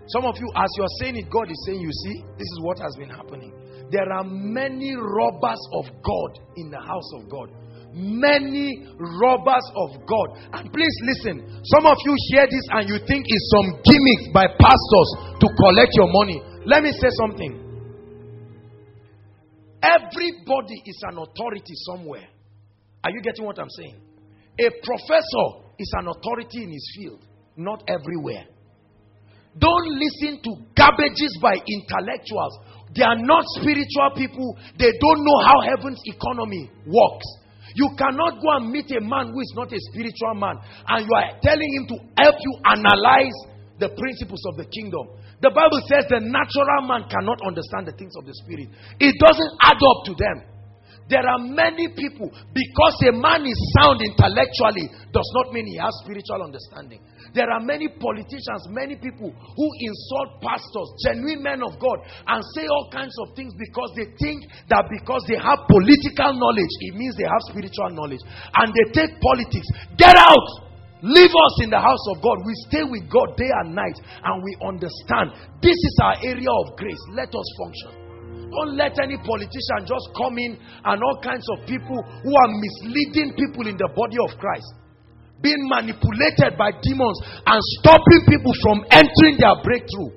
[0.09, 2.60] Some of you, as you are saying it, God is saying, You see, this is
[2.62, 3.52] what has been happening.
[3.90, 7.48] There are many robbers of God in the house of God.
[7.94, 10.28] Many robbers of God.
[10.52, 11.46] And please listen.
[11.62, 15.08] Some of you hear this and you think it's some gimmicks by pastors
[15.38, 16.42] to collect your money.
[16.66, 17.64] Let me say something.
[19.80, 22.26] Everybody is an authority somewhere.
[23.04, 23.96] Are you getting what I'm saying?
[24.58, 25.46] A professor
[25.78, 27.20] is an authority in his field,
[27.56, 28.46] not everywhere.
[29.58, 32.58] Don't listen to garbages by intellectuals.
[32.96, 34.58] They are not spiritual people.
[34.78, 37.26] They don't know how heaven's economy works.
[37.74, 41.12] You cannot go and meet a man who is not a spiritual man and you
[41.14, 43.34] are telling him to help you analyze
[43.82, 45.10] the principles of the kingdom.
[45.42, 48.70] The Bible says the natural man cannot understand the things of the spirit,
[49.02, 50.55] it doesn't add up to them.
[51.05, 55.92] There are many people, because a man is sound intellectually, does not mean he has
[56.01, 57.05] spiritual understanding.
[57.35, 61.98] There are many politicians, many people who insult pastors, genuine men of God,
[62.31, 66.74] and say all kinds of things because they think that because they have political knowledge,
[66.86, 68.23] it means they have spiritual knowledge.
[68.55, 69.66] And they take politics.
[69.98, 70.65] Get out!
[71.05, 72.40] Leave us in the house of God.
[72.47, 76.78] We stay with God day and night and we understand this is our area of
[76.81, 77.02] grace.
[77.12, 78.05] Let us function.
[78.48, 83.36] Don't let any politician just come in and all kinds of people who are misleading
[83.36, 84.70] people in the body of Christ,
[85.43, 90.12] being manipulated by demons and stopping people from entering their breakthrough.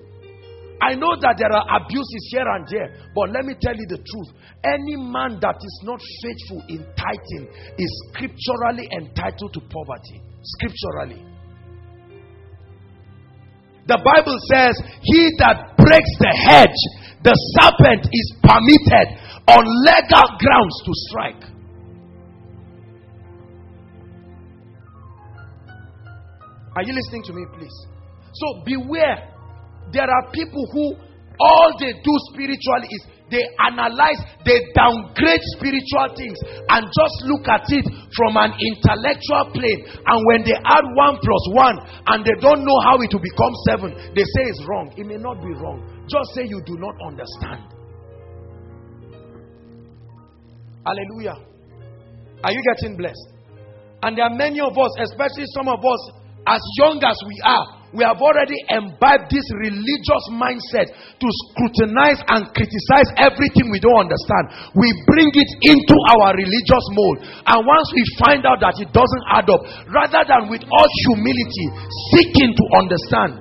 [0.78, 3.98] I know that there are abuses here and there, but let me tell you the
[3.98, 4.30] truth.
[4.62, 7.50] Any man that is not faithful in tithing
[7.82, 10.22] is scripturally entitled to poverty.
[10.46, 11.26] Scripturally.
[13.90, 16.82] The Bible says, He that breaks the hedge
[17.24, 19.08] the serpent is permitted
[19.50, 21.57] on legal grounds to strike.
[26.78, 27.74] Are you listening to me, please?
[28.38, 29.34] So beware.
[29.90, 30.94] There are people who
[31.40, 36.38] all they do spiritually is they analyze, they downgrade spiritual things
[36.70, 37.86] and just look at it
[38.16, 39.84] from an intellectual plane.
[40.06, 41.78] And when they add one plus one
[42.14, 44.94] and they don't know how it will become seven, they say it's wrong.
[44.96, 45.82] It may not be wrong.
[46.08, 47.74] Just say you do not understand.
[50.86, 51.36] Hallelujah.
[52.44, 53.34] Are you getting blessed?
[54.04, 56.02] And there are many of us, especially some of us,
[56.48, 62.52] as young as we are, we have already imbibed this religious mindset to scrutinize and
[62.52, 64.76] criticize everything we don't understand.
[64.76, 67.18] We bring it into our religious mold.
[67.48, 71.68] And once we find out that it doesn't add up, rather than with all humility
[72.12, 73.32] seeking to understand.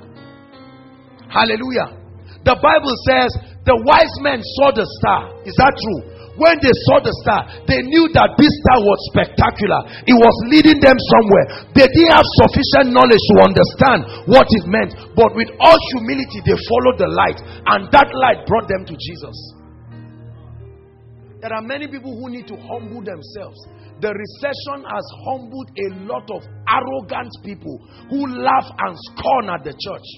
[1.26, 1.98] Hallelujah.
[2.46, 3.34] The Bible says
[3.66, 5.42] the wise men saw the star.
[5.42, 6.15] Is that true?
[6.36, 9.80] When they saw the star, they knew that this star was spectacular.
[10.04, 11.46] It was leading them somewhere.
[11.72, 14.92] They didn't have sufficient knowledge to understand what it meant.
[15.16, 17.40] But with all humility, they followed the light.
[17.72, 19.36] And that light brought them to Jesus.
[21.40, 23.56] There are many people who need to humble themselves.
[24.00, 27.80] The recession has humbled a lot of arrogant people
[28.12, 30.08] who laugh and scorn at the church.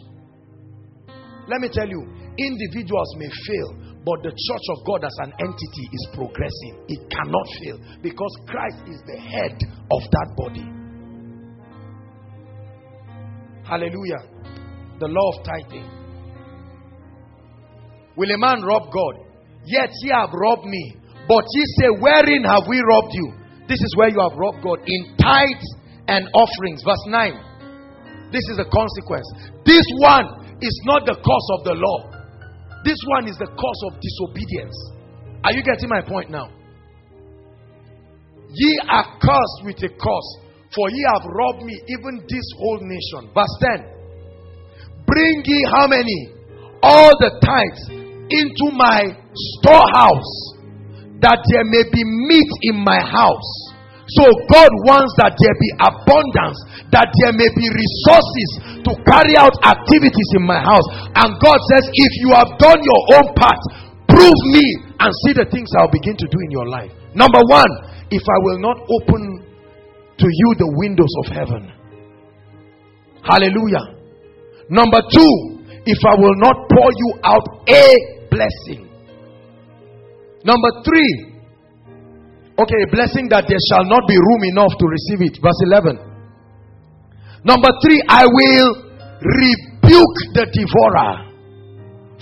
[1.46, 2.02] Let me tell you,
[2.36, 6.80] individuals may fail, but the church of God as an entity is progressing.
[6.88, 9.52] It cannot fail because Christ is the head
[9.92, 10.64] of that body.
[13.68, 14.24] Hallelujah.
[14.96, 15.84] The law of tithing.
[18.16, 19.28] Will a man rob God?
[19.66, 20.96] Yet ye have robbed me.
[21.28, 23.36] But ye say, Wherein have we robbed you?
[23.68, 24.80] This is where you have robbed God.
[24.88, 25.68] In tithes
[26.08, 26.80] and offerings.
[26.80, 28.32] Verse 9.
[28.32, 29.28] This is the consequence.
[29.68, 32.17] This one is not the cause of the law.
[32.84, 34.76] This one is the cause of disobedience.
[35.44, 36.50] Are you getting my point now?
[38.50, 40.30] Ye are cursed with a curse,
[40.74, 43.30] for ye have robbed me, even this whole nation.
[43.34, 45.04] Verse 10.
[45.06, 46.34] Bring ye how many?
[46.82, 47.90] All the tithes
[48.30, 50.32] into my storehouse,
[51.20, 53.67] that there may be meat in my house.
[54.08, 56.56] So God wants that there be abundance,
[56.88, 58.48] that there may be resources
[58.88, 60.88] to carry out activities in my house.
[61.12, 63.60] And God says, if you have done your own part,
[64.08, 64.64] prove me
[64.96, 66.88] and see the things I'll begin to do in your life.
[67.12, 67.68] Number one,
[68.08, 69.44] if I will not open
[70.18, 71.62] to you the windows of heaven.
[73.22, 73.92] Hallelujah.
[74.72, 75.32] Number two,
[75.84, 77.84] if I will not pour you out a
[78.32, 78.88] blessing.
[80.44, 81.27] Number three,
[82.58, 85.38] Okay, blessing that there shall not be room enough to receive it.
[85.38, 87.46] Verse 11.
[87.46, 88.70] Number three, I will
[89.22, 91.30] rebuke the devourer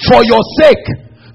[0.04, 0.84] for your sake.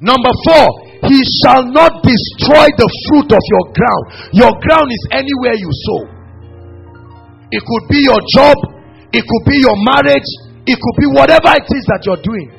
[0.06, 0.65] Number four,
[1.10, 4.03] he shall not destroy the fruit of your ground.
[4.38, 6.02] Your ground is anywhere you sow.
[7.49, 8.53] It could be your job,
[9.10, 10.30] it could be your marriage,
[10.69, 12.53] it could be whatever it is that you're doing.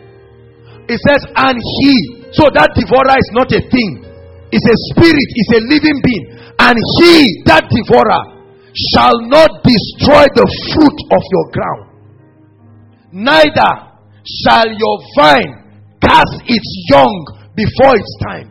[0.91, 1.95] It says, and he.
[2.35, 4.12] So that devourer is not a thing,
[4.53, 6.25] it's a spirit, is a living being.
[6.61, 8.23] And he, that devourer,
[8.93, 11.85] shall not destroy the fruit of your ground,
[13.13, 13.73] neither
[14.45, 15.57] shall your vine
[16.01, 17.13] cast its young
[17.57, 18.49] before its time.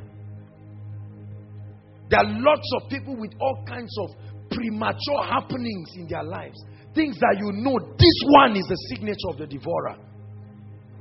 [2.09, 4.09] There are lots of people with all kinds of
[4.49, 6.59] premature happenings in their lives.
[6.93, 9.95] Things that you know, this one is the signature of the devourer.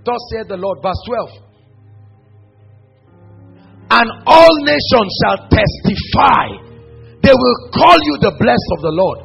[0.05, 1.50] Thus said the Lord, verse 12
[3.91, 6.71] and all nations shall testify
[7.21, 9.19] they will call you the blessed of the Lord.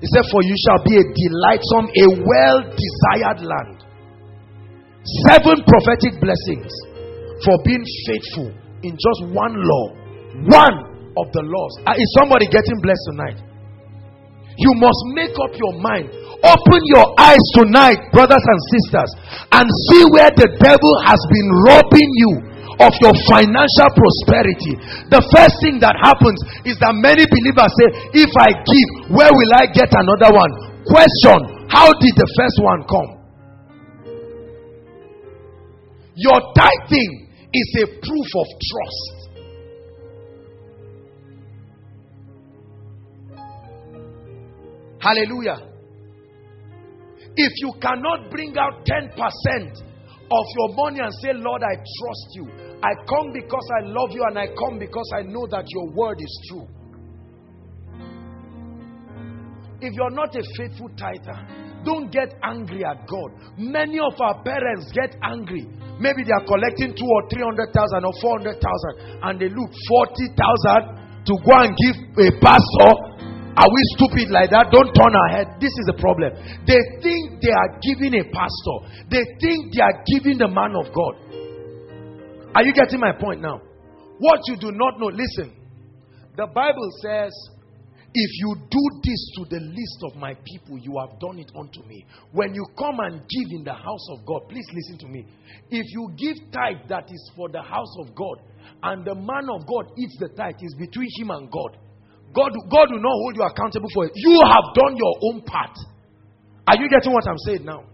[0.00, 3.84] He said, For you shall be a delightsome, a well desired land.
[5.28, 6.72] Seven prophetic blessings
[7.44, 8.48] for being faithful
[8.84, 9.86] in just one law.
[10.48, 10.76] One
[11.20, 11.72] of the laws.
[11.84, 13.38] Uh, is somebody getting blessed tonight?
[14.58, 16.08] You must make up your mind.
[16.42, 19.10] Open your eyes tonight, brothers and sisters,
[19.52, 22.32] and see where the devil has been robbing you
[22.78, 24.74] of your financial prosperity.
[25.10, 27.88] The first thing that happens is that many believers say,
[28.22, 30.52] If I give, where will I get another one?
[30.86, 33.10] Question How did the first one come?
[36.14, 39.18] Your tithing is a proof of trust.
[45.00, 45.62] Hallelujah.
[47.36, 49.14] If you cannot bring out 10%
[50.30, 52.46] of your money and say, Lord, I trust you,
[52.82, 56.20] I come because I love you and I come because I know that your word
[56.20, 56.68] is true.
[59.80, 61.38] If you're not a faithful tither,
[61.84, 63.30] don't get angry at God.
[63.58, 65.66] Many of our parents get angry.
[65.98, 69.50] Maybe they are collecting two or three hundred thousand or four hundred thousand, and they
[69.50, 72.92] look forty thousand to go and give a pastor.
[73.58, 74.70] Are we stupid like that?
[74.70, 75.58] Don't turn our head.
[75.58, 76.30] This is the problem.
[76.62, 78.76] They think they are giving a pastor.
[79.10, 81.27] They think they are giving the man of God.
[82.58, 83.62] Are you getting my point now?
[84.18, 85.54] What you do not know, listen.
[86.36, 87.30] The Bible says,
[88.12, 91.86] if you do this to the least of my people, you have done it unto
[91.86, 92.04] me.
[92.32, 95.24] When you come and give in the house of God, please listen to me.
[95.70, 98.42] If you give tithe that is for the house of God,
[98.82, 101.78] and the man of God eats the tithe, is between him and God.
[102.34, 104.12] God, God will not hold you accountable for it.
[104.16, 105.78] You have done your own part.
[106.66, 107.84] Are you getting what I'm saying now?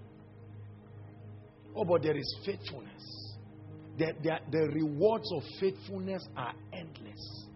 [1.76, 2.83] Oh, but there is faithfulness.
[3.98, 7.46] The, the, the rewards of faithfulness are endless.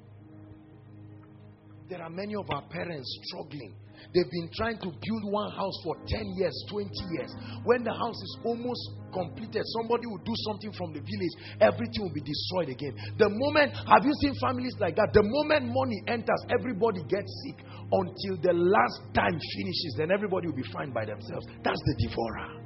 [1.88, 3.74] There are many of our parents struggling.
[4.14, 6.88] They've been trying to build one house for 10 years, 20
[7.18, 7.34] years.
[7.64, 8.80] When the house is almost
[9.12, 12.94] completed, somebody will do something from the village, everything will be destroyed again.
[13.18, 15.10] The moment, have you seen families like that?
[15.12, 20.60] The moment money enters, everybody gets sick until the last time finishes, then everybody will
[20.60, 21.48] be fine by themselves.
[21.64, 22.62] That's the devourer.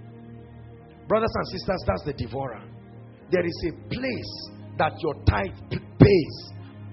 [1.09, 2.63] Brothers and sisters, that's the devourer
[3.33, 6.37] there is a place that your tithe pays,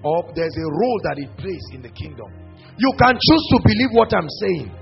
[0.02, 2.32] or there's a role that it plays in the kingdom.
[2.78, 4.72] You can choose to believe what I'm saying.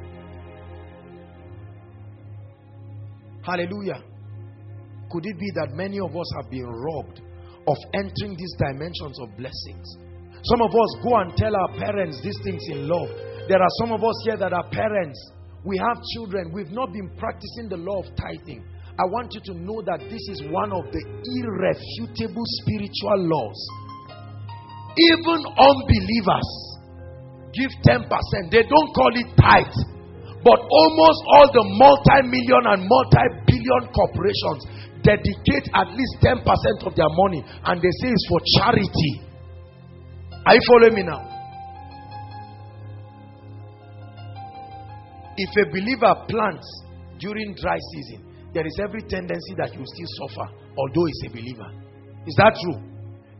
[3.43, 4.05] Hallelujah.
[5.10, 7.22] Could it be that many of us have been robbed
[7.66, 9.89] of entering these dimensions of blessings?
[10.44, 13.09] Some of us go and tell our parents these things in love.
[13.48, 15.18] There are some of us here that are parents.
[15.64, 16.52] We have children.
[16.52, 18.62] We've not been practicing the law of tithing.
[18.98, 23.58] I want you to know that this is one of the irrefutable spiritual laws.
[25.14, 26.50] Even unbelievers
[27.54, 28.10] give 10%.
[28.50, 29.78] They don't call it tithe.
[30.42, 34.66] But almost all the multi million and multi billion corporations
[35.06, 36.42] dedicate at least 10%
[36.82, 39.12] of their money and they say it's for charity.
[40.42, 41.22] Are you following me now?
[45.38, 46.66] If a believer plants
[47.20, 51.70] during dry season, there is every tendency that you still suffer, although he's a believer.
[52.26, 52.80] Is that true?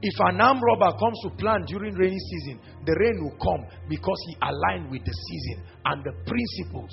[0.01, 4.19] If an armed robber comes to plant during rainy season, the rain will come because
[4.29, 6.93] he aligned with the season and the principles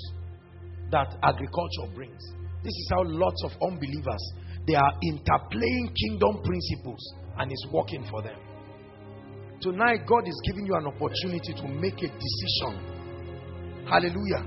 [0.90, 2.22] that agriculture brings.
[2.64, 4.22] This is how lots of unbelievers
[4.66, 8.38] they are interplaying kingdom principles and it's working for them.
[9.60, 12.74] Tonight, God is giving you an opportunity to make a decision.
[13.88, 14.44] Hallelujah.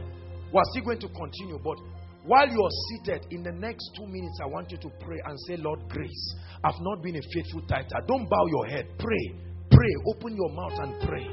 [0.52, 1.78] We're still going to continue, but
[2.26, 5.56] while you're seated, in the next two minutes, I want you to pray and say,
[5.58, 6.36] Lord, grace.
[6.64, 8.04] I've not been a faithful tither.
[8.08, 8.86] Don't bow your head.
[9.00, 9.40] Pray.
[9.72, 9.94] Pray.
[10.12, 11.28] Open your mouth and pray.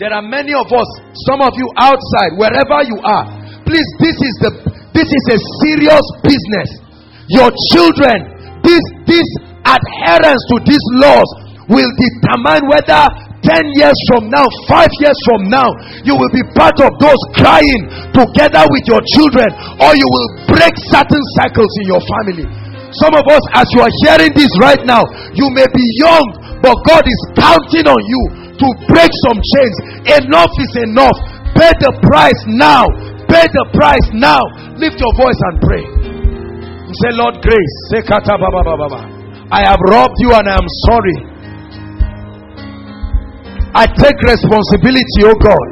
[0.00, 0.90] There are many of us,
[1.30, 3.24] some of you outside, wherever you are.
[3.62, 4.50] Please, this is the
[4.90, 6.68] this is a serious business.
[7.30, 9.28] Your children, this this
[9.62, 11.28] adherence to these laws
[11.70, 13.06] will determine whether
[13.44, 15.68] 10 years from now, 5 years from now,
[16.02, 17.82] you will be part of those crying
[18.16, 19.48] together with your children,
[19.84, 22.48] or you will break certain cycles in your family.
[23.04, 25.02] Some of us, as you are hearing this right now,
[25.34, 28.22] you may be young, but God is counting on you
[28.54, 29.76] to break some chains.
[30.24, 31.18] Enough is enough.
[31.58, 32.86] Pay the price now.
[33.26, 34.38] Pay the price now.
[34.78, 35.84] Lift your voice and pray.
[37.02, 37.76] say, Lord, grace.
[39.50, 41.33] I have robbed you and I am sorry.
[43.74, 45.68] I take responsibility, oh God.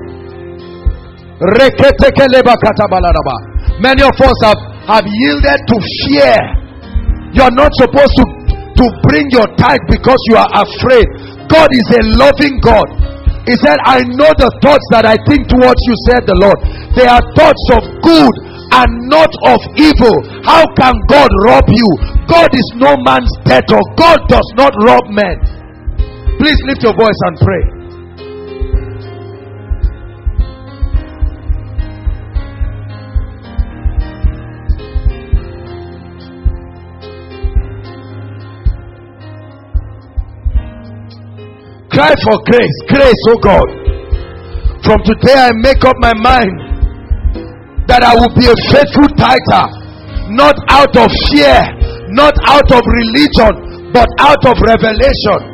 [3.79, 4.61] Many of us have,
[4.91, 5.77] have yielded to
[6.07, 6.35] fear.
[7.31, 8.25] You're not supposed to,
[8.75, 11.07] to bring your tithe because you are afraid.
[11.47, 12.91] God is a loving God.
[13.47, 16.59] He said, I know the thoughts that I think towards you, said the Lord.
[16.95, 18.35] They are thoughts of good
[18.71, 20.15] and not of evil.
[20.47, 21.89] How can God rob you?
[22.31, 23.83] God is no man's debtor.
[23.99, 25.39] God does not rob men.
[26.39, 27.63] Please lift your voice and pray.
[41.93, 43.69] Cry for grace, grace, oh God.
[44.81, 46.57] From today, I make up my mind
[47.85, 49.65] that I will be a faithful tither,
[50.33, 51.61] not out of fear,
[52.17, 55.53] not out of religion, but out of revelation.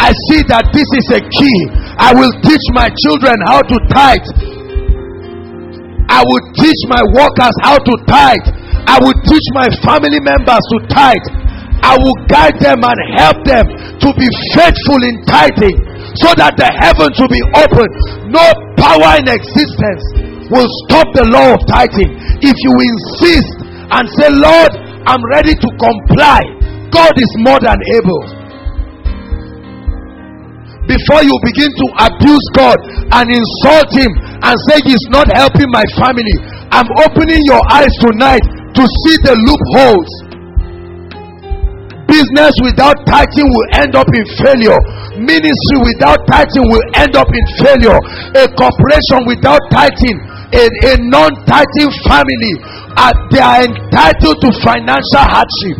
[0.00, 1.58] I see that this is a key.
[2.00, 4.28] I will teach my children how to tithe.
[6.08, 8.48] I will teach my workers how to tithe.
[8.88, 11.47] I will teach my family members to tithe.
[11.82, 13.66] I will guide them and help them
[14.02, 15.78] to be faithful in tithing
[16.24, 17.88] so that the heavens will be open.
[18.32, 18.42] No
[18.80, 20.02] power in existence
[20.50, 22.10] will stop the law of tithing.
[22.42, 23.52] If you insist
[23.94, 24.72] and say, Lord,
[25.06, 26.40] I'm ready to comply,
[26.90, 28.38] God is more than able.
[30.88, 32.80] Before you begin to abuse God
[33.12, 34.08] and insult Him
[34.40, 36.32] and say He's not helping my family,
[36.72, 40.08] I'm opening your eyes tonight to see the loopholes
[42.08, 44.80] Business without tithing will end up in failure.
[45.20, 48.00] Ministry without tithing will end up in failure.
[48.32, 50.16] A corporation without tithing,
[50.56, 52.54] a, a non tithing family,
[52.96, 55.76] uh, they are entitled to financial hardship.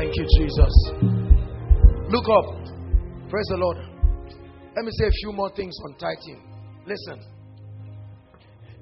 [0.00, 0.72] Thank you, Jesus.
[2.08, 2.56] Look up.
[3.28, 3.76] Praise the Lord.
[4.74, 6.40] Let me say a few more things on tithing.
[6.88, 7.20] Listen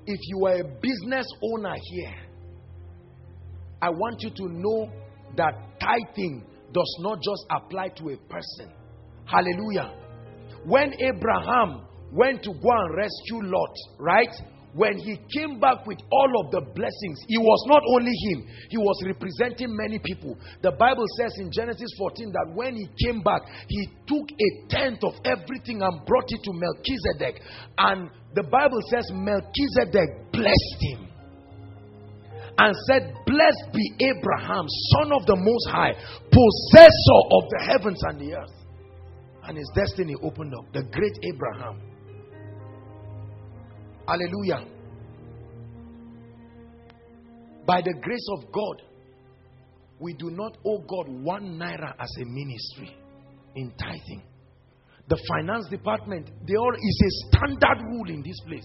[0.08, 2.14] if you are a business owner here,
[3.82, 4.90] I want you to know
[5.36, 8.72] that tithing does not just apply to a person.
[9.26, 9.92] Hallelujah.
[10.64, 14.34] When Abraham went to go and rescue Lot, right?
[14.74, 18.76] When he came back with all of the blessings, it was not only him, he
[18.76, 20.36] was representing many people.
[20.62, 25.02] The Bible says in Genesis 14 that when he came back, he took a tenth
[25.04, 27.42] of everything and brought it to Melchizedek.
[27.78, 31.08] And the Bible says Melchizedek blessed him
[32.58, 35.94] and said, Blessed be Abraham, son of the Most High,
[36.28, 38.58] possessor of the heavens and the earth.
[39.44, 40.72] And his destiny opened up.
[40.74, 41.87] The great Abraham.
[44.08, 44.64] Hallelujah.
[47.66, 48.82] By the grace of God,
[50.00, 52.96] we do not owe God one naira as a ministry
[53.54, 54.22] in tithing.
[55.08, 58.64] The finance department, they all is a standard rule in this place.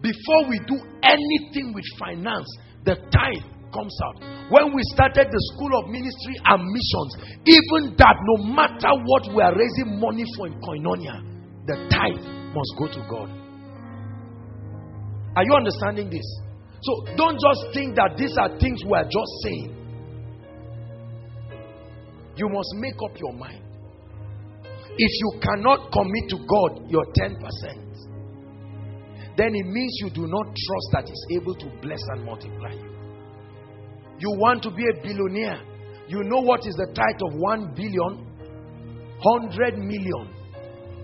[0.00, 2.48] Before we do anything with finance,
[2.84, 4.18] the tithe comes out.
[4.50, 9.42] When we started the school of ministry and missions, even that, no matter what we
[9.42, 11.22] are raising money for in koinonia,
[11.66, 13.41] the tithe must go to God.
[15.34, 16.24] Are you understanding this?
[16.82, 19.70] So don't just think that these are things we are just saying.
[22.36, 23.62] You must make up your mind.
[24.98, 27.38] If you cannot commit to God your 10%,
[29.36, 32.90] then it means you do not trust that He's able to bless and multiply you.
[34.18, 35.62] You want to be a billionaire.
[36.08, 38.26] You know what is the tithe of one billion?
[39.22, 40.28] Hundred million.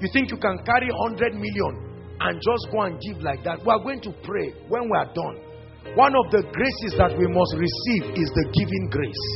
[0.01, 1.88] You think you can carry hundred million
[2.21, 3.65] and just go and give like that?
[3.65, 5.49] We are going to pray when we are done.
[5.95, 9.27] One of the graces that we must receive is the giving grace.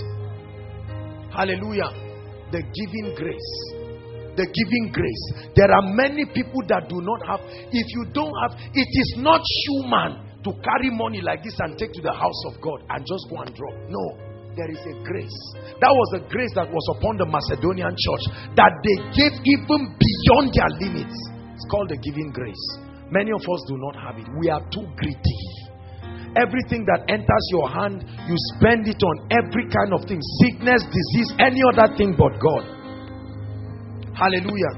[1.32, 1.88] Hallelujah.
[2.52, 3.52] The giving grace.
[4.36, 5.24] The giving grace.
[5.56, 7.40] There are many people that do not have.
[7.72, 11.92] If you don't have, it is not human to carry money like this and take
[11.94, 13.74] to the house of God and just go and drop.
[13.88, 14.04] No,
[14.56, 15.38] there is a grace.
[15.80, 18.24] That was a grace that was upon the Macedonian church
[18.58, 21.16] that they gave even beyond their limits.
[21.62, 22.66] It's called the giving grace.
[23.14, 24.26] Many of us do not have it.
[24.42, 25.42] We are too greedy.
[26.34, 31.30] Everything that enters your hand, you spend it on every kind of thing sickness, disease,
[31.38, 32.66] any other thing but God.
[34.10, 34.74] Hallelujah.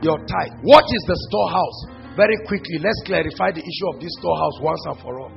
[0.00, 0.56] Your tithe.
[0.64, 1.78] What is the storehouse?
[2.16, 5.34] Very quickly, let's clarify the issue of this storehouse once and for all.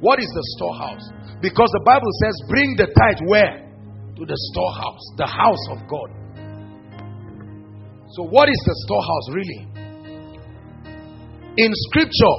[0.00, 1.04] What is the storehouse?
[1.44, 3.68] Because the Bible says, bring the tithe where?
[4.16, 6.21] To the storehouse, the house of God.
[8.12, 9.60] So, what is the storehouse really?
[11.56, 12.36] In scripture,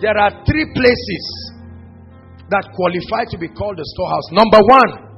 [0.00, 1.24] there are three places
[2.48, 4.28] that qualify to be called the storehouse.
[4.32, 5.08] Number one,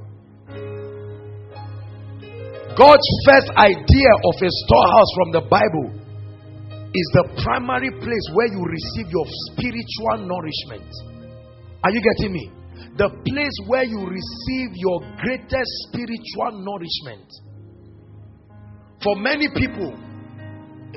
[2.75, 5.95] God's first idea of a storehouse from the Bible
[6.91, 10.91] is the primary place where you receive your spiritual nourishment.
[11.85, 12.51] Are you getting me?
[12.99, 17.31] The place where you receive your greatest spiritual nourishment.
[19.03, 19.97] For many people,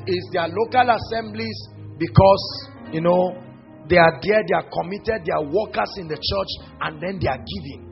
[0.08, 1.58] is their local assemblies
[1.98, 2.44] because
[2.92, 3.40] you know
[3.88, 6.52] they are there, they are committed, they are workers in the church,
[6.82, 7.84] and then they are giving.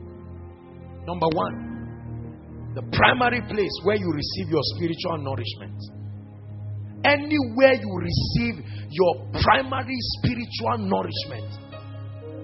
[1.06, 5.76] Number one, the primary place where you receive your spiritual nourishment.
[7.04, 9.12] Anywhere you receive your
[9.42, 11.50] primary spiritual nourishment.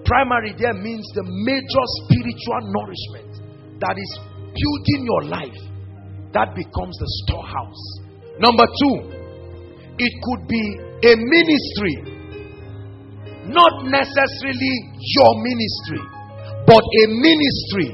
[0.04, 5.60] Primary there means the major spiritual nourishment that is building your life.
[6.32, 7.82] That becomes the storehouse.
[8.38, 8.96] Number two,
[9.98, 10.64] it could be
[11.08, 11.96] a ministry,
[13.50, 16.02] not necessarily your ministry,
[16.68, 17.88] but a ministry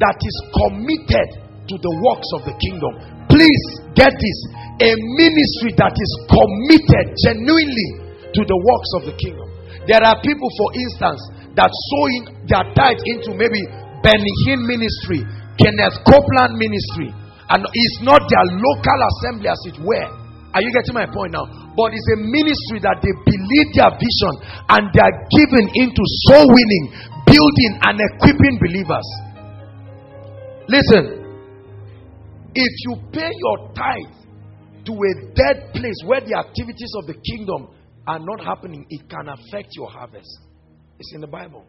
[0.00, 1.28] that is committed
[1.70, 2.92] to the works of the kingdom.
[3.30, 4.38] Please get this
[4.82, 7.90] a ministry that is committed genuinely
[8.34, 9.46] to the works of the kingdom.
[9.86, 11.20] There are people, for instance,
[11.54, 13.62] that sow in their tithe into maybe
[14.02, 15.22] Benny Hinn ministry,
[15.54, 17.14] Kenneth Copeland ministry,
[17.50, 20.08] and it's not their local assembly as it were.
[20.54, 21.44] Are you getting my point now?
[21.74, 24.34] But it's a ministry that they believe their vision
[24.70, 26.84] and they are given into soul winning,
[27.26, 29.08] building, and equipping believers.
[30.70, 31.04] Listen,
[32.54, 34.14] if you pay your tithe
[34.86, 37.74] to a dead place where the activities of the kingdom
[38.06, 40.30] are not happening, it can affect your harvest.
[40.98, 41.66] It's in the Bible.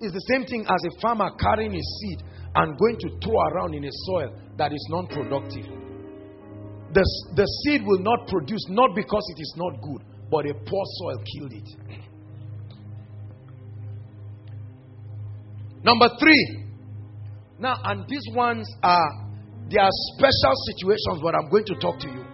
[0.00, 2.22] It's the same thing as a farmer carrying his seed
[2.58, 5.64] and going to throw around in a soil that is non productive.
[6.92, 7.04] The,
[7.36, 11.22] the seed will not produce, not because it is not good, but a poor soil
[11.22, 11.68] killed it.
[15.84, 16.64] Number three.
[17.60, 19.28] Now, and these ones are
[19.70, 22.24] there are special situations where I'm going to talk to you.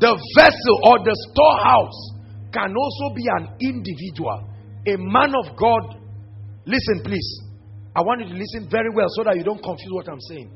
[0.00, 2.00] The vessel or the storehouse
[2.52, 4.48] can also be an individual,
[4.86, 6.00] a man of God.
[6.64, 7.47] Listen, please.
[7.98, 10.54] I want you to listen very well so that you don't confuse what I'm saying.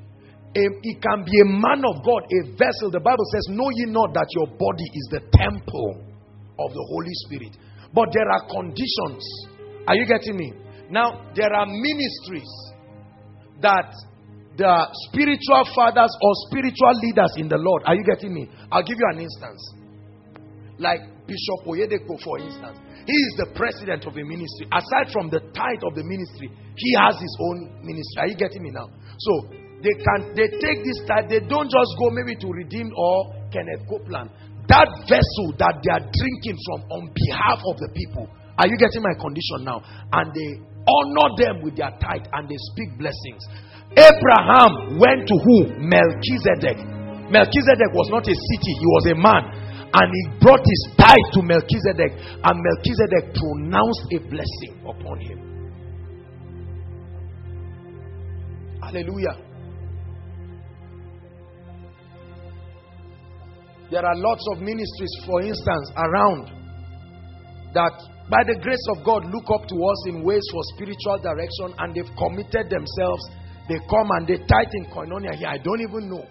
[0.54, 2.94] it can be a man of God, a vessel.
[2.94, 6.06] The Bible says, Know ye not that your body is the temple
[6.62, 7.58] of the Holy Spirit.
[7.90, 9.26] But there are conditions.
[9.90, 10.54] Are you getting me?
[10.86, 12.52] Now, there are ministries
[13.58, 13.90] that
[14.54, 17.82] the spiritual fathers or spiritual leaders in the Lord.
[17.86, 18.46] Are you getting me?
[18.70, 19.62] I'll give you an instance.
[20.78, 21.00] Like
[21.32, 22.76] Bishop Oyedepo, for instance.
[23.08, 24.68] He is the president of a ministry.
[24.68, 28.16] Aside from the tithe of the ministry, he has his own ministry.
[28.20, 28.92] Are you getting me now?
[29.16, 29.32] So
[29.80, 33.88] they can they take this tithe, they don't just go maybe to redeem or Kenneth
[33.88, 34.30] Copeland.
[34.68, 38.28] That vessel that they are drinking from on behalf of the people.
[38.60, 39.82] Are you getting my condition now?
[40.12, 40.50] And they
[40.86, 43.42] honor them with their tithe and they speak blessings.
[43.98, 45.56] Abraham went to who?
[45.82, 46.78] Melchizedek.
[47.32, 49.61] Melchizedek was not a city, he was a man.
[49.94, 52.12] And he brought his tithe to Melchizedek,
[52.42, 55.38] and Melchizedek pronounced a blessing upon him.
[58.82, 59.36] Hallelujah.
[63.90, 66.48] There are lots of ministries, for instance, around
[67.74, 67.92] that
[68.30, 71.94] by the grace of God look up to us in ways for spiritual direction and
[71.94, 73.28] they've committed themselves
[73.68, 75.48] they come and they tithe in koinonia here.
[75.48, 76.24] I don't even know.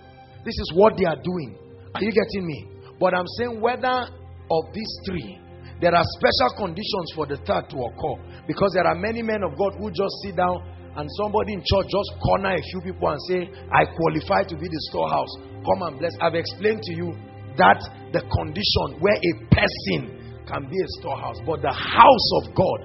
[0.43, 1.55] This is what they are doing.
[1.95, 2.70] Are you getting me?
[3.01, 4.05] But I'm saying whether
[4.53, 5.41] of these three,
[5.81, 8.45] there are special conditions for the third to occur.
[8.45, 10.61] Because there are many men of God who just sit down
[10.93, 14.69] and somebody in church just corner a few people and say, I qualify to be
[14.69, 15.33] the storehouse.
[15.65, 16.13] Come and bless.
[16.21, 17.09] I've explained to you
[17.57, 17.81] that
[18.13, 22.79] the condition where a person can be a storehouse, but the house of God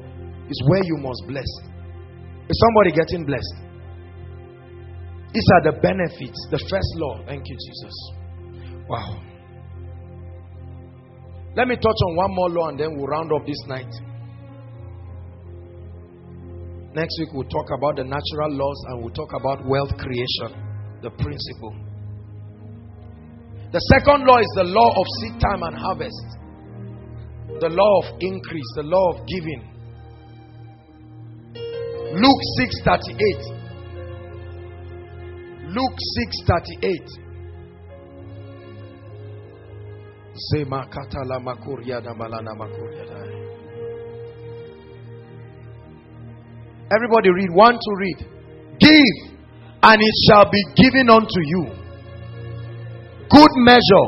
[0.49, 1.51] is where you must bless.
[2.49, 3.69] Is somebody getting blessed?
[5.37, 6.41] These are the benefits.
[6.49, 7.21] The first law.
[7.29, 7.97] Thank you, Jesus.
[8.89, 9.36] Wow.
[11.57, 13.89] Let me touch on one more law and then we'll round up this night.
[16.93, 20.53] Next week, we'll talk about the natural laws and we'll talk about wealth creation,
[21.01, 21.75] the principle.
[23.73, 26.27] The second law is the law of seed time and harvest,
[27.61, 29.73] the law of increase, the law of giving.
[32.17, 33.67] Luke 6 38.
[35.73, 37.26] Luke 6 38.
[40.37, 43.05] Zemakatala makuria da malana makuria
[46.93, 47.51] Everybody read.
[47.51, 48.19] One to read.
[48.79, 49.17] Give,
[49.83, 51.65] and it shall be given unto you.
[53.29, 54.07] Good measure,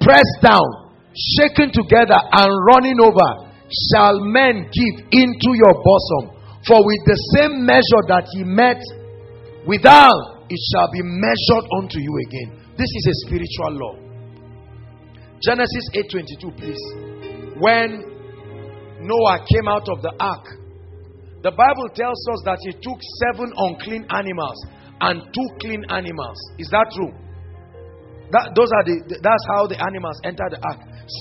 [0.00, 0.64] pressed down,
[1.12, 3.52] shaken together, and running over,
[3.92, 6.40] shall men give into your bosom.
[6.66, 8.80] For with the same measure that he met
[9.66, 12.64] without, it shall be measured unto you again.
[12.78, 14.05] This is a spiritual law.
[15.42, 16.82] Genesis 8:22, please.
[17.60, 18.16] When
[19.00, 20.46] Noah came out of the ark,
[21.42, 24.58] the Bible tells us that he took seven unclean animals
[25.00, 26.38] and two clean animals.
[26.58, 27.12] Is that true?
[28.32, 30.80] That, those are the, that's how the animals entered the ark.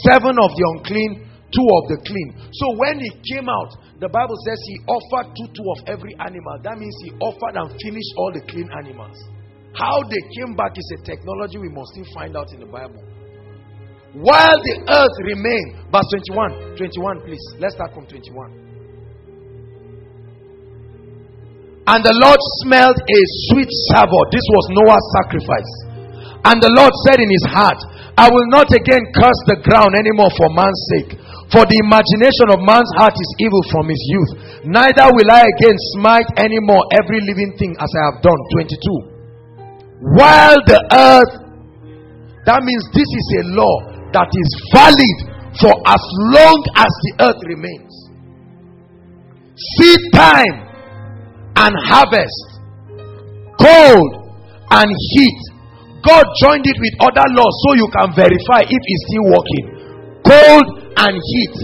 [0.10, 2.30] Seven of the unclean, two of the clean.
[2.58, 6.56] So when he came out, the Bible says he offered two, two of every animal.
[6.64, 9.20] That means he offered and finished all the clean animals.
[9.78, 13.04] How they came back is a technology we must still find out in the Bible.
[14.16, 17.44] While the earth remained, verse 21, 21, please.
[17.60, 18.32] Let's start from 21.
[21.84, 23.20] And the Lord smelled a
[23.52, 24.24] sweet savour.
[24.32, 25.72] This was Noah's sacrifice.
[26.48, 27.76] And the Lord said in his heart,
[28.16, 31.20] I will not again curse the ground anymore for man's sake.
[31.52, 34.32] For the imagination of man's heart is evil from his youth.
[34.64, 38.40] Neither will I again smite anymore every living thing as I have done.
[38.64, 40.16] 22.
[40.16, 41.34] While the earth,
[42.48, 45.18] that means this is a law that is valid
[45.60, 47.92] for as long as the earth remains.
[49.76, 50.56] Seed time
[51.60, 52.48] and harvest,
[53.60, 54.12] cold
[54.72, 55.40] and heat.
[56.04, 59.66] God joined it with other laws so you can verify if it's still working.
[60.24, 61.56] Cold and heat,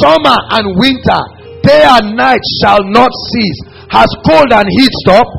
[0.00, 1.20] summer and winter,
[1.60, 3.60] day and night shall not cease.
[3.90, 5.34] Has cold and heat stopped?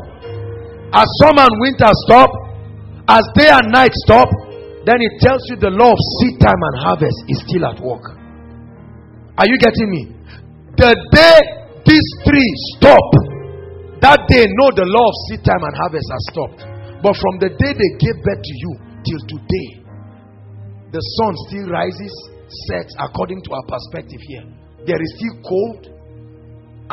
[0.92, 2.30] As summer and winter stop?
[3.08, 4.28] As day and night stop?
[4.90, 8.10] Then it tells you the law of seed time and harvest is still at work.
[9.38, 10.02] Are you getting me?
[10.74, 11.38] The day
[11.86, 13.06] these three stop,
[14.02, 16.60] that day, know the law of seed time and harvest has stopped.
[17.06, 18.72] But from the day they gave birth to you
[19.06, 19.70] till today,
[20.90, 22.10] the sun still rises,
[22.66, 24.42] sets according to our perspective here.
[24.90, 25.86] There is still cold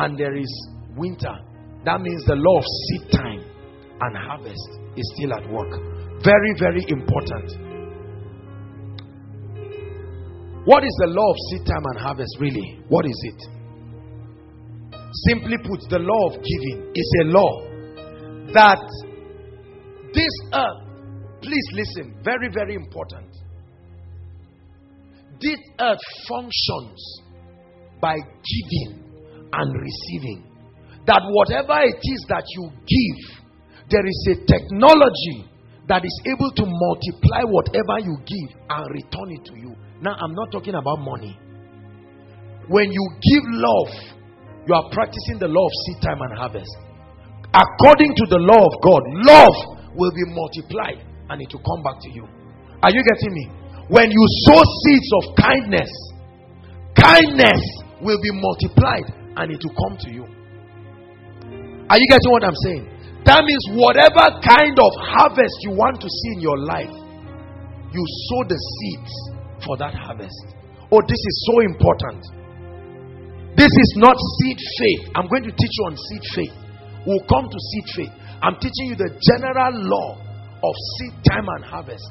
[0.06, 0.53] and there is
[0.94, 1.34] winter.
[1.82, 5.74] That means the law of seed time and harvest is still at work.
[6.22, 7.66] Very, very important.
[10.68, 12.84] What is the law of seed time and harvest really?
[12.89, 13.39] What is it?
[15.31, 17.64] Simply put, the law of giving is a law
[18.52, 18.84] that
[20.11, 20.84] this earth,
[21.39, 23.31] please listen, very, very important.
[25.39, 26.99] This earth functions
[28.02, 29.07] by giving
[29.53, 30.44] and receiving.
[31.06, 33.39] That whatever it is that you give,
[33.88, 35.48] there is a technology
[35.88, 39.73] that is able to multiply whatever you give and return it to you.
[40.02, 41.38] Now, I'm not talking about money.
[42.69, 43.94] When you give love,
[44.68, 46.69] you are practicing the law of seed time and harvest.
[47.56, 49.56] According to the law of God, love
[49.95, 51.02] will be multiplied
[51.32, 52.28] and it will come back to you.
[52.84, 53.45] Are you getting me?
[53.90, 55.91] When you sow seeds of kindness,
[56.94, 57.61] kindness
[58.03, 59.07] will be multiplied
[59.40, 60.26] and it will come to you.
[61.90, 62.86] Are you getting what I'm saying?
[63.24, 66.91] That means whatever kind of harvest you want to see in your life,
[67.95, 69.36] you sow the seeds
[69.68, 70.56] for that harvest.
[70.89, 72.23] Oh, this is so important.
[73.60, 75.11] This is not seed faith.
[75.15, 76.56] I'm going to teach you on seed faith.
[77.06, 78.14] We'll come to seed faith.
[78.41, 80.15] I'm teaching you the general law
[80.64, 82.06] of seed time and harvest,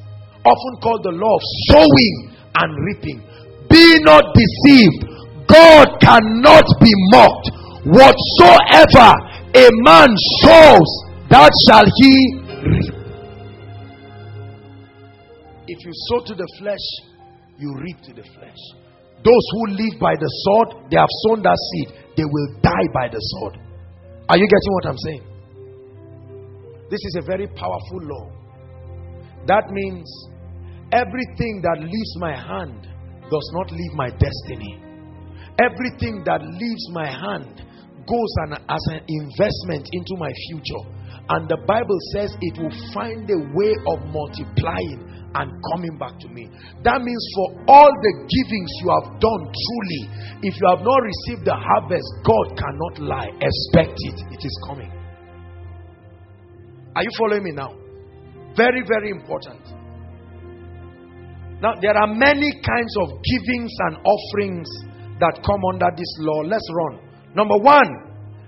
[0.45, 2.15] often called the law of sowing
[2.61, 3.19] and reaping.
[3.71, 5.17] Be not deceived.
[5.49, 7.51] God cannot be mocked.
[7.87, 9.09] Whatsoever
[9.55, 10.11] a man
[10.43, 10.91] sows,
[11.31, 12.13] that shall he
[12.67, 12.97] reap.
[15.69, 17.16] if you sow to the flesh,
[17.59, 18.63] you reap to the flesh.
[19.25, 23.09] Those who live by the sword, they have sown that seed, they will die by
[23.09, 23.59] the sword.
[24.29, 25.25] Are you getting what I'm saying?
[26.91, 28.31] This is a very powerful law.
[29.47, 30.07] That means
[30.93, 32.87] everything that leaves my hand
[33.31, 34.83] does not leave my destiny.
[35.59, 37.63] Everything that leaves my hand
[38.07, 40.85] goes an, as an investment into my future.
[41.29, 46.29] And the Bible says it will find a way of multiplying and coming back to
[46.29, 46.49] me.
[46.83, 50.03] That means for all the givings you have done truly,
[50.43, 53.31] if you have not received the harvest, God cannot lie.
[53.37, 54.91] Expect it, it is coming.
[56.97, 57.77] Are you following me now?
[58.57, 59.61] Very, very important.
[61.61, 64.69] Now, there are many kinds of givings and offerings
[65.21, 66.41] that come under this law.
[66.45, 67.01] Let's run.
[67.35, 67.89] Number one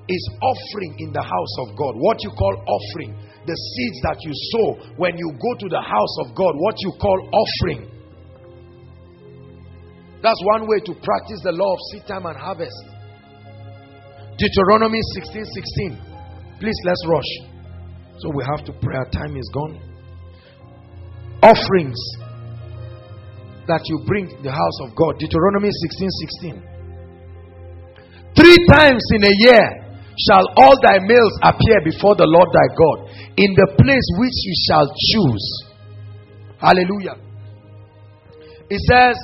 [0.08, 1.92] is offering in the house of God.
[1.96, 3.16] What you call offering.
[3.48, 4.68] The seeds that you sow
[5.00, 6.52] when you go to the house of God.
[6.60, 7.88] What you call offering.
[10.20, 12.76] That's one way to practice the law of seed time and harvest.
[14.36, 16.60] Deuteronomy 16 16.
[16.60, 17.32] Please, let's rush.
[18.20, 19.00] So we have to pray.
[19.00, 19.80] Our time is gone.
[21.40, 21.96] Offerings
[23.64, 25.16] that you bring the house of God.
[25.16, 26.10] Deuteronomy 16
[26.44, 26.68] 16.
[28.36, 29.88] Three times in a year
[30.26, 33.07] shall all thy males appear before the Lord thy God
[33.38, 35.46] in the place which you shall choose.
[36.58, 37.16] Hallelujah.
[38.68, 39.16] It says,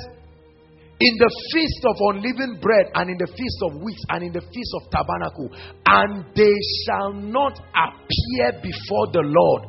[0.97, 4.39] in the feast of unleavened bread and in the feast of weeks and in the
[4.39, 5.51] feast of tabernacle,
[5.85, 6.55] and they
[6.87, 9.63] shall not appear before the Lord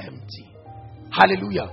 [0.00, 0.48] empty.
[1.12, 1.68] Hallelujah.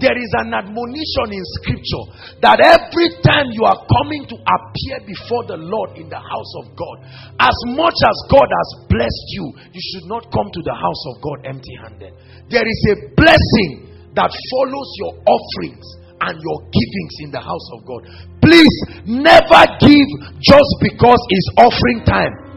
[0.00, 2.04] There is an admonition in scripture
[2.40, 6.74] that every time you are coming to appear before the Lord in the house of
[6.74, 6.96] God,
[7.38, 11.22] as much as God has blessed you, you should not come to the house of
[11.22, 12.12] God empty handed.
[12.48, 15.86] There is a blessing that follows your offerings
[16.22, 18.02] and your givings in the house of God.
[18.42, 20.08] Please never give
[20.38, 22.51] just because it's offering time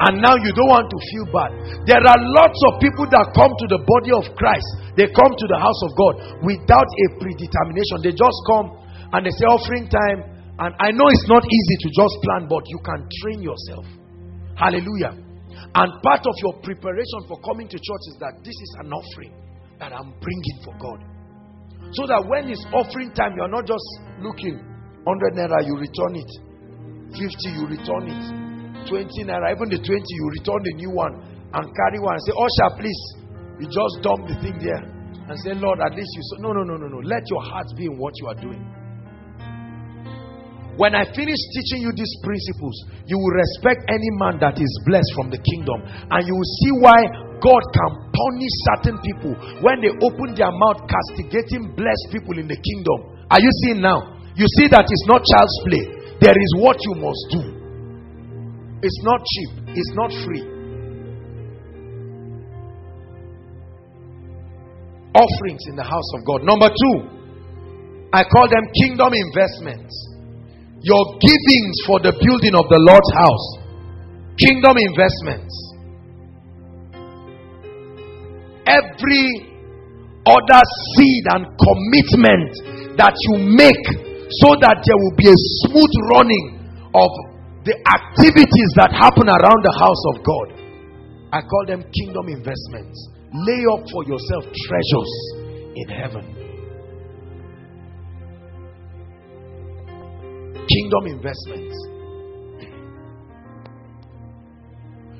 [0.00, 1.50] and now you don't want to feel bad.
[1.84, 5.46] There are lots of people that come to the body of Christ, they come to
[5.48, 8.00] the house of God without a predetermination.
[8.00, 8.80] They just come
[9.12, 10.24] and they say, offering time.
[10.60, 13.84] And I know it's not easy to just plan, but you can train yourself.
[14.56, 15.16] Hallelujah.
[15.72, 19.32] And part of your preparation for coming to church is that this is an offering
[19.80, 21.00] that I'm bringing for God.
[21.92, 23.84] So that when it's offering time, you're not just
[24.20, 24.60] looking
[25.04, 26.30] 100 naira, you return it,
[27.16, 27.20] 50,
[27.56, 28.49] you return it.
[28.86, 31.14] 20 naira, even the 20, you return the new one
[31.52, 33.02] and carry one and say, oh, Usher, please.
[33.60, 34.80] You just dump the thing there
[35.28, 36.22] and say, Lord, at least you.
[36.32, 36.98] So, no, no, no, no, no.
[37.04, 38.64] Let your heart be in what you are doing.
[40.80, 42.72] When I finish teaching you these principles,
[43.04, 46.72] you will respect any man that is blessed from the kingdom, and you will see
[46.80, 46.98] why
[47.36, 52.56] God can punish certain people when they open their mouth, castigating blessed people in the
[52.56, 53.28] kingdom.
[53.28, 54.24] Are you seeing now?
[54.32, 55.84] You see that it's not child's play.
[56.16, 57.59] There is what you must do.
[58.82, 60.44] It's not cheap, it's not free.
[65.12, 66.40] Offerings in the house of God.
[66.46, 66.96] Number two,
[68.12, 69.92] I call them kingdom investments.
[70.82, 73.46] Your givings for the building of the Lord's house.
[74.40, 75.52] Kingdom investments.
[78.64, 79.50] Every
[80.24, 80.62] other
[80.96, 83.84] seed and commitment that you make
[84.40, 86.46] so that there will be a smooth running
[86.94, 87.10] of
[87.64, 90.48] the activities that happen around the house of God.
[91.32, 92.96] I call them kingdom investments.
[93.32, 95.12] Lay up for yourself treasures
[95.76, 96.24] in heaven.
[100.66, 101.76] Kingdom investments.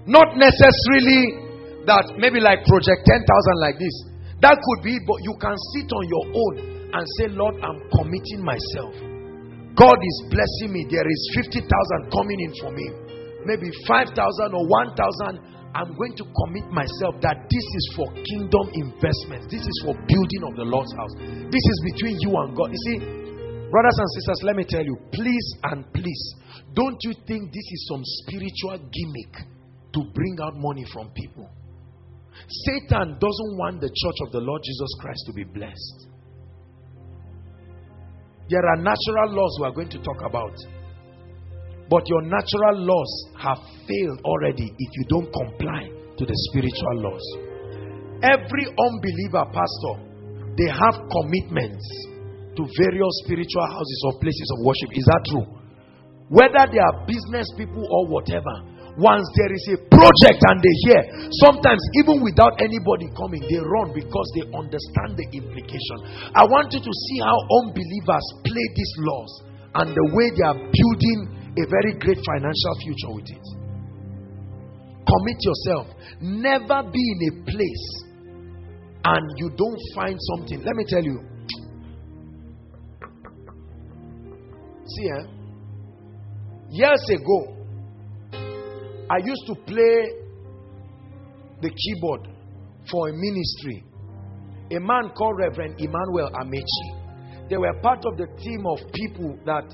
[0.06, 3.22] Not necessarily that maybe like project 10,000
[3.60, 3.94] like this.
[4.40, 6.54] That could be, but you can sit on your own
[6.92, 9.09] and say, Lord, I'm committing myself.
[9.80, 10.84] God is blessing me.
[10.92, 11.64] There is 50,000
[12.12, 12.84] coming in for me.
[13.48, 14.12] Maybe 5,000
[14.52, 15.40] or 1,000.
[15.72, 19.48] I'm going to commit myself that this is for kingdom investments.
[19.48, 21.16] This is for building of the Lord's house.
[21.48, 22.68] This is between you and God.
[22.76, 22.98] You see,
[23.72, 26.24] brothers and sisters, let me tell you, please and please,
[26.76, 29.32] don't you think this is some spiritual gimmick
[29.96, 31.48] to bring out money from people?
[32.68, 36.09] Satan doesn't want the church of the Lord Jesus Christ to be blessed.
[38.50, 40.58] There are natural laws we are going to talk about.
[41.88, 45.86] But your natural laws have failed already if you don't comply
[46.18, 47.24] to the spiritual laws.
[48.26, 49.94] Every unbeliever pastor,
[50.58, 51.86] they have commitments
[52.58, 54.90] to various spiritual houses or places of worship.
[54.98, 55.46] Is that true?
[56.28, 58.50] Whether they are business people or whatever,
[58.98, 61.00] Once there is a project and they hear,
[61.46, 65.98] sometimes even without anybody coming, they run because they understand the implication.
[66.34, 69.32] I want you to see how unbelievers play these laws
[69.78, 71.18] and the way they are building
[71.54, 73.46] a very great financial future with it.
[75.06, 75.86] Commit yourself.
[76.20, 77.86] Never be in a place
[79.04, 80.62] and you don't find something.
[80.62, 81.18] Let me tell you.
[84.86, 85.40] See, eh?
[86.70, 87.59] years ago,
[89.10, 90.22] I used to play
[91.62, 92.28] the keyboard
[92.88, 93.82] for a ministry.
[94.70, 97.48] A man called Reverend Emmanuel Amechi.
[97.50, 99.66] They were part of the team of people that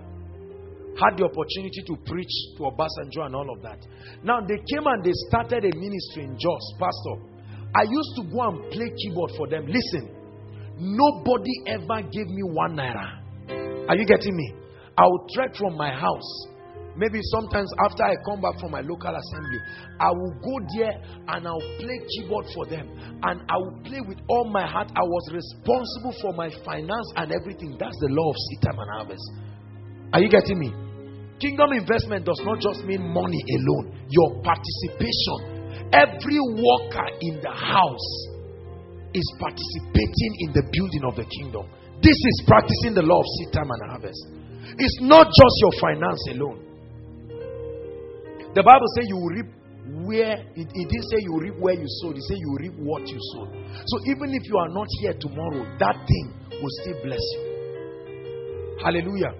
[0.96, 3.84] had the opportunity to preach to Obasanjo and all of that.
[4.24, 7.20] Now they came and they started a ministry in Jos, Pastor.
[7.76, 9.66] I used to go and play keyboard for them.
[9.68, 10.16] Listen,
[10.80, 13.20] nobody ever gave me one naira.
[13.86, 14.54] Are you getting me?
[14.96, 16.55] I would trek from my house
[16.96, 19.60] Maybe sometimes after I come back from my local assembly,
[20.00, 20.96] I will go there
[21.28, 22.88] and I'll play keyboard for them.
[23.22, 24.88] And I will play with all my heart.
[24.96, 27.76] I was responsible for my finance and everything.
[27.78, 29.26] That's the law of seed time and harvest.
[30.12, 30.72] Are you getting me?
[31.36, 35.92] Kingdom investment does not just mean money alone, your participation.
[35.92, 38.08] Every worker in the house
[39.12, 41.68] is participating in the building of the kingdom.
[42.00, 44.20] This is practicing the law of seed time and harvest.
[44.80, 46.65] It's not just your finance alone.
[48.56, 49.52] The Bible says you will reap
[50.08, 53.04] where it, it didn't say you reap where you sowed, it said you reap what
[53.04, 53.52] you sowed.
[53.52, 56.26] So even if you are not here tomorrow, that thing
[56.56, 58.80] will still bless you.
[58.80, 59.36] Hallelujah.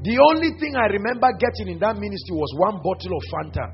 [0.00, 3.68] The only thing I remember getting in that ministry was one bottle of Fanta,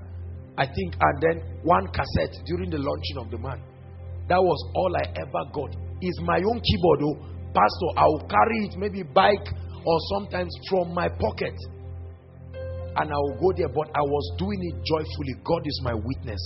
[0.59, 3.63] I think, and then one cassette during the launching of the man.
[4.27, 5.71] That was all I ever got.
[6.03, 7.17] Is my own keyboard, oh,
[7.55, 7.91] Pastor.
[7.95, 9.47] I will carry it, maybe bike
[9.87, 11.55] or sometimes from my pocket
[12.97, 15.35] and I will go there, but I was doing it joyfully.
[15.45, 16.41] God is my witness.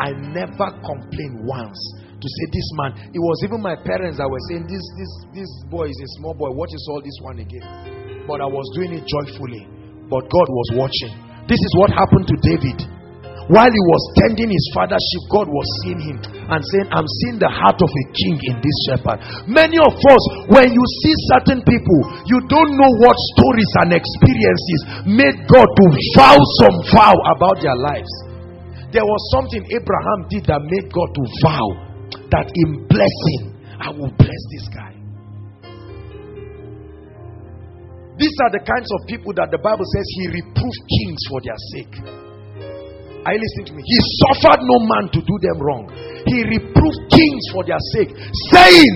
[0.00, 1.80] I never complained once
[2.20, 5.12] to say, This man, it was even my parents that were saying, This this
[5.44, 6.52] this boy is a small boy.
[6.52, 8.24] What is all this one again?
[8.28, 9.66] But I was doing it joyfully.
[10.08, 11.14] But God was watching.
[11.46, 12.99] This is what happened to David.
[13.50, 17.42] While he was tending his father's sheep, God was seeing him and saying, I'm seeing
[17.42, 19.18] the heart of a king in this shepherd.
[19.50, 20.22] Many of us,
[20.54, 22.00] when you see certain people,
[22.30, 27.74] you don't know what stories and experiences made God to vow some vow about their
[27.74, 28.12] lives.
[28.94, 31.66] There was something Abraham did that made God to vow
[32.30, 33.42] that in blessing,
[33.82, 34.94] I will bless this guy.
[38.14, 41.58] These are the kinds of people that the Bible says he reproved kings for their
[41.74, 42.29] sake.
[43.26, 43.82] Are you listening to me?
[43.84, 45.84] He suffered no man to do them wrong.
[46.24, 48.16] He reproved kings for their sake,
[48.52, 48.94] saying,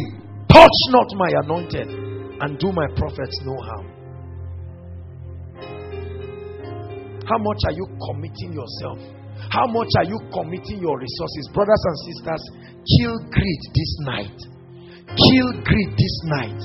[0.48, 1.88] Touch not my anointed
[2.40, 3.86] and do my prophets no harm.
[7.26, 8.98] How much are you committing yourself?
[9.50, 11.48] How much are you committing your resources?
[11.52, 12.42] Brothers and sisters,
[12.96, 14.38] kill greed this night.
[15.16, 16.60] Kill greed this night.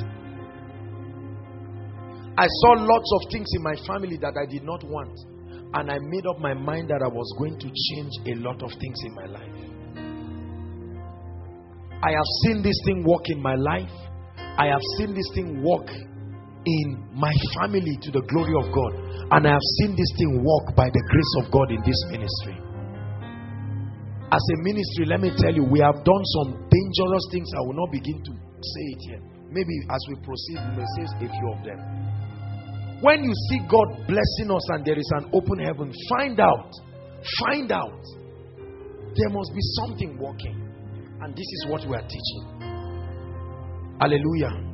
[2.38, 5.11] I saw lots of things in my family that I did not want.
[5.73, 8.71] And I made up my mind that I was going to change a lot of
[8.81, 9.69] things in my life.
[12.01, 13.91] I have seen this thing work in my life.
[14.57, 15.87] I have seen this thing work
[16.65, 18.93] in my family to the glory of God.
[19.29, 22.57] And I have seen this thing work by the grace of God in this ministry.
[24.31, 27.49] As a ministry, let me tell you, we have done some dangerous things.
[27.57, 29.21] I will not begin to say it here.
[29.49, 31.79] Maybe as we proceed, we may say a few of them.
[33.01, 36.71] When you see God blessing us and there is an open heaven, find out,
[37.45, 38.03] find out.
[39.15, 40.69] There must be something working.
[41.21, 42.59] And this is what we are teaching.
[43.99, 44.65] Hallelujah.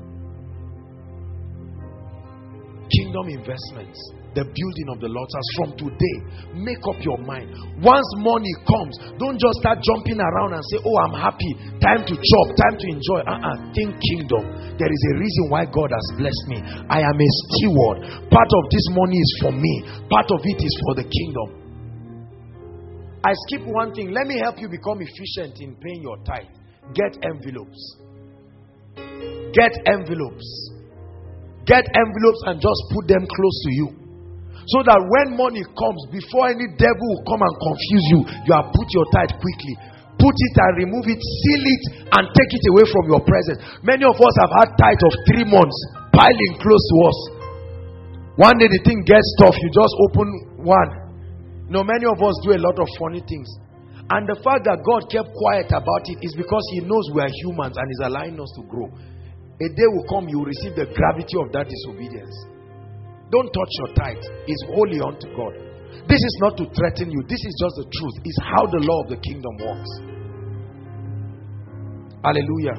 [2.91, 3.99] Kingdom investments
[4.35, 6.17] the building of the Lord's house from today.
[6.51, 7.47] Make up your mind.
[7.79, 11.51] Once money comes, don't just start jumping around and say, Oh, I'm happy.
[11.79, 13.19] Time to chop, time to enjoy.
[13.23, 13.57] Uh uh-uh.
[13.71, 14.43] Think kingdom.
[14.75, 16.59] There is a reason why God has blessed me.
[16.91, 18.27] I am a steward.
[18.27, 19.73] Part of this money is for me,
[20.11, 21.65] part of it is for the kingdom.
[23.23, 24.11] I skip one thing.
[24.11, 26.51] Let me help you become efficient in paying your tithe.
[26.93, 27.79] Get envelopes.
[29.55, 30.45] Get envelopes.
[31.65, 34.04] Get envelopes and just put them close to you.
[34.65, 38.19] So that when money comes, before any devil will come and confuse you,
[38.49, 39.75] you have put your tithe quickly.
[40.17, 41.83] Put it and remove it, seal it,
[42.17, 43.61] and take it away from your presence.
[43.85, 45.77] Many of us have had tithe of three months
[46.09, 47.19] piling close to us.
[48.41, 50.27] One day the thing gets tough, you just open
[50.65, 50.91] one.
[51.69, 53.47] No, many of us do a lot of funny things.
[54.09, 57.35] And the fact that God kept quiet about it is because He knows we are
[57.45, 58.85] humans and is allowing us to grow.
[58.85, 62.54] A day will come, you will receive the gravity of that disobedience.
[63.31, 64.25] Don't touch your tithe.
[64.45, 65.53] It's holy unto God.
[66.07, 68.15] This is not to threaten you, this is just the truth.
[68.23, 69.91] It's how the law of the kingdom works.
[72.21, 72.77] Hallelujah.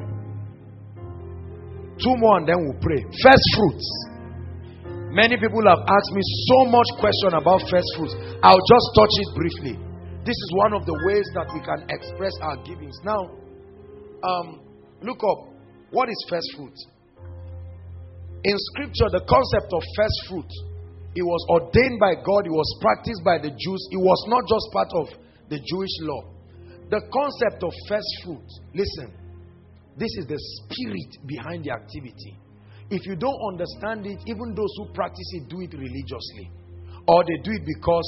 [1.99, 3.03] Two more and then we'll pray.
[3.23, 3.87] First fruits.
[5.11, 6.21] Many people have asked me
[6.51, 8.15] so much question about first fruits.
[8.43, 9.75] I'll just touch it briefly.
[10.27, 12.99] This is one of the ways that we can express our givings.
[13.03, 13.31] Now,
[14.23, 14.61] um,
[15.03, 15.55] look up.
[15.91, 16.75] What is first fruit?
[18.47, 20.53] In scripture, the concept of first fruit,
[21.19, 24.67] it was ordained by God, it was practiced by the Jews, it was not just
[24.71, 25.07] part of
[25.51, 26.31] the Jewish law.
[26.87, 29.11] The concept of first fruit, listen,
[29.99, 32.39] this is the spirit behind the activity.
[32.87, 36.47] If you don't understand it, even those who practice it do it religiously.
[37.11, 38.07] Or they do it because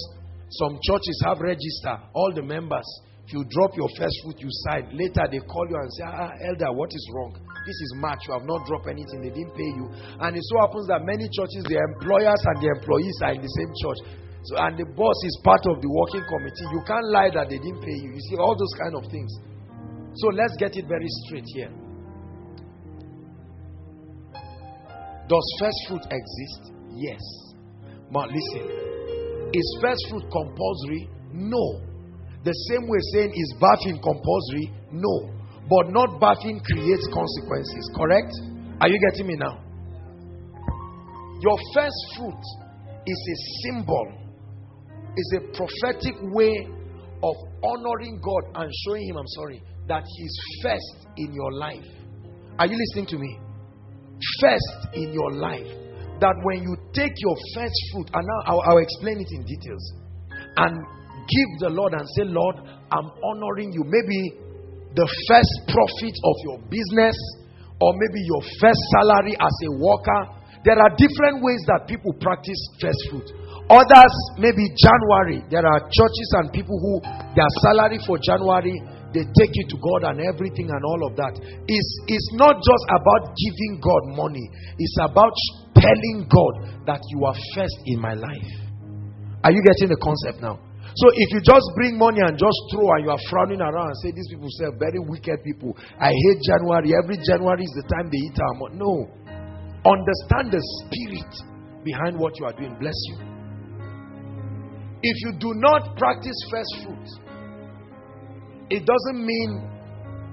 [0.63, 2.87] some churches have register all the members.
[3.27, 4.95] If you drop your first fruit, you sign.
[4.95, 7.35] Later they call you and say, Ah, elder, what is wrong?
[7.69, 8.25] This is March.
[8.25, 9.21] You have not dropped anything.
[9.21, 9.93] They didn't pay you.
[10.25, 13.53] And it so happens that many churches, the employers and the employees are in the
[13.61, 14.01] same church.
[14.49, 16.65] So, and the boss is part of the working committee.
[16.73, 18.17] You can't lie that they didn't pay you.
[18.17, 19.29] You see, all those kind of things.
[20.17, 21.69] So let's get it very straight here.
[25.29, 26.73] Does first fruit exist?
[26.97, 27.21] Yes.
[28.09, 28.65] But listen,
[29.53, 31.05] is first fruit compulsory?
[31.37, 31.85] No.
[32.49, 34.73] The same way saying is bathing compulsory?
[34.89, 35.38] No.
[35.69, 38.33] But not bathing creates consequences, correct?
[38.81, 39.61] Are you getting me now?
[41.41, 42.43] Your first fruit
[43.07, 44.13] is a symbol,
[45.17, 46.69] is a prophetic way
[47.23, 51.85] of honoring God and showing Him, I'm sorry, that He's first in your life.
[52.59, 53.39] Are you listening to me?
[54.41, 55.67] First in your life.
[56.21, 59.93] That when you take your first fruit, and now I'll, I'll explain it in details,
[60.57, 60.75] and
[61.15, 62.57] give the Lord and say, Lord,
[62.91, 63.85] I'm honoring you.
[63.87, 64.48] Maybe
[64.95, 67.17] the first profit of your business,
[67.81, 70.23] or maybe your first salary as a worker.
[70.65, 73.29] There are different ways that people practice first fruit.
[73.71, 75.45] Others, maybe January.
[75.53, 76.95] There are churches and people who
[77.37, 78.75] their salary for January
[79.13, 81.33] they take you to God and everything and all of that.
[81.41, 84.45] It's, it's not just about giving God money,
[84.77, 85.33] it's about
[85.73, 88.53] telling God that you are first in my life.
[89.45, 90.61] Are you getting the concept now?
[90.99, 93.99] So if you just bring money and just throw and you are frowning around and
[94.03, 95.77] say these people say very wicked people.
[95.95, 96.91] I hate January.
[96.91, 98.83] Every January is the time they eat our money.
[98.83, 99.07] No.
[99.87, 101.31] Understand the spirit
[101.87, 102.75] behind what you are doing.
[102.83, 103.17] Bless you.
[105.07, 107.13] If you do not practice first fruits,
[108.71, 109.71] it doesn't mean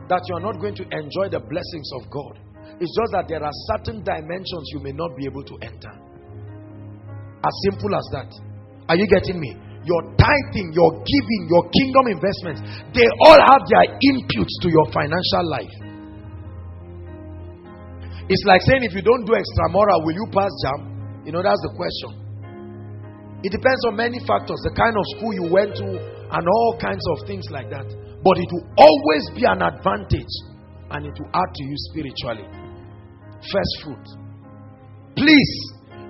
[0.10, 2.42] that you are not going to enjoy the blessings of God.
[2.82, 5.94] It's just that there are certain dimensions you may not be able to enter.
[7.46, 8.34] As simple as that.
[8.90, 9.54] Are you getting me?
[9.86, 15.46] Your tithing, your giving, your kingdom investments, they all have their inputs to your financial
[15.46, 15.76] life.
[18.26, 21.30] It's like saying if you don't do extramural, will you pass JAMB?
[21.30, 22.26] You know, that's the question.
[23.46, 27.06] It depends on many factors, the kind of school you went to, and all kinds
[27.14, 27.86] of things like that.
[28.26, 30.34] But it will always be an advantage
[30.90, 32.50] and it will add to you spiritually.
[33.54, 34.06] First fruit.
[35.14, 35.54] Please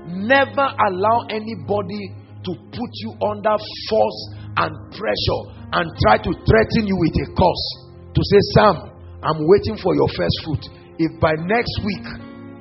[0.07, 2.15] never allow anybody
[2.45, 3.57] to put you under
[3.89, 4.19] force
[4.61, 5.41] and pressure
[5.73, 7.65] and try to threaten you with a curse.
[8.13, 8.75] To say, Sam,
[9.25, 10.63] I'm waiting for your first fruit.
[11.01, 12.05] If by next week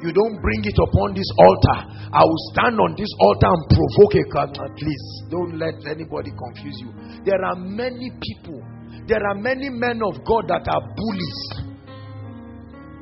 [0.03, 1.79] you don't bring it upon this altar,
[2.11, 4.57] I will stand on this altar and provoke a curse.
[4.83, 6.91] least, don't let anybody confuse you.
[7.23, 8.59] There are many people,
[9.07, 11.41] there are many men of God that are bullies.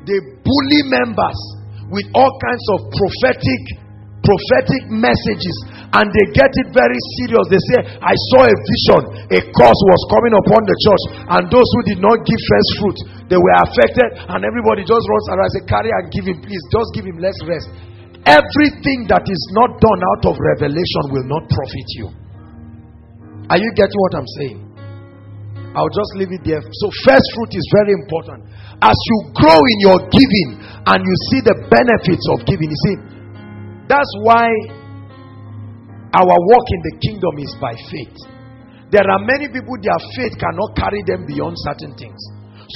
[0.05, 1.39] They bully members
[1.95, 3.83] with all kinds of prophetic
[4.23, 5.57] prophetic messages
[5.93, 7.45] and they get it very serious.
[7.53, 11.05] They say, I saw a vision, a curse was coming upon the church,
[11.37, 12.99] and those who did not give first fruit,
[13.29, 16.65] they were affected, and everybody just runs around and say, Carry and give him, please,
[16.73, 17.69] just give him less rest.
[18.25, 22.09] Everything that is not done out of revelation will not profit you.
[23.53, 24.59] Are you getting what I'm saying?
[25.77, 26.61] I'll just leave it there.
[26.61, 28.49] So, first fruit is very important.
[28.81, 30.57] As you grow in your giving
[30.89, 32.97] and you see the benefits of giving, you see,
[33.89, 34.49] that's why
[36.13, 38.17] our walk in the kingdom is by faith.
[38.93, 42.21] There are many people, their faith cannot carry them beyond certain things.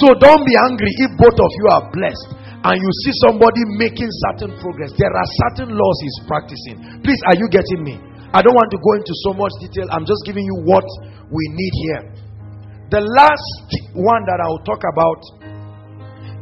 [0.01, 4.09] So don't be angry if both of you are blessed and you see somebody making
[4.29, 4.93] certain progress.
[4.97, 7.01] There are certain laws he's practicing.
[7.05, 7.95] Please, are you getting me?
[8.33, 9.87] I don't want to go into so much detail.
[9.93, 10.85] I'm just giving you what
[11.29, 12.03] we need here.
[12.89, 15.21] The last one that I'll talk about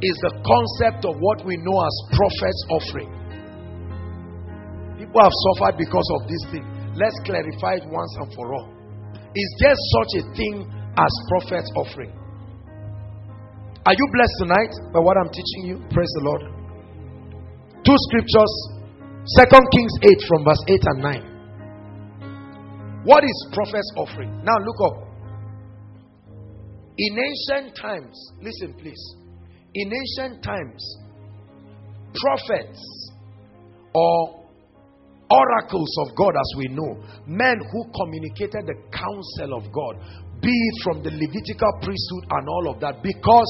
[0.03, 3.11] is the concept of what we know as prophet's offering.
[4.99, 6.65] People have suffered because of this thing.
[6.95, 8.71] Let's clarify it once and for all.
[9.35, 10.63] Is there such a thing
[10.97, 12.11] as prophet's offering?
[13.85, 15.77] Are you blessed tonight by what I'm teaching you?
[15.91, 16.41] Praise the Lord.
[17.83, 18.53] Two scriptures,
[19.37, 21.35] Second Kings 8 from verse 8 and 9.
[23.03, 24.41] What is prophet's offering?
[24.43, 25.05] Now look up.
[26.97, 29.15] In ancient times, listen please.
[29.73, 30.97] In ancient times,
[32.15, 33.11] prophets
[33.93, 34.44] or
[35.29, 39.97] oracles of God, as we know, men who communicated the counsel of God,
[40.41, 43.49] be it from the Levitical priesthood and all of that, because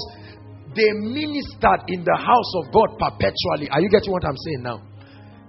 [0.76, 3.72] they ministered in the house of God perpetually.
[3.72, 4.84] Are you getting what I'm saying now?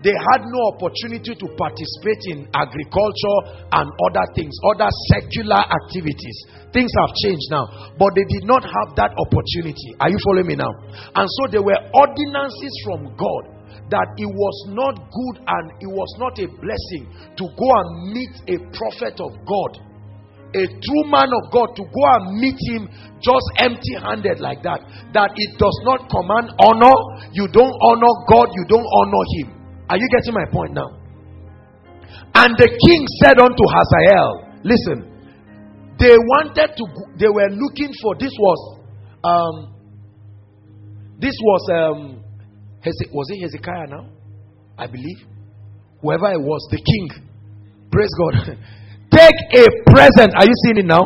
[0.04, 3.38] They had no opportunity to participate in agriculture
[3.72, 6.36] and other things, other secular activities.
[6.70, 9.96] Things have changed now, but they did not have that opportunity.
[9.98, 10.70] Are you following me now?
[11.16, 13.55] And so there were ordinances from God
[13.90, 17.06] that it was not good and it was not a blessing
[17.38, 19.72] to go and meet a prophet of God,
[20.58, 22.90] a true man of God, to go and meet him
[23.22, 24.82] just empty handed like that.
[25.14, 26.96] That it does not command honor.
[27.30, 29.48] You don't honor God, you don't honor him.
[29.86, 30.90] Are you getting my point now?
[32.34, 35.14] And the king said unto Hazael, Listen,
[35.98, 36.84] they wanted to,
[37.16, 38.60] they were looking for, this was,
[39.22, 39.74] um,
[41.18, 42.25] this was, um,
[43.12, 44.08] was it Hezekiah now?
[44.78, 45.18] I believe.
[46.02, 47.08] Whoever it was, the king.
[47.90, 48.58] Praise God.
[49.10, 50.34] Take a present.
[50.36, 51.04] Are you seeing it now?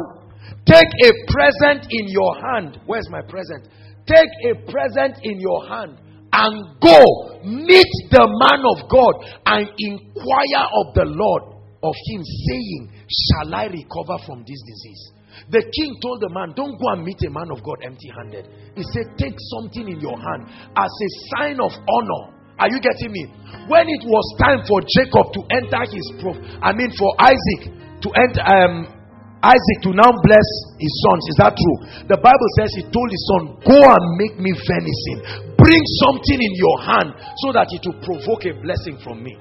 [0.67, 2.81] Take a present in your hand.
[2.87, 3.69] Where's my present?
[4.07, 5.99] Take a present in your hand
[6.33, 9.15] and go meet the man of God
[9.47, 11.43] and inquire of the Lord
[11.83, 15.13] of him, saying, Shall I recover from this disease?
[15.49, 18.45] The king told the man, Don't go and meet a man of God empty handed.
[18.77, 22.37] He said, Take something in your hand as a sign of honor.
[22.61, 23.25] Are you getting me?
[23.73, 27.73] When it was time for Jacob to enter his proof, I mean for Isaac
[28.05, 29.01] to enter um,
[29.41, 31.25] Isaac to now bless his sons.
[31.33, 31.77] Is that true?
[32.13, 35.57] The Bible says he told his son, Go and make me venison.
[35.57, 39.33] Bring something in your hand so that it will provoke a blessing from me.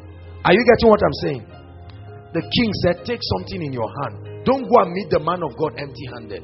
[0.47, 1.43] Are you getting what I'm saying?
[2.31, 4.38] The king said, Take something in your hand.
[4.45, 6.43] Don't go and meet the man of God empty handed.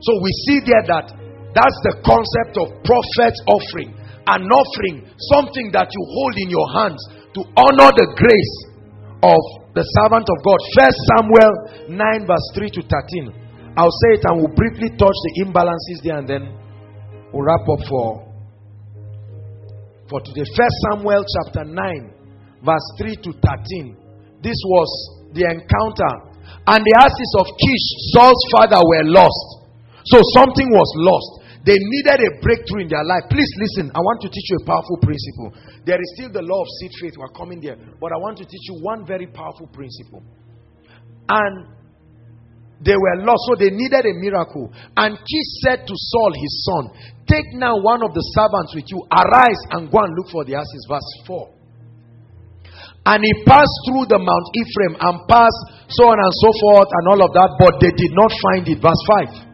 [0.00, 1.12] So we see there that
[1.52, 3.92] that's the concept of prophet's offering.
[4.28, 7.00] An offering, something that you hold in your hands
[7.34, 8.56] to honor the grace
[9.24, 9.40] of
[9.74, 10.60] the servant of God.
[10.76, 11.52] First Samuel
[11.88, 13.74] 9, verse 3 to 13.
[13.76, 16.52] I'll say it and we'll briefly touch the imbalances there and then
[17.32, 18.30] we'll wrap up for
[20.10, 20.42] for today.
[20.58, 21.74] First Samuel chapter 9,
[22.66, 24.42] verse 3 to 13.
[24.42, 26.12] This was the encounter.
[26.66, 29.60] And the asses of Kish, Saul's father, were lost.
[30.06, 31.40] So something was lost.
[31.64, 33.28] They needed a breakthrough in their life.
[33.28, 33.92] Please listen.
[33.92, 35.52] I want to teach you a powerful principle.
[35.84, 37.14] There is still the law of seed faith.
[37.20, 37.76] We're coming there.
[38.00, 40.24] But I want to teach you one very powerful principle.
[41.28, 41.68] And
[42.80, 44.72] they were lost, so they needed a miracle.
[44.96, 46.84] And Kish said to Saul, his son,
[47.28, 50.56] Take now one of the servants with you, arise and go and look for the
[50.56, 50.86] asses.
[50.88, 51.59] Verse 4.
[53.06, 57.04] And he passed through the Mount Ephraim and passed so on and so forth and
[57.08, 58.76] all of that, but they did not find it.
[58.76, 59.00] Verse
[59.40, 59.48] 5.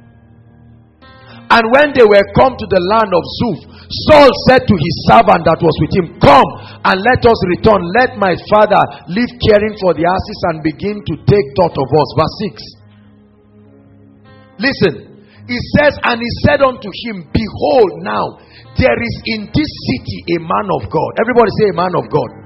[1.47, 3.71] And when they were come to the land of Zuph,
[4.11, 6.51] Saul said to his servant that was with him, Come
[6.91, 7.87] and let us return.
[7.95, 12.09] Let my father leave caring for the asses and begin to take thought of us.
[12.19, 14.59] Verse 6.
[14.59, 18.43] Listen, he says, And he said unto him, Behold, now
[18.75, 21.11] there is in this city a man of God.
[21.23, 22.46] Everybody say, A man of God.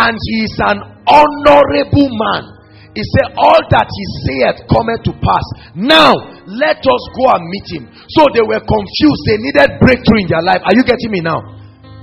[0.00, 2.60] And he is an honorable man
[2.90, 5.46] he said, All that he saith cometh to pass.
[5.78, 6.10] Now,
[6.50, 7.84] let us go and meet him.
[8.10, 9.22] So they were confused.
[9.30, 10.62] They needed breakthrough in their life.
[10.66, 11.38] Are you getting me now?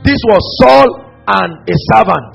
[0.08, 0.88] This was Saul
[1.28, 2.32] and a servant.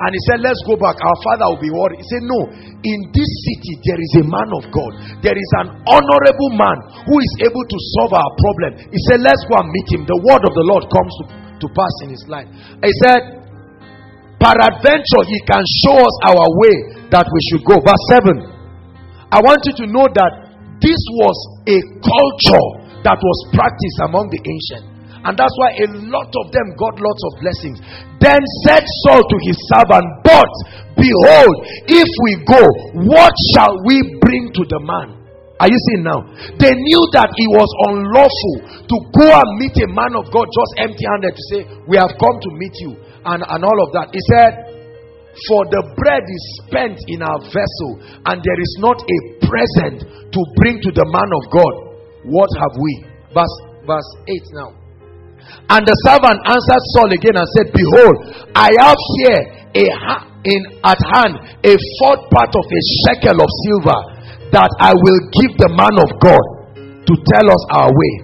[0.00, 0.96] And he said, Let's go back.
[0.96, 2.00] Our father will be worried.
[2.00, 2.40] He said, No,
[2.80, 5.20] in this city there is a man of God.
[5.20, 8.80] There is an honorable man who is able to solve our problem.
[8.88, 10.08] He said, Let's go and meet him.
[10.08, 12.48] The word of the Lord comes to, to pass in his life.
[12.80, 13.39] He said,
[14.40, 16.74] Peradventure, he can show us our way
[17.12, 17.76] that we should go.
[17.84, 18.40] Verse 7.
[19.30, 20.32] I want you to know that
[20.80, 21.36] this was
[21.68, 22.66] a culture
[23.04, 24.90] that was practiced among the ancient.
[25.20, 27.78] And that's why a lot of them got lots of blessings.
[28.16, 30.52] Then said Saul to his servant, But
[30.96, 31.54] behold,
[31.92, 32.62] if we go,
[33.12, 35.20] what shall we bring to the man?
[35.60, 36.24] Are you seeing now?
[36.56, 40.72] They knew that it was unlawful to go and meet a man of God just
[40.80, 44.08] empty handed to say, We have come to meet you and, and all of that.
[44.12, 44.52] He said,
[45.48, 47.90] For the bread is spent in our vessel,
[48.26, 51.74] and there is not a present to bring to the man of God.
[52.28, 52.92] What have we?
[53.32, 53.56] Verse,
[53.86, 54.70] verse 8 now.
[55.70, 58.16] And the servant answered Saul again and said, Behold,
[58.54, 59.40] I have here
[59.70, 64.00] a ha- in at hand a fourth part of a shekel of silver
[64.50, 66.44] that I will give the man of God
[67.06, 68.14] to tell us our way.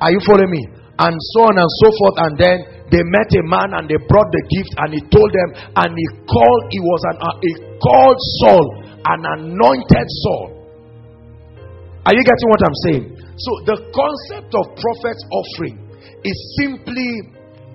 [0.00, 0.62] Are you following me?
[1.00, 2.16] And so on and so forth.
[2.28, 2.56] And then
[2.94, 5.50] they met a man and they brought the gift and he told them
[5.82, 7.52] and he called he was an uh, he
[7.82, 8.66] called Saul
[9.02, 10.54] an anointed Saul.
[12.06, 13.04] Are you getting what I'm saying?
[13.34, 15.76] So the concept of prophet's offering
[16.22, 17.10] is simply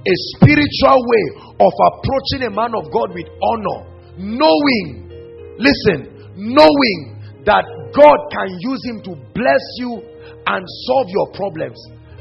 [0.08, 1.26] a spiritual way
[1.60, 3.80] of approaching a man of God with honor
[4.16, 5.12] knowing
[5.60, 10.00] listen knowing that God can use him to bless you
[10.48, 11.76] and solve your problems.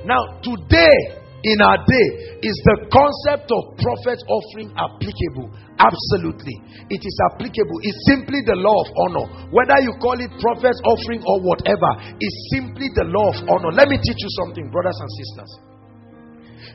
[0.04, 2.09] Now today in our day
[2.43, 5.47] is the concept of prophet offering applicable?
[5.78, 6.56] Absolutely.
[6.90, 7.78] It is applicable.
[7.86, 9.27] It's simply the law of honor.
[9.55, 13.70] Whether you call it prophet offering or whatever it's simply the law of honor.
[13.70, 15.51] Let me teach you something brothers and sisters.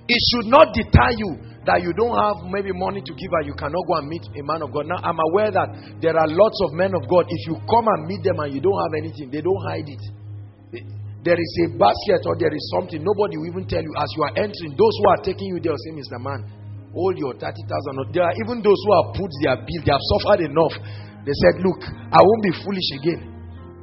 [0.07, 1.31] It should not deter you
[1.67, 4.43] that you don't have maybe money to give and you cannot go and meet a
[4.47, 4.87] man of God.
[4.87, 7.27] Now, I'm aware that there are lots of men of God.
[7.27, 10.03] If you come and meet them and you don't have anything, they don't hide it
[11.23, 14.21] there is a basket or there is something, nobody will even tell you as you
[14.27, 14.75] are entering.
[14.75, 16.19] Those who are taking you there will say, Mr.
[16.19, 16.43] Man,
[16.91, 18.11] hold your 30,000.
[18.11, 20.75] There are even those who have put their bill, they have suffered enough.
[21.23, 23.21] They said, Look, I won't be foolish again.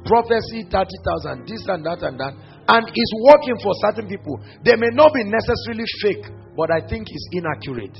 [0.05, 2.33] Prophecy 30,000, this and that and that.
[2.69, 4.37] And it's working for certain people.
[4.61, 6.25] They may not be necessarily fake,
[6.57, 7.97] but I think it's inaccurate.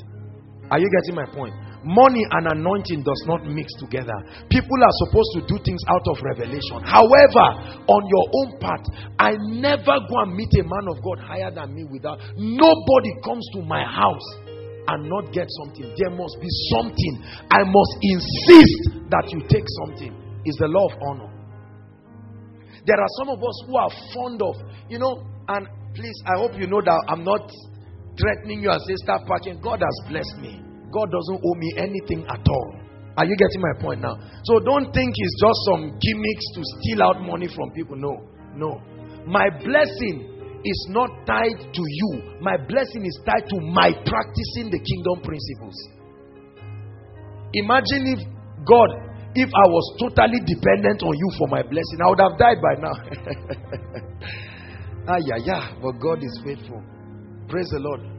[0.70, 1.54] Are you getting my point?
[1.84, 4.14] Money and anointing does not mix together.
[4.50, 6.78] People are supposed to do things out of revelation.
[6.86, 7.46] However,
[7.90, 8.86] on your own part,
[9.18, 13.46] I never go and meet a man of God higher than me without nobody comes
[13.58, 14.28] to my house
[14.88, 15.90] and not get something.
[15.98, 17.14] There must be something.
[17.50, 20.14] I must insist that you take something.
[20.46, 21.30] Is the law of honor.
[22.86, 24.56] There are some of us who are fond of,
[24.90, 27.46] you know, and please, I hope you know that I'm not
[28.18, 29.62] threatening you and say, start packing.
[29.62, 30.71] God has blessed me.
[30.92, 32.70] God doesn't owe me anything at all.
[33.18, 34.16] Are you getting my point now?
[34.44, 37.96] So don't think it's just some gimmicks to steal out money from people.
[37.98, 38.24] No,
[38.56, 38.82] no.
[39.26, 40.32] My blessing
[40.64, 45.76] is not tied to you, my blessing is tied to my practicing the kingdom principles.
[47.54, 48.20] Imagine if
[48.64, 48.90] God,
[49.36, 52.76] if I was totally dependent on you for my blessing, I would have died by
[52.80, 52.96] now.
[55.08, 56.82] ah, yeah, yeah, but God is faithful.
[57.50, 58.11] Praise the Lord.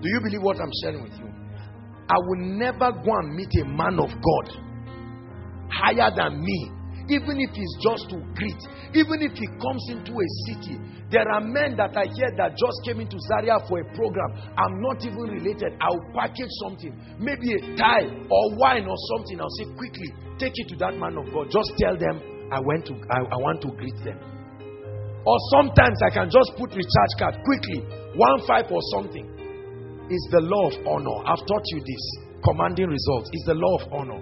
[0.00, 1.28] Do you believe what I'm sharing with you?
[2.08, 4.46] I will never go and meet a man of God
[5.70, 6.58] higher than me,
[7.06, 8.60] even if it's just to greet,
[8.98, 10.80] even if he comes into a city.
[11.12, 14.30] There are men that I hear that just came into Zaria for a program.
[14.56, 15.76] I'm not even related.
[15.78, 19.38] I'll package something, maybe a tie or wine or something.
[19.38, 21.50] I'll say quickly, take it to that man of God.
[21.52, 24.18] Just tell them I went to I, I want to greet them.
[25.26, 27.84] Or sometimes I can just put recharge card quickly,
[28.16, 29.39] one five or something
[30.10, 31.18] is the law of honor.
[31.24, 32.04] I've taught you this.
[32.42, 34.20] Commanding results is the law of honor.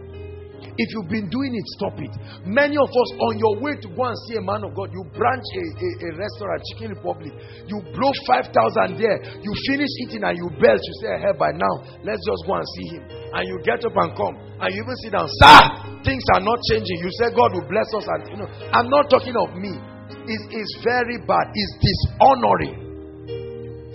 [0.79, 2.15] If you've been doing it, stop it.
[2.47, 5.03] Many of us, on your way to go and see a man of God, you
[5.11, 7.35] branch a, a, a restaurant, Chicken Republic,
[7.67, 10.79] you blow 5,000 there, you finish eating and you belch.
[10.79, 11.75] You say, hey, by now,
[12.07, 13.03] let's just go and see him.
[13.11, 15.59] And you get up and come, and you even sit down, sir,
[16.07, 16.99] things are not changing.
[17.03, 18.07] You say, God will bless us.
[18.07, 19.75] And, you know, I'm not talking of me.
[20.31, 21.51] It's, it's very bad.
[21.59, 22.88] It's dishonoring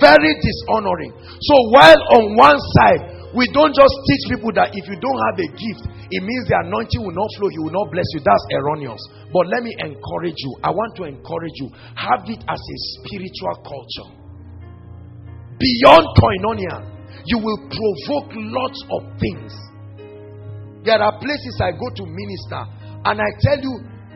[0.04, 1.16] very dishonoring.
[1.40, 5.38] So, while on one side, we don't just teach people that if you don't have
[5.42, 8.22] a gift, it means the anointing will not flow, He will not bless you.
[8.22, 9.02] That's erroneous.
[9.32, 10.52] But let me encourage you.
[10.62, 11.72] I want to encourage you.
[11.98, 14.10] Have it as a spiritual culture.
[15.58, 16.78] Beyond koinonia,
[17.26, 19.50] you will provoke lots of things.
[20.86, 22.62] There are places I go to minister,
[23.08, 23.74] and I tell you,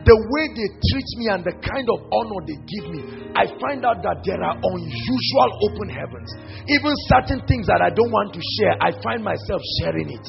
[0.08, 3.00] the way they treat me and the kind of honor they give me,
[3.36, 6.32] I find out that there are unusual open heavens.
[6.64, 10.26] Even certain things that I don't want to share, I find myself sharing it.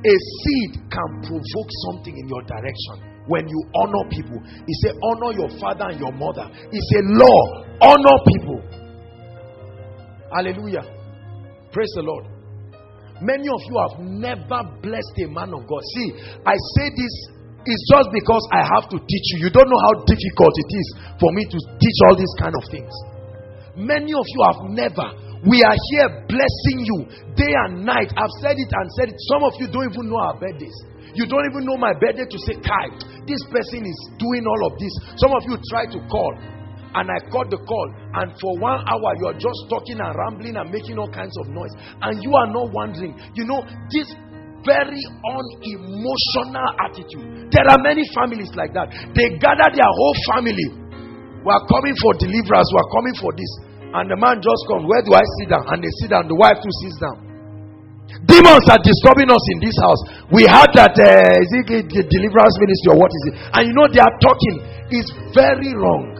[0.00, 4.40] A seed can provoke something in your direction when you honor people.
[4.64, 6.48] He said, Honor your father and your mother.
[6.72, 7.40] It's a law.
[7.84, 8.60] Honor people.
[10.32, 10.88] Hallelujah.
[11.68, 12.24] Praise the Lord.
[13.20, 15.82] Many of you have never blessed a man of God.
[15.98, 16.16] See,
[16.46, 19.48] I say this it's just because I have to teach you.
[19.48, 20.86] You don't know how difficult it is
[21.18, 22.92] for me to teach all these kind of things.
[23.78, 25.06] Many of you have never.
[25.46, 26.98] We are here blessing you
[27.38, 28.10] day and night.
[28.18, 29.18] I've said it and said it.
[29.30, 30.74] Some of you don't even know our birthdays.
[31.14, 32.90] You don't even know my birthday to say, Kai,
[33.26, 34.92] this person is doing all of this.
[35.22, 36.32] Some of you try to call,
[36.94, 37.88] and I caught the call,
[38.22, 41.48] and for one hour you are just talking and rambling and making all kinds of
[41.54, 43.14] noise, and you are not wondering.
[43.34, 44.10] You know, this
[44.68, 47.48] very unemotional attitude.
[47.48, 48.92] There are many families like that.
[49.16, 50.68] They gather their whole family.
[51.40, 52.68] We are coming for deliverance.
[52.68, 53.52] We are coming for this.
[53.88, 54.84] And the man just comes.
[54.84, 55.64] Where do I sit down?
[55.72, 56.28] And they sit down.
[56.28, 57.24] The wife too sits down.
[58.24, 60.00] Demons are disturbing us in this house.
[60.32, 63.34] We had that uh, is it the deliverance ministry or what is it?
[63.52, 66.16] And you know they are talking is very wrong,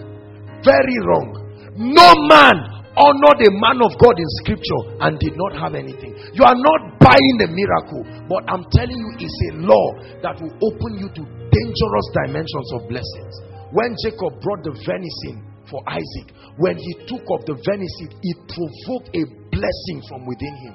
[0.61, 1.33] very wrong.
[1.81, 6.19] No man honored a man of God in scripture and did not have anything.
[6.35, 9.87] You are not buying a miracle, but I'm telling you, it's a law
[10.27, 13.35] that will open you to dangerous dimensions of blessings.
[13.71, 19.15] When Jacob brought the venison for Isaac, when he took of the venison, it provoked
[19.15, 19.23] a
[19.55, 20.75] blessing from within him.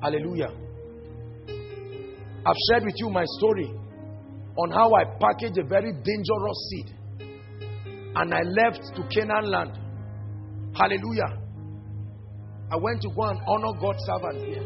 [0.00, 0.54] Hallelujah.
[2.46, 3.68] I've shared with you my story
[4.56, 6.94] on how I packaged a very dangerous seed
[8.14, 9.87] and I left to Canaan land.
[10.78, 11.42] Hallelujah.
[12.70, 14.62] I went to go and honor God's servant here.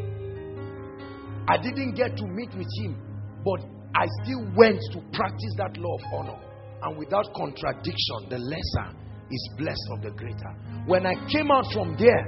[1.47, 3.01] I didn't get to meet with him,
[3.43, 6.39] but I still went to practice that law of honor.
[6.83, 8.95] And without contradiction, the lesser
[9.31, 10.53] is blessed of the greater.
[10.85, 12.25] When I came out from there,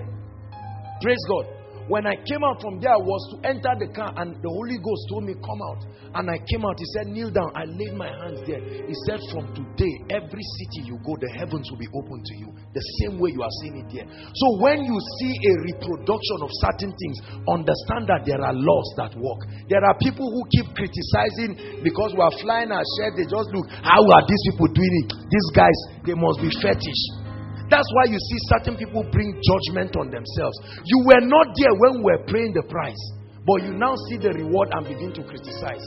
[1.02, 1.46] praise God,
[1.88, 4.82] when I came out from there, I was to enter the car, and the Holy
[4.82, 5.82] Ghost told me, Come out.
[6.18, 6.82] And I came out.
[6.82, 7.54] He said, Kneel down.
[7.54, 8.58] I laid my hands there.
[8.58, 12.50] He said, From today, every city you go, the heavens will be open to you.
[12.74, 14.08] The same way you are seeing it there.
[14.10, 19.14] So when you see a reproduction of certain things, understand that there are laws that
[19.22, 19.46] work.
[19.70, 23.14] There are people who keep criticizing because we are flying our shed.
[23.14, 25.10] They just look, How are these people doing it?
[25.30, 27.25] These guys, they must be fetish.
[27.70, 30.58] That's why you see certain people bring judgment on themselves.
[30.86, 33.04] You were not there when we were paying the price,
[33.46, 35.86] but you now see the reward and begin to criticize.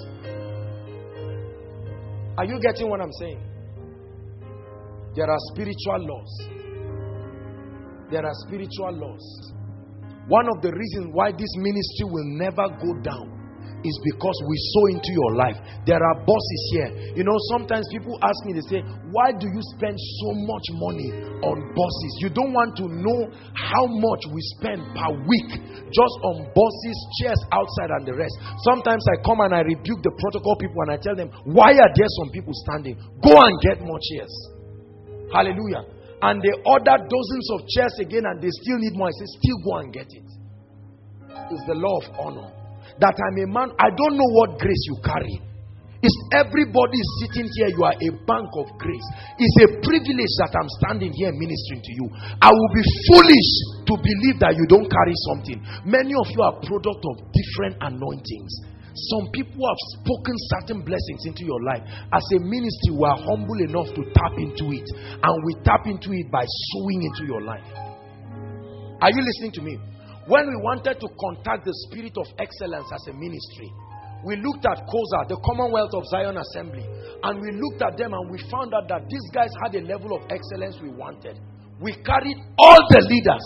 [2.39, 3.43] Are you getting what I'm saying?
[5.15, 6.33] There are spiritual laws.
[8.11, 9.53] There are spiritual laws.
[10.29, 13.38] One of the reasons why this ministry will never go down
[13.87, 15.59] is because we sow into your life.
[15.87, 16.91] There are bosses here.
[17.15, 18.81] You know, sometimes people ask me, they say,
[19.15, 21.11] Why do you spend so much money
[21.47, 22.13] on bosses?
[22.19, 25.51] You don't want to know how much we spend per week
[25.95, 28.35] just on bosses, chairs outside, and the rest.
[28.67, 31.93] Sometimes I come and I rebuke the protocol people and I tell them, Why are
[31.95, 32.99] there some people standing?
[33.23, 34.35] Go and get more chairs.
[35.31, 35.87] Hallelujah.
[36.19, 39.07] And they order dozens of chairs again and they still need more.
[39.07, 40.27] I say, Still go and get it.
[41.55, 42.58] It's the law of honor
[43.01, 45.49] that I'm a man, I don't know what grace you carry.
[45.99, 49.09] Is everybody sitting here, you are a bank of grace.
[49.35, 52.07] It's a privilege that I'm standing here ministering to you.
[52.39, 53.51] I will be foolish
[53.83, 55.59] to believe that you don't carry something.
[55.83, 58.79] Many of you are product of different anointings.
[58.95, 61.83] Some people have spoken certain blessings into your life.
[62.15, 64.87] As a ministry, we are humble enough to tap into it.
[65.19, 67.67] And we tap into it by sowing into your life.
[69.03, 69.79] Are you listening to me?
[70.29, 73.73] When we wanted to contact the spirit of excellence as a ministry,
[74.29, 78.29] we looked at COZA, the Commonwealth of Zion Assembly, and we looked at them and
[78.29, 81.41] we found out that these guys had a level of excellence we wanted.
[81.81, 83.41] We carried all the leaders,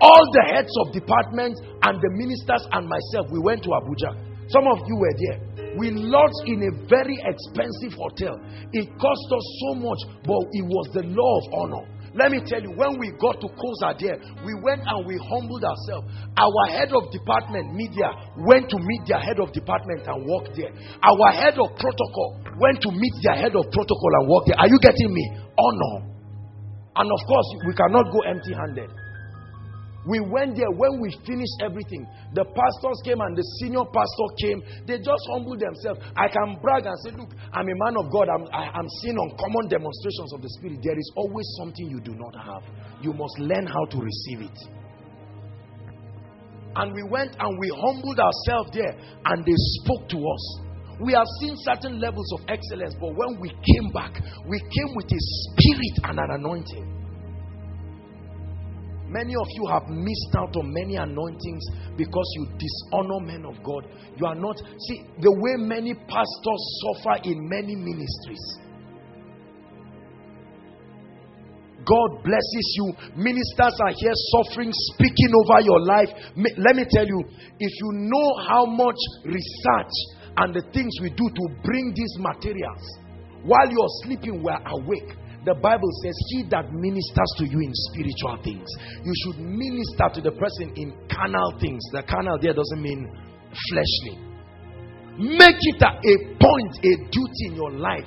[0.00, 3.28] all the heads of departments, and the ministers and myself.
[3.28, 4.16] We went to Abuja.
[4.48, 5.38] Some of you were there.
[5.76, 8.40] We lodged in a very expensive hotel.
[8.72, 11.84] It cost us so much, but it was the law of honor.
[12.14, 13.48] Let me tell you, when we got to
[13.96, 16.12] there, we went and we humbled ourselves.
[16.36, 20.72] Our head of department, media, went to meet their head of department and walked there.
[21.00, 24.60] Our head of protocol went to meet their head of protocol and walked there.
[24.60, 25.24] Are you getting me?
[25.56, 26.12] Honor.
[27.00, 28.90] And of course, we cannot go empty handed.
[30.02, 32.02] We went there when we finished everything.
[32.34, 34.58] The pastors came and the senior pastor came.
[34.82, 36.02] They just humbled themselves.
[36.18, 38.26] I can brag and say, Look, I'm a man of God.
[38.26, 40.82] I'm, I, am seeing uncommon demonstrations of the Spirit.
[40.82, 42.66] There is always something you do not have.
[42.98, 44.58] You must learn how to receive it.
[46.74, 50.44] And we went and we humbled ourselves there and they spoke to us.
[50.98, 55.06] We have seen certain levels of excellence, but when we came back, we came with
[55.06, 57.01] a spirit and an anointing.
[59.12, 61.60] Many of you have missed out on many anointings
[61.98, 63.84] because you dishonor men of God.
[64.16, 68.40] You are not, see, the way many pastors suffer in many ministries.
[71.84, 72.94] God blesses you.
[73.16, 76.08] Ministers are here suffering, speaking over your life.
[76.56, 77.20] Let me tell you,
[77.60, 79.94] if you know how much research
[80.38, 82.80] and the things we do to bring these materials,
[83.44, 85.12] while you're sleeping, we're awake.
[85.44, 88.68] The Bible says, He that ministers to you in spiritual things,
[89.02, 91.82] you should minister to the person in carnal things.
[91.90, 93.10] The carnal there doesn't mean
[93.50, 94.22] fleshly.
[95.18, 98.06] Make it a, a point, a duty in your life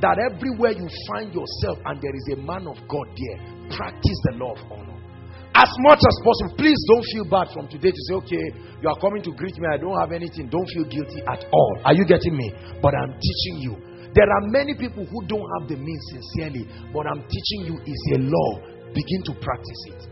[0.00, 3.38] that everywhere you find yourself and there is a man of God there,
[3.74, 4.96] practice the law of honor.
[5.56, 8.44] As much as possible, please don't feel bad from today to say, okay,
[8.84, 10.52] you are coming to greet me, I don't have anything.
[10.52, 11.80] Don't feel guilty at all.
[11.82, 12.52] Are you getting me?
[12.84, 13.74] But I'm teaching you
[14.16, 18.02] there are many people who don't have the means sincerely, but I'm teaching you is
[18.16, 18.60] a law.
[18.96, 20.08] Begin to practice it.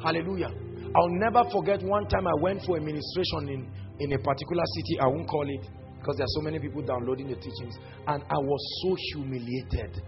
[0.00, 0.48] Hallelujah.
[0.96, 3.68] I'll never forget one time I went for a ministration in,
[4.00, 5.00] in a particular city.
[5.00, 7.76] I won't call it because there are so many people downloading the teachings.
[8.06, 10.00] And I was so humiliated.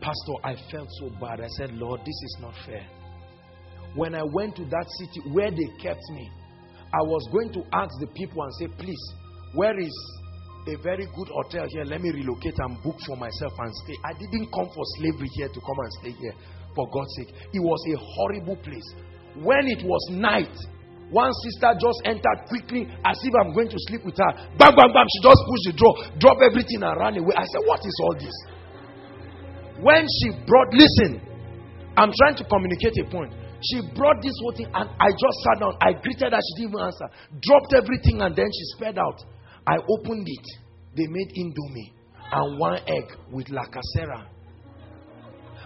[0.00, 1.40] Pastor, I felt so bad.
[1.40, 2.86] I said, Lord, this is not fair.
[3.96, 6.30] When I went to that city where they kept me,
[6.92, 9.02] I was going to ask the people and say, please,
[9.54, 9.92] where is
[10.66, 11.84] a very good hotel here?
[11.84, 13.96] Let me relocate and book for myself and stay.
[14.04, 16.34] I didn't come for slavery here to come and stay here,
[16.74, 17.32] for God's sake.
[17.52, 18.88] It was a horrible place.
[19.40, 20.54] When it was night,
[21.10, 24.32] one sister just entered quickly as if I'm going to sleep with her.
[24.56, 25.06] Bam, bam, bam.
[25.12, 27.34] She just pushed the door, drop everything and ran away.
[27.36, 28.36] I said, What is all this?
[29.84, 31.20] When she brought, listen,
[31.96, 33.34] I'm trying to communicate a point.
[33.62, 35.76] She brought this whole thing and I just sat down.
[35.80, 36.40] I greeted her.
[36.40, 37.08] She didn't even answer.
[37.40, 39.18] Dropped everything and then she sped out.
[39.66, 40.46] I opened it.
[40.96, 41.92] They made indomie
[42.32, 44.26] and one egg with lacasera.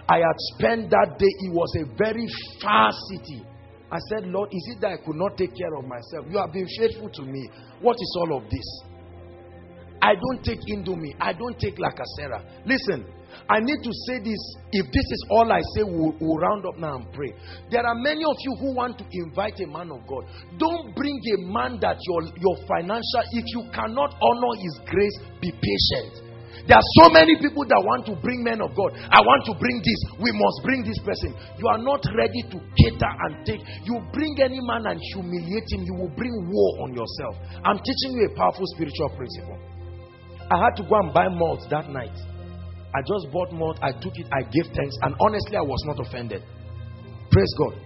[0.07, 1.27] I had spent that day.
[1.27, 2.27] It was a very
[2.61, 3.45] far city.
[3.91, 6.25] I said, Lord, is it that I could not take care of myself?
[6.29, 7.49] You have been faithful to me.
[7.81, 8.83] What is all of this?
[10.01, 11.15] I don't take indomie.
[11.19, 12.43] I don't take lacasera.
[12.65, 13.05] Listen,
[13.49, 14.39] I need to say this.
[14.71, 17.33] If this is all I say, we'll, we'll, round up now and pray.
[17.71, 20.25] There are many of you who want to invite a man of God.
[20.57, 25.51] Don't bring a man that your, your financial, if you cannot honor his grace, be
[25.51, 26.29] patient.
[26.67, 28.93] There are so many people that want to bring men of God.
[28.93, 29.99] I want to bring this.
[30.21, 31.33] We must bring this person.
[31.57, 33.65] You are not ready to cater and take.
[33.89, 37.41] You bring any man and humiliate him, you will bring war on yourself.
[37.65, 39.57] I'm teaching you a powerful spiritual principle.
[40.49, 42.15] I had to go and buy malt that night.
[42.89, 45.99] I just bought malt, I took it, I gave thanks, and honestly, I was not
[46.01, 46.41] offended.
[47.29, 47.77] Praise God.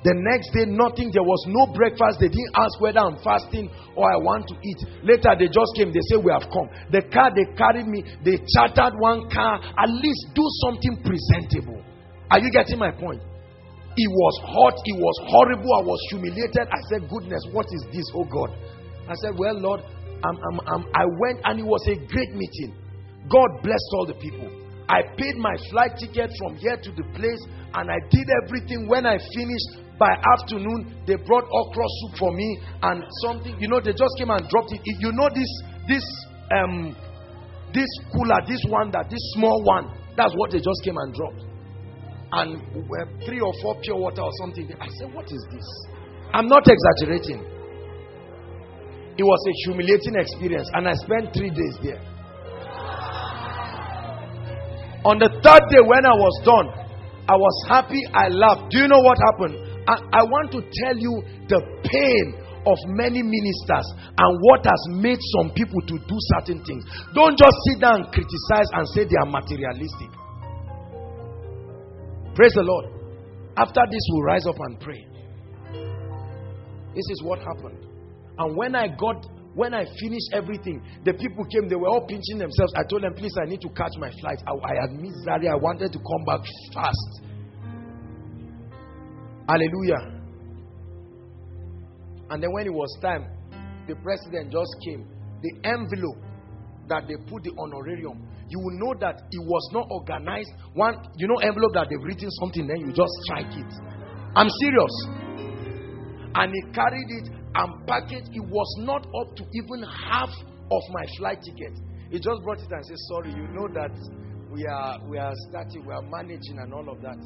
[0.00, 1.12] The next day, nothing.
[1.12, 2.24] There was no breakfast.
[2.24, 4.80] They didn't ask whether I'm fasting or I want to eat.
[5.04, 5.92] Later, they just came.
[5.92, 6.72] They say, We have come.
[6.88, 9.60] The car they carried me, they chartered one car.
[9.60, 11.84] At least do something presentable.
[12.32, 13.20] Are you getting my point?
[13.92, 14.80] It was hot.
[14.88, 15.68] It was horrible.
[15.68, 16.64] I was humiliated.
[16.64, 18.56] I said, Goodness, what is this, oh God?
[19.04, 19.84] I said, Well, Lord,
[20.24, 22.76] I'm, I'm, I'm, I went and it was a great meeting.
[23.28, 24.48] God blessed all the people.
[24.88, 27.42] I paid my flight ticket from here to the place
[27.74, 28.88] and I did everything.
[28.88, 33.54] When I finished, by afternoon, they brought okra soup for me and something.
[33.60, 34.80] You know, they just came and dropped it.
[34.84, 35.50] You know this
[35.86, 36.04] this
[36.56, 36.96] um
[37.72, 39.92] this cooler, this one that this small one.
[40.16, 41.44] That's what they just came and dropped.
[42.32, 42.62] And
[43.26, 44.72] three or four pure water or something.
[44.80, 45.66] I said, What is this?
[46.32, 47.44] I'm not exaggerating.
[49.20, 52.00] It was a humiliating experience, and I spent three days there.
[55.04, 56.64] On the third day, when I was done,
[57.28, 58.72] I was happy, I laughed.
[58.72, 59.60] Do you know what happened?
[59.84, 61.20] I, I want to tell you
[61.52, 66.88] the pain of many ministers and what has made some people to do certain things.
[67.12, 70.16] Don't just sit down and criticize and say they are materialistic.
[72.32, 72.88] Praise the Lord.
[73.60, 75.04] After this, we'll rise up and pray.
[76.96, 77.89] This is what happened.
[78.40, 82.38] And when I got when I finished everything, the people came, they were all pinching
[82.38, 82.72] themselves.
[82.76, 84.38] I told them, please, I need to catch my flight.
[84.46, 85.52] I, I had missed Zaria.
[85.52, 86.40] I wanted to come back
[86.72, 87.20] fast.
[89.48, 90.22] Hallelujah.
[92.30, 93.26] And then when it was time,
[93.88, 95.04] the president just came.
[95.42, 96.22] The envelope
[96.88, 100.50] that they put the honorarium, you will know that it was not organized.
[100.74, 103.72] One, you know, envelope that they've written something, then you just strike it.
[104.36, 104.94] I'm serious.
[106.32, 110.30] And he carried it and packaged, it was not up to even half
[110.70, 111.74] of my flight ticket.
[112.10, 113.94] He just brought it and said, Sorry, you know that
[114.50, 117.18] we are we are starting, we are managing and all of that.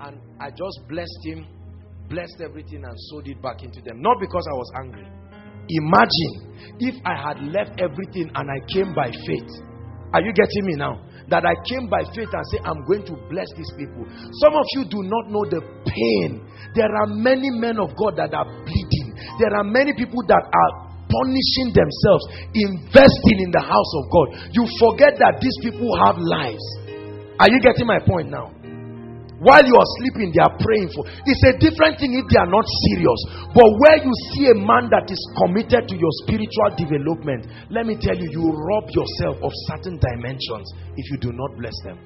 [0.00, 1.46] And I just blessed him,
[2.08, 4.00] blessed everything, and sold it back into them.
[4.00, 5.06] Not because I was angry.
[5.70, 6.34] Imagine
[6.80, 9.50] if I had left everything and I came by faith.
[10.12, 11.06] Are you getting me now?
[11.30, 14.02] That I came by faith and say, I'm going to bless these people.
[14.42, 16.42] Some of you do not know the pain.
[16.74, 18.99] There are many men of God that are bleeding
[19.40, 20.72] there are many people that are
[21.08, 24.26] punishing themselves, investing in the house of God.
[24.54, 26.62] You forget that these people have lives.
[27.40, 28.52] Are you getting my point now?
[29.40, 31.08] While you are sleeping, they are praying for.
[31.08, 33.20] It's a different thing if they are not serious.
[33.56, 37.96] But where you see a man that is committed to your spiritual development, let me
[37.96, 41.96] tell you, you rob yourself of certain dimensions if you do not bless them.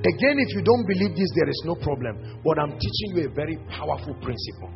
[0.00, 2.40] Again, if you don't believe this, there is no problem.
[2.46, 4.70] But I'm teaching you a very powerful principle.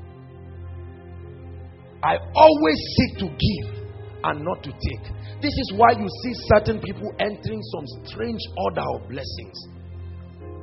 [2.05, 3.85] I always seek to give
[4.25, 5.05] and not to take.
[5.41, 9.57] This is why you see certain people entering some strange order of blessings.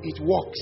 [0.04, 0.60] It works.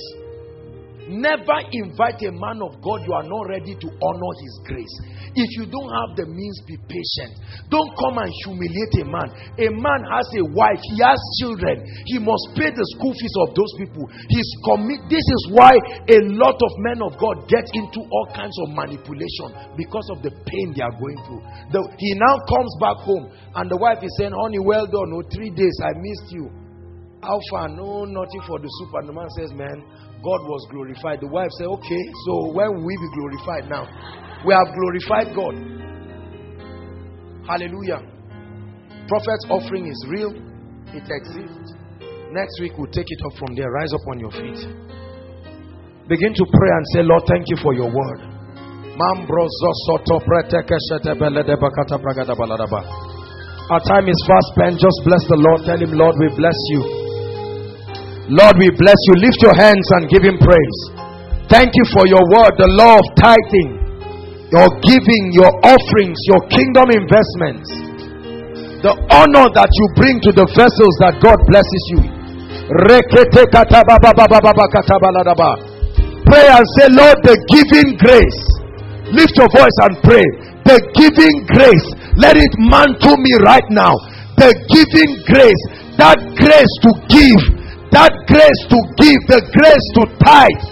[1.10, 4.96] Never invite a man of God you are not ready to honor his grace.
[5.34, 7.34] If you don't have the means, be patient.
[7.74, 9.30] Don't come and humiliate a man.
[9.58, 11.82] A man has a wife, he has children.
[12.06, 14.06] He must pay the school fees of those people.
[14.30, 15.02] He's commit.
[15.10, 15.74] This is why
[16.14, 20.30] a lot of men of God get into all kinds of manipulation because of the
[20.46, 21.42] pain they are going through.
[21.74, 25.10] The, he now comes back home and the wife is saying, Honey, well done.
[25.10, 26.54] Oh, three days I missed you.
[27.20, 28.70] Alpha, no, nothing for the.
[28.94, 29.84] And the man says, Man,
[30.20, 31.22] God was glorified.
[31.22, 33.88] The wife said, Okay, so when will we be glorified now?
[34.44, 35.56] We have glorified God.
[37.48, 38.04] Hallelujah.
[39.08, 40.36] Prophet's offering is real,
[40.94, 41.74] it exists.
[42.32, 43.72] Next week, we'll take it up from there.
[43.72, 44.60] Rise up on your feet.
[46.06, 48.22] Begin to pray and say, Lord, thank you for your word.
[53.70, 54.78] Our time is fast spent.
[54.78, 55.62] Just bless the Lord.
[55.66, 57.09] Tell him, Lord, we bless you.
[58.30, 59.26] Lord, we bless you.
[59.26, 60.80] Lift your hands and give him praise.
[61.50, 63.74] Thank you for your word, the law of tithing,
[64.54, 67.66] your giving, your offerings, your kingdom investments,
[68.86, 72.06] the honor that you bring to the vessels that God blesses you.
[76.30, 78.42] Pray and say, Lord, the giving grace.
[79.10, 80.22] Lift your voice and pray.
[80.70, 83.98] The giving grace, let it mantle me right now.
[84.38, 85.64] The giving grace,
[85.98, 87.59] that grace to give,
[87.92, 90.64] that grace to give, the grace to tithe,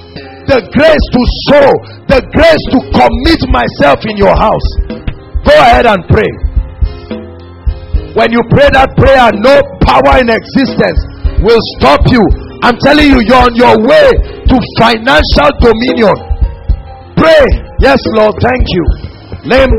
[0.45, 1.69] the grace to sow,
[2.07, 4.67] the grace to commit myself in your house.
[5.43, 6.31] Go ahead and pray.
[8.17, 10.99] When you pray that prayer, no power in existence
[11.45, 12.21] will stop you.
[12.65, 14.09] I'm telling you, you're on your way
[14.49, 16.17] to financial dominion.
[17.13, 17.45] Pray.
[17.77, 18.33] Yes, Lord.
[18.41, 18.81] Thank you.
[19.45, 19.69] Many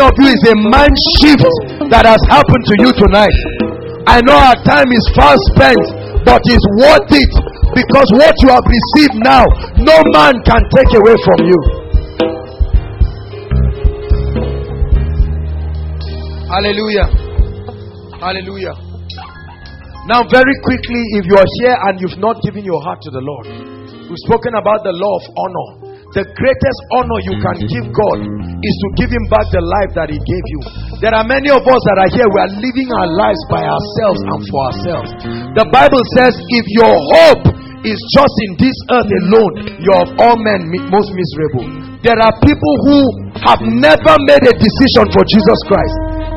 [0.00, 1.44] of you is a mind shift
[1.92, 3.36] that has happened to you tonight.
[4.06, 5.80] I know our time is fast spent,
[6.28, 7.32] but it's worth it
[7.72, 9.44] because what you have received now,
[9.80, 11.58] no man can take away from you.
[16.52, 17.08] Hallelujah.
[18.20, 18.76] Hallelujah.
[20.06, 23.24] Now, very quickly, if you are here and you've not given your heart to the
[23.24, 23.48] Lord,
[24.04, 25.93] we've spoken about the law of honor.
[26.14, 27.74] The greatest honor you can mm-hmm.
[27.74, 28.18] give God
[28.62, 30.60] is to give Him back the life that He gave you.
[31.02, 34.22] There are many of us that are here, we are living our lives by ourselves
[34.22, 35.10] and for ourselves.
[35.58, 37.44] The Bible says, if your hope
[37.82, 39.52] is just in this earth alone,
[39.82, 41.66] you're of all men most miserable.
[42.06, 42.98] There are people who
[43.42, 45.94] have never made a decision for Jesus Christ,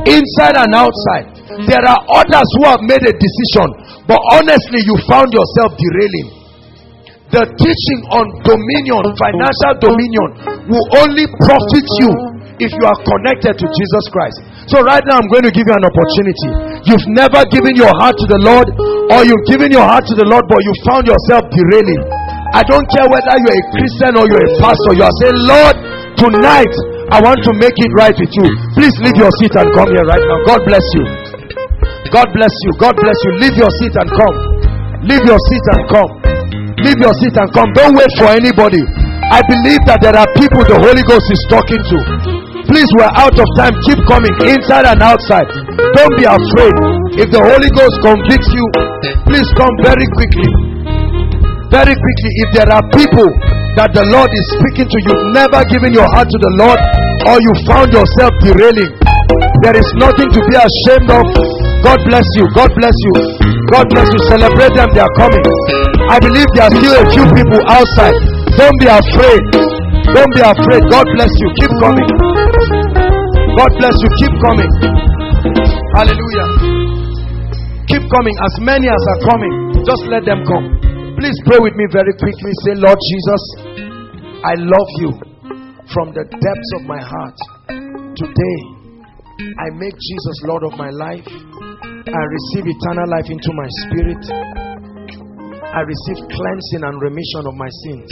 [0.09, 1.37] inside and outside.
[1.69, 3.67] There are others who have made a decision,
[4.09, 6.36] but honestly, you found yourself derailing.
[7.27, 10.27] The teaching on dominion, financial dominion,
[10.71, 12.11] will only profit you
[12.55, 14.37] if you are connected to Jesus Christ.
[14.71, 16.49] So, right now, I'm going to give you an opportunity.
[16.87, 18.67] You've never given your heart to the Lord,
[19.11, 21.99] or you've given your heart to the Lord, but you found yourself derailing.
[22.55, 25.75] I don't care whether you're a Christian or you're a pastor, you are saying, Lord,
[26.15, 26.73] tonight
[27.11, 28.47] I want to make it right with you.
[28.71, 30.39] Please leave your seat and come here right now.
[30.47, 31.03] God bless you.
[32.07, 32.71] God bless you.
[32.79, 33.31] God bless you.
[33.43, 34.35] Leave your seat and come.
[35.03, 36.36] Leave your seat and come.
[36.85, 37.69] Leave your seat and come.
[37.73, 38.81] Don't wait for anybody.
[39.33, 41.97] I believe that there are people the Holy Ghost is talking to.
[42.69, 43.73] Please, we're out of time.
[43.87, 45.47] Keep coming inside and outside.
[45.95, 46.75] Don't be afraid.
[47.17, 48.65] If the Holy Ghost convicts you,
[49.25, 50.51] please come very quickly.
[51.71, 52.31] Very quickly.
[52.45, 53.27] If there are people
[53.79, 56.79] that the Lord is speaking to, you've never given your heart to the Lord,
[57.27, 58.91] or you found yourself derailing,
[59.65, 61.25] there is nothing to be ashamed of.
[61.83, 62.45] God bless you.
[62.55, 63.13] God bless you.
[63.75, 64.19] God bless you.
[64.31, 64.89] Celebrate them.
[64.95, 65.43] They are coming.
[66.07, 68.15] I believe there are still a few people outside.
[68.55, 69.43] Don't be afraid.
[70.15, 70.81] Don't be afraid.
[70.87, 71.49] God bless you.
[71.59, 72.07] Keep coming.
[73.59, 74.09] God bless you.
[74.23, 74.71] Keep coming.
[75.99, 76.47] Hallelujah.
[77.91, 78.35] Keep coming.
[78.39, 80.79] As many as are coming, just let them come.
[81.19, 82.51] Please pray with me very quickly.
[82.63, 83.43] Say, Lord Jesus,
[84.47, 85.11] I love you
[85.91, 87.37] from the depths of my heart.
[88.15, 88.57] Today,
[89.59, 91.27] I make Jesus Lord of my life.
[91.27, 94.23] I receive eternal life into my spirit.
[95.77, 98.09] I receive cleansing and remission of my sins.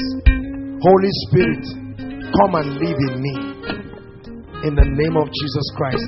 [0.85, 1.66] Holy Spirit,
[2.38, 3.35] come and live in me.
[4.69, 6.06] In the name of Jesus Christ,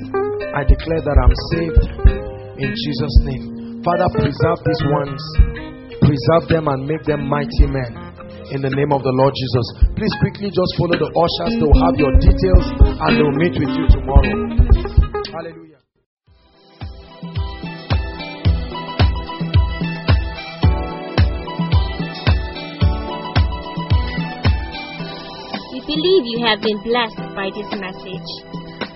[0.54, 1.82] I declare that I'm saved
[2.62, 3.82] in Jesus' name.
[3.82, 5.18] Father, preserve these ones,
[5.98, 7.90] preserve them and make them mighty men
[8.54, 9.66] in the name of the Lord Jesus.
[9.98, 12.66] Please quickly just follow the ushers, they'll have your details
[13.02, 14.30] and they'll meet with you tomorrow.
[15.34, 15.67] Hallelujah.
[25.88, 28.28] Believe you have been blessed by this message.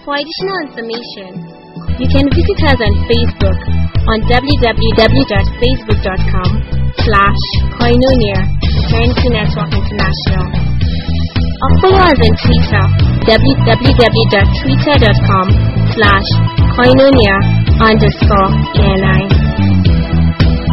[0.05, 1.41] For additional information,
[1.97, 3.57] you can visit us on Facebook
[4.05, 6.51] on www.facebook.com
[7.01, 7.43] slash
[7.81, 10.53] koinonia Eternity Network International
[11.65, 12.85] or follow us on Twitter
[13.25, 15.47] www.twitter.com
[15.97, 16.29] slash
[16.77, 17.37] koinonia
[17.81, 18.53] underscore
[18.85, 19.33] airline.